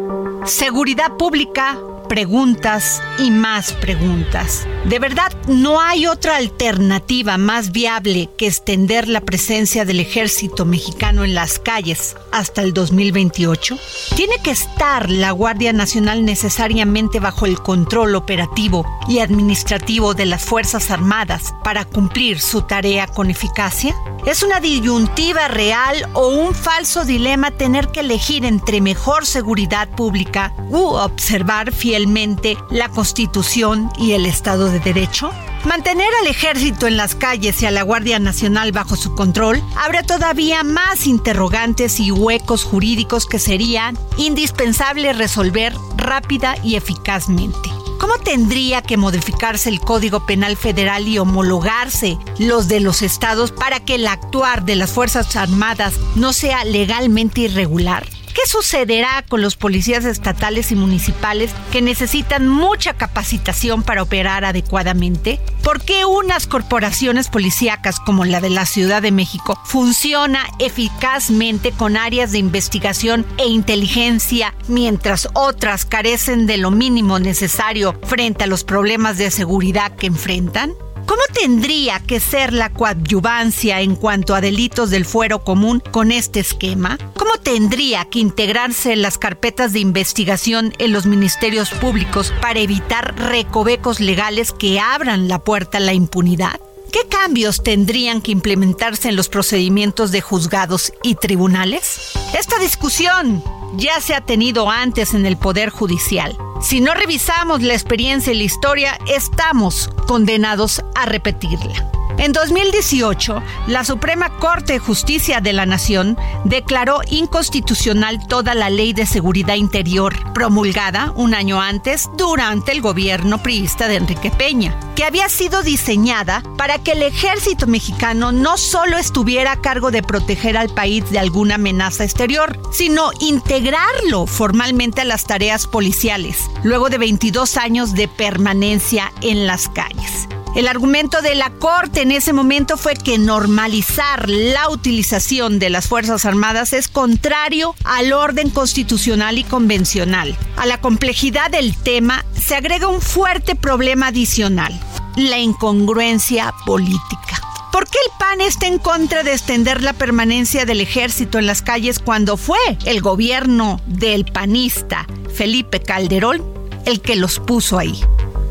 Seguridad 0.44 1.16
pública 1.16 1.76
preguntas 2.06 3.02
y 3.18 3.30
más 3.30 3.72
preguntas. 3.72 4.66
De 4.88 5.00
verdad, 5.00 5.32
no 5.48 5.80
hay 5.80 6.06
otra 6.06 6.36
alternativa 6.36 7.38
más 7.38 7.72
viable 7.72 8.30
que 8.38 8.46
extender 8.46 9.08
la 9.08 9.20
presencia 9.20 9.84
del 9.84 9.98
ejército 9.98 10.64
mexicano 10.64 11.24
en 11.24 11.34
las 11.34 11.58
calles 11.58 12.14
hasta 12.30 12.62
el 12.62 12.72
2028. 12.72 13.76
Tiene 14.14 14.38
que 14.44 14.52
estar 14.52 15.10
la 15.10 15.32
Guardia 15.32 15.72
Nacional 15.72 16.24
necesariamente 16.24 17.18
bajo 17.18 17.46
el 17.46 17.58
control 17.58 18.14
operativo 18.14 18.86
y 19.08 19.18
administrativo 19.18 20.14
de 20.14 20.26
las 20.26 20.44
Fuerzas 20.44 20.92
Armadas 20.92 21.52
para 21.64 21.84
cumplir 21.84 22.40
su 22.40 22.62
tarea 22.62 23.08
con 23.08 23.28
eficacia. 23.28 23.92
¿Es 24.24 24.44
una 24.44 24.60
disyuntiva 24.60 25.48
real 25.48 26.08
o 26.12 26.28
un 26.28 26.54
falso 26.54 27.04
dilema 27.04 27.50
tener 27.50 27.88
que 27.88 28.00
elegir 28.00 28.44
entre 28.44 28.80
mejor 28.80 29.26
seguridad 29.26 29.88
pública 29.88 30.54
u 30.70 30.78
observar 30.78 31.72
fielmente 31.72 32.56
la 32.70 32.88
Constitución 32.88 33.90
y 33.98 34.12
el 34.12 34.26
Estado 34.26 34.70
de 34.70 34.75
Derecho? 34.80 35.30
Mantener 35.64 36.08
al 36.20 36.28
ejército 36.28 36.86
en 36.86 36.96
las 36.96 37.14
calles 37.14 37.60
y 37.60 37.66
a 37.66 37.70
la 37.70 37.82
Guardia 37.82 38.18
Nacional 38.18 38.72
bajo 38.72 38.94
su 38.96 39.14
control 39.14 39.62
abre 39.76 40.02
todavía 40.02 40.62
más 40.62 41.06
interrogantes 41.06 41.98
y 41.98 42.12
huecos 42.12 42.64
jurídicos 42.64 43.26
que 43.26 43.38
serían 43.38 43.98
indispensable 44.16 45.12
resolver 45.12 45.74
rápida 45.96 46.56
y 46.62 46.76
eficazmente. 46.76 47.68
¿Cómo 47.98 48.18
tendría 48.18 48.82
que 48.82 48.96
modificarse 48.96 49.68
el 49.68 49.80
Código 49.80 50.26
Penal 50.26 50.56
Federal 50.56 51.08
y 51.08 51.18
homologarse 51.18 52.18
los 52.38 52.68
de 52.68 52.80
los 52.80 53.02
estados 53.02 53.52
para 53.52 53.80
que 53.80 53.94
el 53.94 54.06
actuar 54.06 54.64
de 54.64 54.76
las 54.76 54.92
Fuerzas 54.92 55.34
Armadas 55.34 55.94
no 56.14 56.32
sea 56.32 56.64
legalmente 56.64 57.42
irregular? 57.42 58.06
¿Qué 58.36 58.46
sucederá 58.46 59.24
con 59.26 59.40
los 59.40 59.56
policías 59.56 60.04
estatales 60.04 60.70
y 60.70 60.74
municipales 60.74 61.52
que 61.72 61.80
necesitan 61.80 62.46
mucha 62.46 62.92
capacitación 62.92 63.82
para 63.82 64.02
operar 64.02 64.44
adecuadamente? 64.44 65.40
¿Por 65.64 65.80
qué 65.80 66.04
unas 66.04 66.46
corporaciones 66.46 67.28
policíacas 67.28 67.98
como 67.98 68.26
la 68.26 68.42
de 68.42 68.50
la 68.50 68.66
Ciudad 68.66 69.00
de 69.00 69.10
México 69.10 69.58
funciona 69.64 70.46
eficazmente 70.58 71.72
con 71.72 71.96
áreas 71.96 72.30
de 72.30 72.36
investigación 72.36 73.24
e 73.38 73.46
inteligencia 73.46 74.54
mientras 74.68 75.30
otras 75.32 75.86
carecen 75.86 76.46
de 76.46 76.58
lo 76.58 76.70
mínimo 76.70 77.18
necesario 77.18 77.98
frente 78.02 78.44
a 78.44 78.48
los 78.48 78.64
problemas 78.64 79.16
de 79.16 79.30
seguridad 79.30 79.96
que 79.96 80.08
enfrentan? 80.08 80.74
¿Cómo 81.06 81.22
tendría 81.32 82.00
que 82.00 82.18
ser 82.18 82.52
la 82.52 82.70
coadyuvancia 82.70 83.80
en 83.80 83.94
cuanto 83.94 84.34
a 84.34 84.40
delitos 84.40 84.90
del 84.90 85.04
fuero 85.04 85.44
común 85.44 85.80
con 85.92 86.10
este 86.10 86.40
esquema? 86.40 86.98
¿Cómo 87.16 87.38
tendría 87.38 88.04
que 88.06 88.18
integrarse 88.18 88.96
las 88.96 89.16
carpetas 89.16 89.72
de 89.72 89.78
investigación 89.78 90.72
en 90.78 90.92
los 90.92 91.06
ministerios 91.06 91.70
públicos 91.70 92.34
para 92.42 92.58
evitar 92.58 93.14
recovecos 93.16 94.00
legales 94.00 94.52
que 94.52 94.80
abran 94.80 95.28
la 95.28 95.38
puerta 95.38 95.78
a 95.78 95.80
la 95.80 95.94
impunidad? 95.94 96.60
¿Qué 96.92 97.00
cambios 97.08 97.62
tendrían 97.62 98.20
que 98.20 98.32
implementarse 98.32 99.08
en 99.08 99.16
los 99.16 99.28
procedimientos 99.28 100.12
de 100.12 100.20
juzgados 100.20 100.92
y 101.02 101.14
tribunales? 101.14 102.12
Esta 102.38 102.58
discusión 102.58 103.42
ya 103.76 104.00
se 104.00 104.14
ha 104.14 104.20
tenido 104.20 104.70
antes 104.70 105.12
en 105.14 105.26
el 105.26 105.36
Poder 105.36 105.70
Judicial. 105.70 106.36
Si 106.60 106.80
no 106.80 106.94
revisamos 106.94 107.62
la 107.62 107.74
experiencia 107.74 108.32
y 108.32 108.36
la 108.36 108.44
historia, 108.44 108.98
estamos 109.06 109.90
condenados 110.06 110.82
a 110.94 111.06
repetirla. 111.06 111.95
En 112.18 112.32
2018, 112.32 113.42
la 113.66 113.84
Suprema 113.84 114.30
Corte 114.38 114.74
de 114.74 114.78
Justicia 114.78 115.40
de 115.40 115.52
la 115.52 115.66
Nación 115.66 116.16
declaró 116.44 117.00
inconstitucional 117.10 118.26
toda 118.26 118.54
la 118.54 118.70
ley 118.70 118.94
de 118.94 119.04
seguridad 119.04 119.56
interior 119.56 120.32
promulgada 120.32 121.12
un 121.14 121.34
año 121.34 121.60
antes 121.60 122.08
durante 122.16 122.72
el 122.72 122.80
gobierno 122.80 123.42
priista 123.42 123.86
de 123.86 123.96
Enrique 123.96 124.30
Peña, 124.30 124.74
que 124.94 125.04
había 125.04 125.28
sido 125.28 125.62
diseñada 125.62 126.42
para 126.56 126.78
que 126.78 126.92
el 126.92 127.02
ejército 127.02 127.66
mexicano 127.66 128.32
no 128.32 128.56
solo 128.56 128.96
estuviera 128.96 129.52
a 129.52 129.60
cargo 129.60 129.90
de 129.90 130.02
proteger 130.02 130.56
al 130.56 130.70
país 130.70 131.10
de 131.10 131.18
alguna 131.18 131.56
amenaza 131.56 132.04
exterior, 132.04 132.58
sino 132.72 133.10
integrarlo 133.20 134.26
formalmente 134.26 135.02
a 135.02 135.04
las 135.04 135.26
tareas 135.26 135.66
policiales, 135.66 136.38
luego 136.64 136.88
de 136.88 136.96
22 136.96 137.58
años 137.58 137.92
de 137.92 138.08
permanencia 138.08 139.12
en 139.20 139.46
las 139.46 139.68
calles. 139.68 140.28
El 140.56 140.68
argumento 140.68 141.20
de 141.20 141.34
la 141.34 141.50
Corte 141.50 142.00
en 142.00 142.10
ese 142.10 142.32
momento 142.32 142.78
fue 142.78 142.94
que 142.94 143.18
normalizar 143.18 144.26
la 144.30 144.70
utilización 144.70 145.58
de 145.58 145.68
las 145.68 145.86
Fuerzas 145.86 146.24
Armadas 146.24 146.72
es 146.72 146.88
contrario 146.88 147.74
al 147.84 148.14
orden 148.14 148.48
constitucional 148.48 149.36
y 149.36 149.44
convencional. 149.44 150.34
A 150.56 150.64
la 150.64 150.80
complejidad 150.80 151.50
del 151.50 151.76
tema 151.76 152.24
se 152.34 152.54
agrega 152.54 152.88
un 152.88 153.02
fuerte 153.02 153.54
problema 153.54 154.06
adicional, 154.06 154.80
la 155.16 155.36
incongruencia 155.36 156.54
política. 156.64 157.38
¿Por 157.70 157.84
qué 157.84 157.98
el 158.06 158.12
PAN 158.18 158.40
está 158.40 158.66
en 158.66 158.78
contra 158.78 159.22
de 159.24 159.32
extender 159.32 159.82
la 159.82 159.92
permanencia 159.92 160.64
del 160.64 160.80
ejército 160.80 161.38
en 161.38 161.44
las 161.44 161.60
calles 161.60 161.98
cuando 161.98 162.38
fue 162.38 162.78
el 162.86 163.02
gobierno 163.02 163.78
del 163.86 164.24
panista 164.24 165.06
Felipe 165.34 165.82
Calderón 165.82 166.42
el 166.86 167.02
que 167.02 167.14
los 167.14 167.40
puso 167.40 167.78
ahí? 167.78 168.02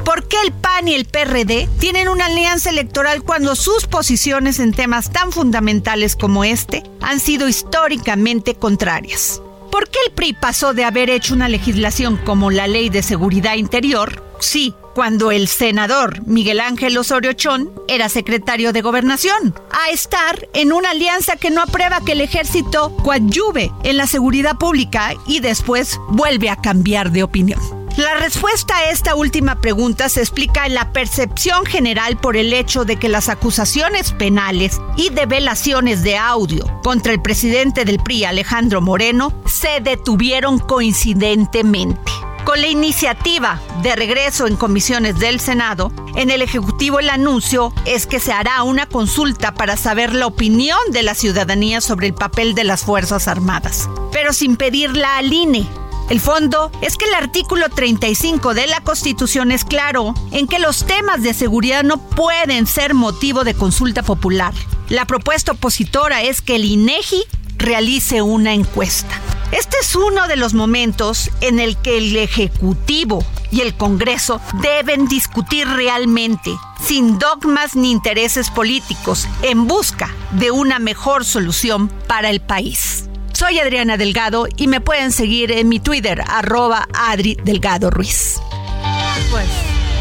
¿Por 0.06 0.28
qué 0.28 0.38
el 0.46 0.54
PAN 0.54 0.88
y 0.88 0.94
el 0.94 1.06
PRD 1.06 1.68
tienen 1.80 2.08
una 2.10 2.28
alianza 2.28 2.70
electoral 2.70 3.24
cuando 3.24 3.56
sus 3.56 3.88
posiciones 3.88 4.60
en 4.60 4.72
temas 4.72 5.12
tan 5.12 5.32
fundamentales 5.32 6.16
como 6.16 6.44
este 6.44 6.84
han 7.02 7.20
sido 7.20 7.50
históricamente 7.50 8.54
contrarias? 8.54 9.42
¿Por 9.72 9.90
qué 9.90 9.98
el 10.06 10.14
PRI 10.14 10.34
pasó 10.34 10.74
de 10.74 10.86
haber 10.86 11.10
hecho 11.10 11.34
una 11.34 11.50
legislación 11.50 12.18
como 12.18 12.52
la 12.52 12.68
Ley 12.68 12.90
de 12.90 13.02
Seguridad 13.02 13.56
Interior, 13.56 14.24
sí, 14.40 14.76
cuando 14.94 15.32
el 15.32 15.48
senador 15.48 16.26
Miguel 16.26 16.62
Ángel 16.62 16.98
Osorio 16.98 17.34
Chón 17.34 17.74
era 17.88 18.08
secretario 18.08 18.72
de 18.74 18.82
Gobernación, 18.82 19.56
a 19.72 19.90
estar 19.90 20.48
en 20.54 20.72
una 20.72 20.92
alianza 20.92 21.36
que 21.36 21.50
no 21.50 21.64
aprueba 21.64 22.00
que 22.06 22.14
el 22.14 22.22
ejército 22.22 22.96
coadyuve 23.04 23.72
en 23.84 23.98
la 23.98 24.08
seguridad 24.08 24.56
pública 24.58 25.14
y 25.28 25.40
después 25.40 26.00
vuelve 26.10 26.50
a 26.50 26.56
cambiar 26.56 27.12
de 27.12 27.24
opinión. 27.24 27.85
La 27.98 28.16
respuesta 28.16 28.76
a 28.78 28.90
esta 28.90 29.16
última 29.16 29.56
pregunta 29.62 30.10
se 30.10 30.20
explica 30.20 30.66
en 30.66 30.74
la 30.74 30.92
percepción 30.92 31.66
general 31.66 32.18
por 32.18 32.36
el 32.36 32.52
hecho 32.52 32.84
de 32.84 32.98
que 32.98 33.08
las 33.08 33.30
acusaciones 33.30 34.12
penales 34.12 34.82
y 34.98 35.12
develaciones 35.12 36.04
de 36.04 36.18
audio 36.18 36.66
contra 36.84 37.14
el 37.14 37.22
presidente 37.22 37.86
del 37.86 38.00
PRI, 38.00 38.26
Alejandro 38.26 38.82
Moreno, 38.82 39.34
se 39.46 39.80
detuvieron 39.80 40.60
coincidentemente. 40.60 42.12
Con 42.44 42.60
la 42.60 42.68
iniciativa 42.68 43.62
de 43.82 43.96
regreso 43.96 44.46
en 44.46 44.58
comisiones 44.58 45.18
del 45.18 45.40
Senado, 45.40 45.94
en 46.18 46.32
el 46.32 46.42
Ejecutivo 46.42 47.00
el 47.00 47.10
anuncio 47.10 47.72
es 47.86 48.08
que 48.08 48.20
se 48.20 48.34
hará 48.34 48.62
una 48.64 48.88
consulta 48.88 49.54
para 49.54 49.78
saber 49.78 50.14
la 50.14 50.28
opinión 50.28 50.80
de 50.92 51.02
la 51.02 51.16
ciudadanía 51.16 51.80
sobre 51.80 52.08
el 52.08 52.14
papel 52.14 52.56
de 52.56 52.66
las 52.66 52.84
Fuerzas 52.84 53.30
Armadas, 53.30 53.90
pero 54.12 54.34
sin 54.34 54.58
pedirla 54.58 55.18
al 55.18 55.32
INE 55.32 55.66
el 56.10 56.20
fondo 56.20 56.72
es 56.82 56.98
que 56.98 57.06
el 57.06 57.16
artículo 57.16 57.70
35 57.70 58.54
de 58.54 58.68
la 58.68 58.82
Constitución 58.82 59.52
es 59.52 59.66
claro 59.66 60.14
en 60.32 60.48
que 60.48 60.60
los 60.60 60.86
temas 60.86 61.24
de 61.24 61.34
seguridad 61.34 61.84
no 61.84 61.98
pueden 61.98 62.68
ser 62.68 62.94
motivo 62.94 63.44
de 63.44 63.56
consulta 63.56 64.04
popular. 64.04 64.54
La 64.90 65.06
propuesta 65.06 65.54
opositora 65.54 66.22
es 66.22 66.42
que 66.42 66.58
el 66.58 66.66
INEGI 66.66 67.24
realice 67.58 68.22
una 68.22 68.54
encuesta. 68.54 69.20
Este 69.52 69.78
es 69.82 69.96
uno 69.96 70.28
de 70.28 70.36
los 70.36 70.54
momentos 70.54 71.32
en 71.42 71.60
el 71.60 71.78
que 71.78 71.98
el 71.98 72.16
Ejecutivo 72.18 73.26
y 73.52 73.62
el 73.62 73.76
Congreso 73.76 74.42
deben 74.62 75.08
discutir 75.08 75.68
realmente, 75.68 76.56
sin 76.86 77.18
dogmas 77.18 77.76
ni 77.76 77.92
intereses 77.92 78.52
políticos, 78.52 79.28
en 79.42 79.66
busca 79.66 80.14
de 80.34 80.52
una 80.52 80.78
mejor 80.78 81.26
solución 81.26 81.88
para 82.08 82.30
el 82.30 82.42
país. 82.42 83.06
Soy 83.38 83.60
Adriana 83.60 83.98
Delgado 83.98 84.48
y 84.56 84.68
me 84.68 84.80
pueden 84.80 85.12
seguir 85.12 85.52
en 85.52 85.68
mi 85.68 85.82
Twitter, 85.82 86.24
arroba 86.26 86.88
Adri 86.94 87.38
Delgado 87.44 87.90
Ruiz. 87.90 88.40
Pues, 89.30 89.50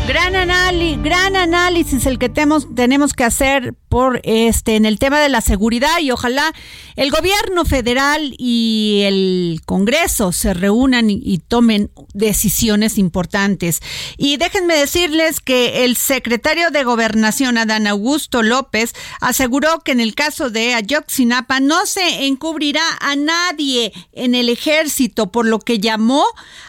gran 0.06 0.36
análisis, 0.36 1.02
gran 1.02 1.34
análisis 1.34 2.04
el 2.06 2.18
que 2.18 2.28
tenemos, 2.28 3.14
que 3.14 3.24
hacer 3.24 3.74
por 3.88 4.20
este 4.24 4.76
en 4.76 4.84
el 4.84 4.98
tema 4.98 5.18
de 5.20 5.28
la 5.28 5.40
seguridad 5.40 5.98
y 6.00 6.10
ojalá 6.10 6.52
el 6.96 7.10
gobierno 7.10 7.64
federal 7.64 8.34
y 8.38 9.02
el 9.04 9.60
Congreso 9.64 10.32
se 10.32 10.52
reúnan 10.52 11.10
y, 11.10 11.38
tomen 11.38 11.90
decisiones 12.12 12.98
importantes. 12.98 13.80
Y 14.16 14.36
déjenme 14.36 14.74
decirles 14.76 15.40
que 15.40 15.84
el 15.84 15.96
secretario 15.96 16.70
de 16.70 16.84
Gobernación, 16.84 17.58
Adán 17.58 17.86
Augusto 17.86 18.42
López, 18.42 18.94
aseguró 19.20 19.80
que 19.80 19.92
en 19.92 20.00
el 20.00 20.14
caso 20.14 20.50
de 20.50 20.74
Ayotzinapa 20.74 21.60
no 21.60 21.86
se 21.86 22.26
encubrirá 22.26 22.82
a 23.00 23.16
nadie 23.16 23.92
en 24.12 24.34
el 24.34 24.48
ejército, 24.48 25.30
por 25.30 25.46
lo 25.46 25.60
que 25.60 25.78
llamó 25.78 26.24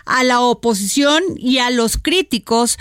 a 0.06 0.24
la 0.24 0.42
oposición 0.42 1.24
y 1.38 1.58
a 1.60 1.70
los 1.70 1.98
críticos 1.98 2.78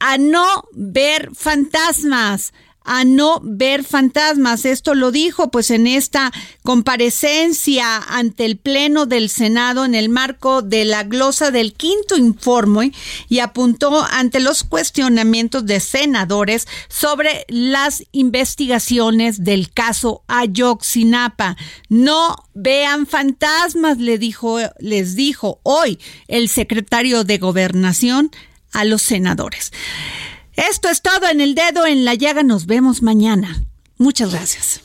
a 0.00 0.18
no 0.18 0.64
ver 0.72 1.30
fantasmas 1.34 2.52
a 2.88 3.04
no 3.04 3.40
ver 3.44 3.84
fantasmas. 3.84 4.64
Esto 4.64 4.94
lo 4.94 5.12
dijo 5.12 5.50
pues 5.50 5.70
en 5.70 5.86
esta 5.86 6.32
comparecencia 6.62 7.98
ante 7.98 8.46
el 8.46 8.56
Pleno 8.56 9.04
del 9.04 9.28
Senado 9.28 9.84
en 9.84 9.94
el 9.94 10.08
marco 10.08 10.62
de 10.62 10.86
la 10.86 11.04
glosa 11.04 11.50
del 11.50 11.74
quinto 11.74 12.16
informe 12.16 12.92
y 13.28 13.40
apuntó 13.40 14.02
ante 14.10 14.40
los 14.40 14.64
cuestionamientos 14.64 15.66
de 15.66 15.80
senadores 15.80 16.66
sobre 16.88 17.44
las 17.48 18.04
investigaciones 18.12 19.44
del 19.44 19.70
caso 19.70 20.22
Ayoxinapa. 20.26 21.58
No 21.90 22.36
vean 22.54 23.06
fantasmas, 23.06 23.98
le 23.98 24.16
dijo, 24.16 24.60
les 24.78 25.14
dijo 25.14 25.60
hoy 25.62 25.98
el 26.26 26.48
secretario 26.48 27.24
de 27.24 27.36
Gobernación 27.36 28.30
a 28.72 28.84
los 28.84 29.02
senadores. 29.02 29.72
Esto 30.54 30.88
es 30.88 31.02
todo 31.02 31.28
en 31.28 31.40
el 31.40 31.54
dedo 31.54 31.86
en 31.86 32.04
la 32.04 32.14
llaga. 32.14 32.42
Nos 32.42 32.66
vemos 32.66 33.02
mañana. 33.02 33.62
Muchas 33.96 34.32
gracias. 34.32 34.80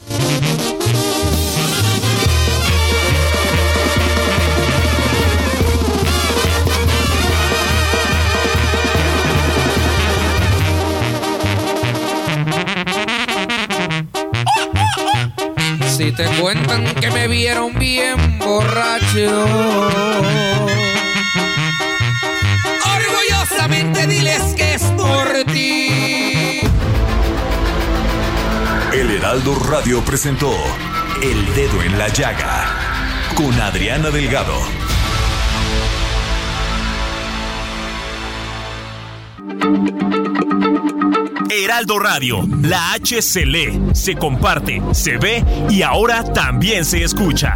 Si 15.95 16.11
te 16.11 16.25
cuentan 16.41 16.85
que 16.95 17.11
me 17.11 17.27
vieron 17.27 17.77
bien 17.77 18.39
borracho, 18.39 19.47
diles 24.07 24.41
que 24.55 24.63
el 28.93 29.09
Heraldo 29.09 29.55
Radio 29.55 30.01
presentó 30.05 30.51
El 31.21 31.53
Dedo 31.55 31.81
en 31.81 31.97
la 31.97 32.09
Llaga 32.09 32.65
con 33.35 33.51
Adriana 33.59 34.11
Delgado. 34.11 34.53
Heraldo 41.49 41.99
Radio, 41.99 42.47
la 42.61 42.93
H 42.93 43.21
se 43.21 43.45
lee, 43.45 43.81
se 43.93 44.15
comparte, 44.15 44.81
se 44.91 45.17
ve 45.17 45.43
y 45.69 45.81
ahora 45.81 46.23
también 46.31 46.85
se 46.85 47.03
escucha. 47.03 47.55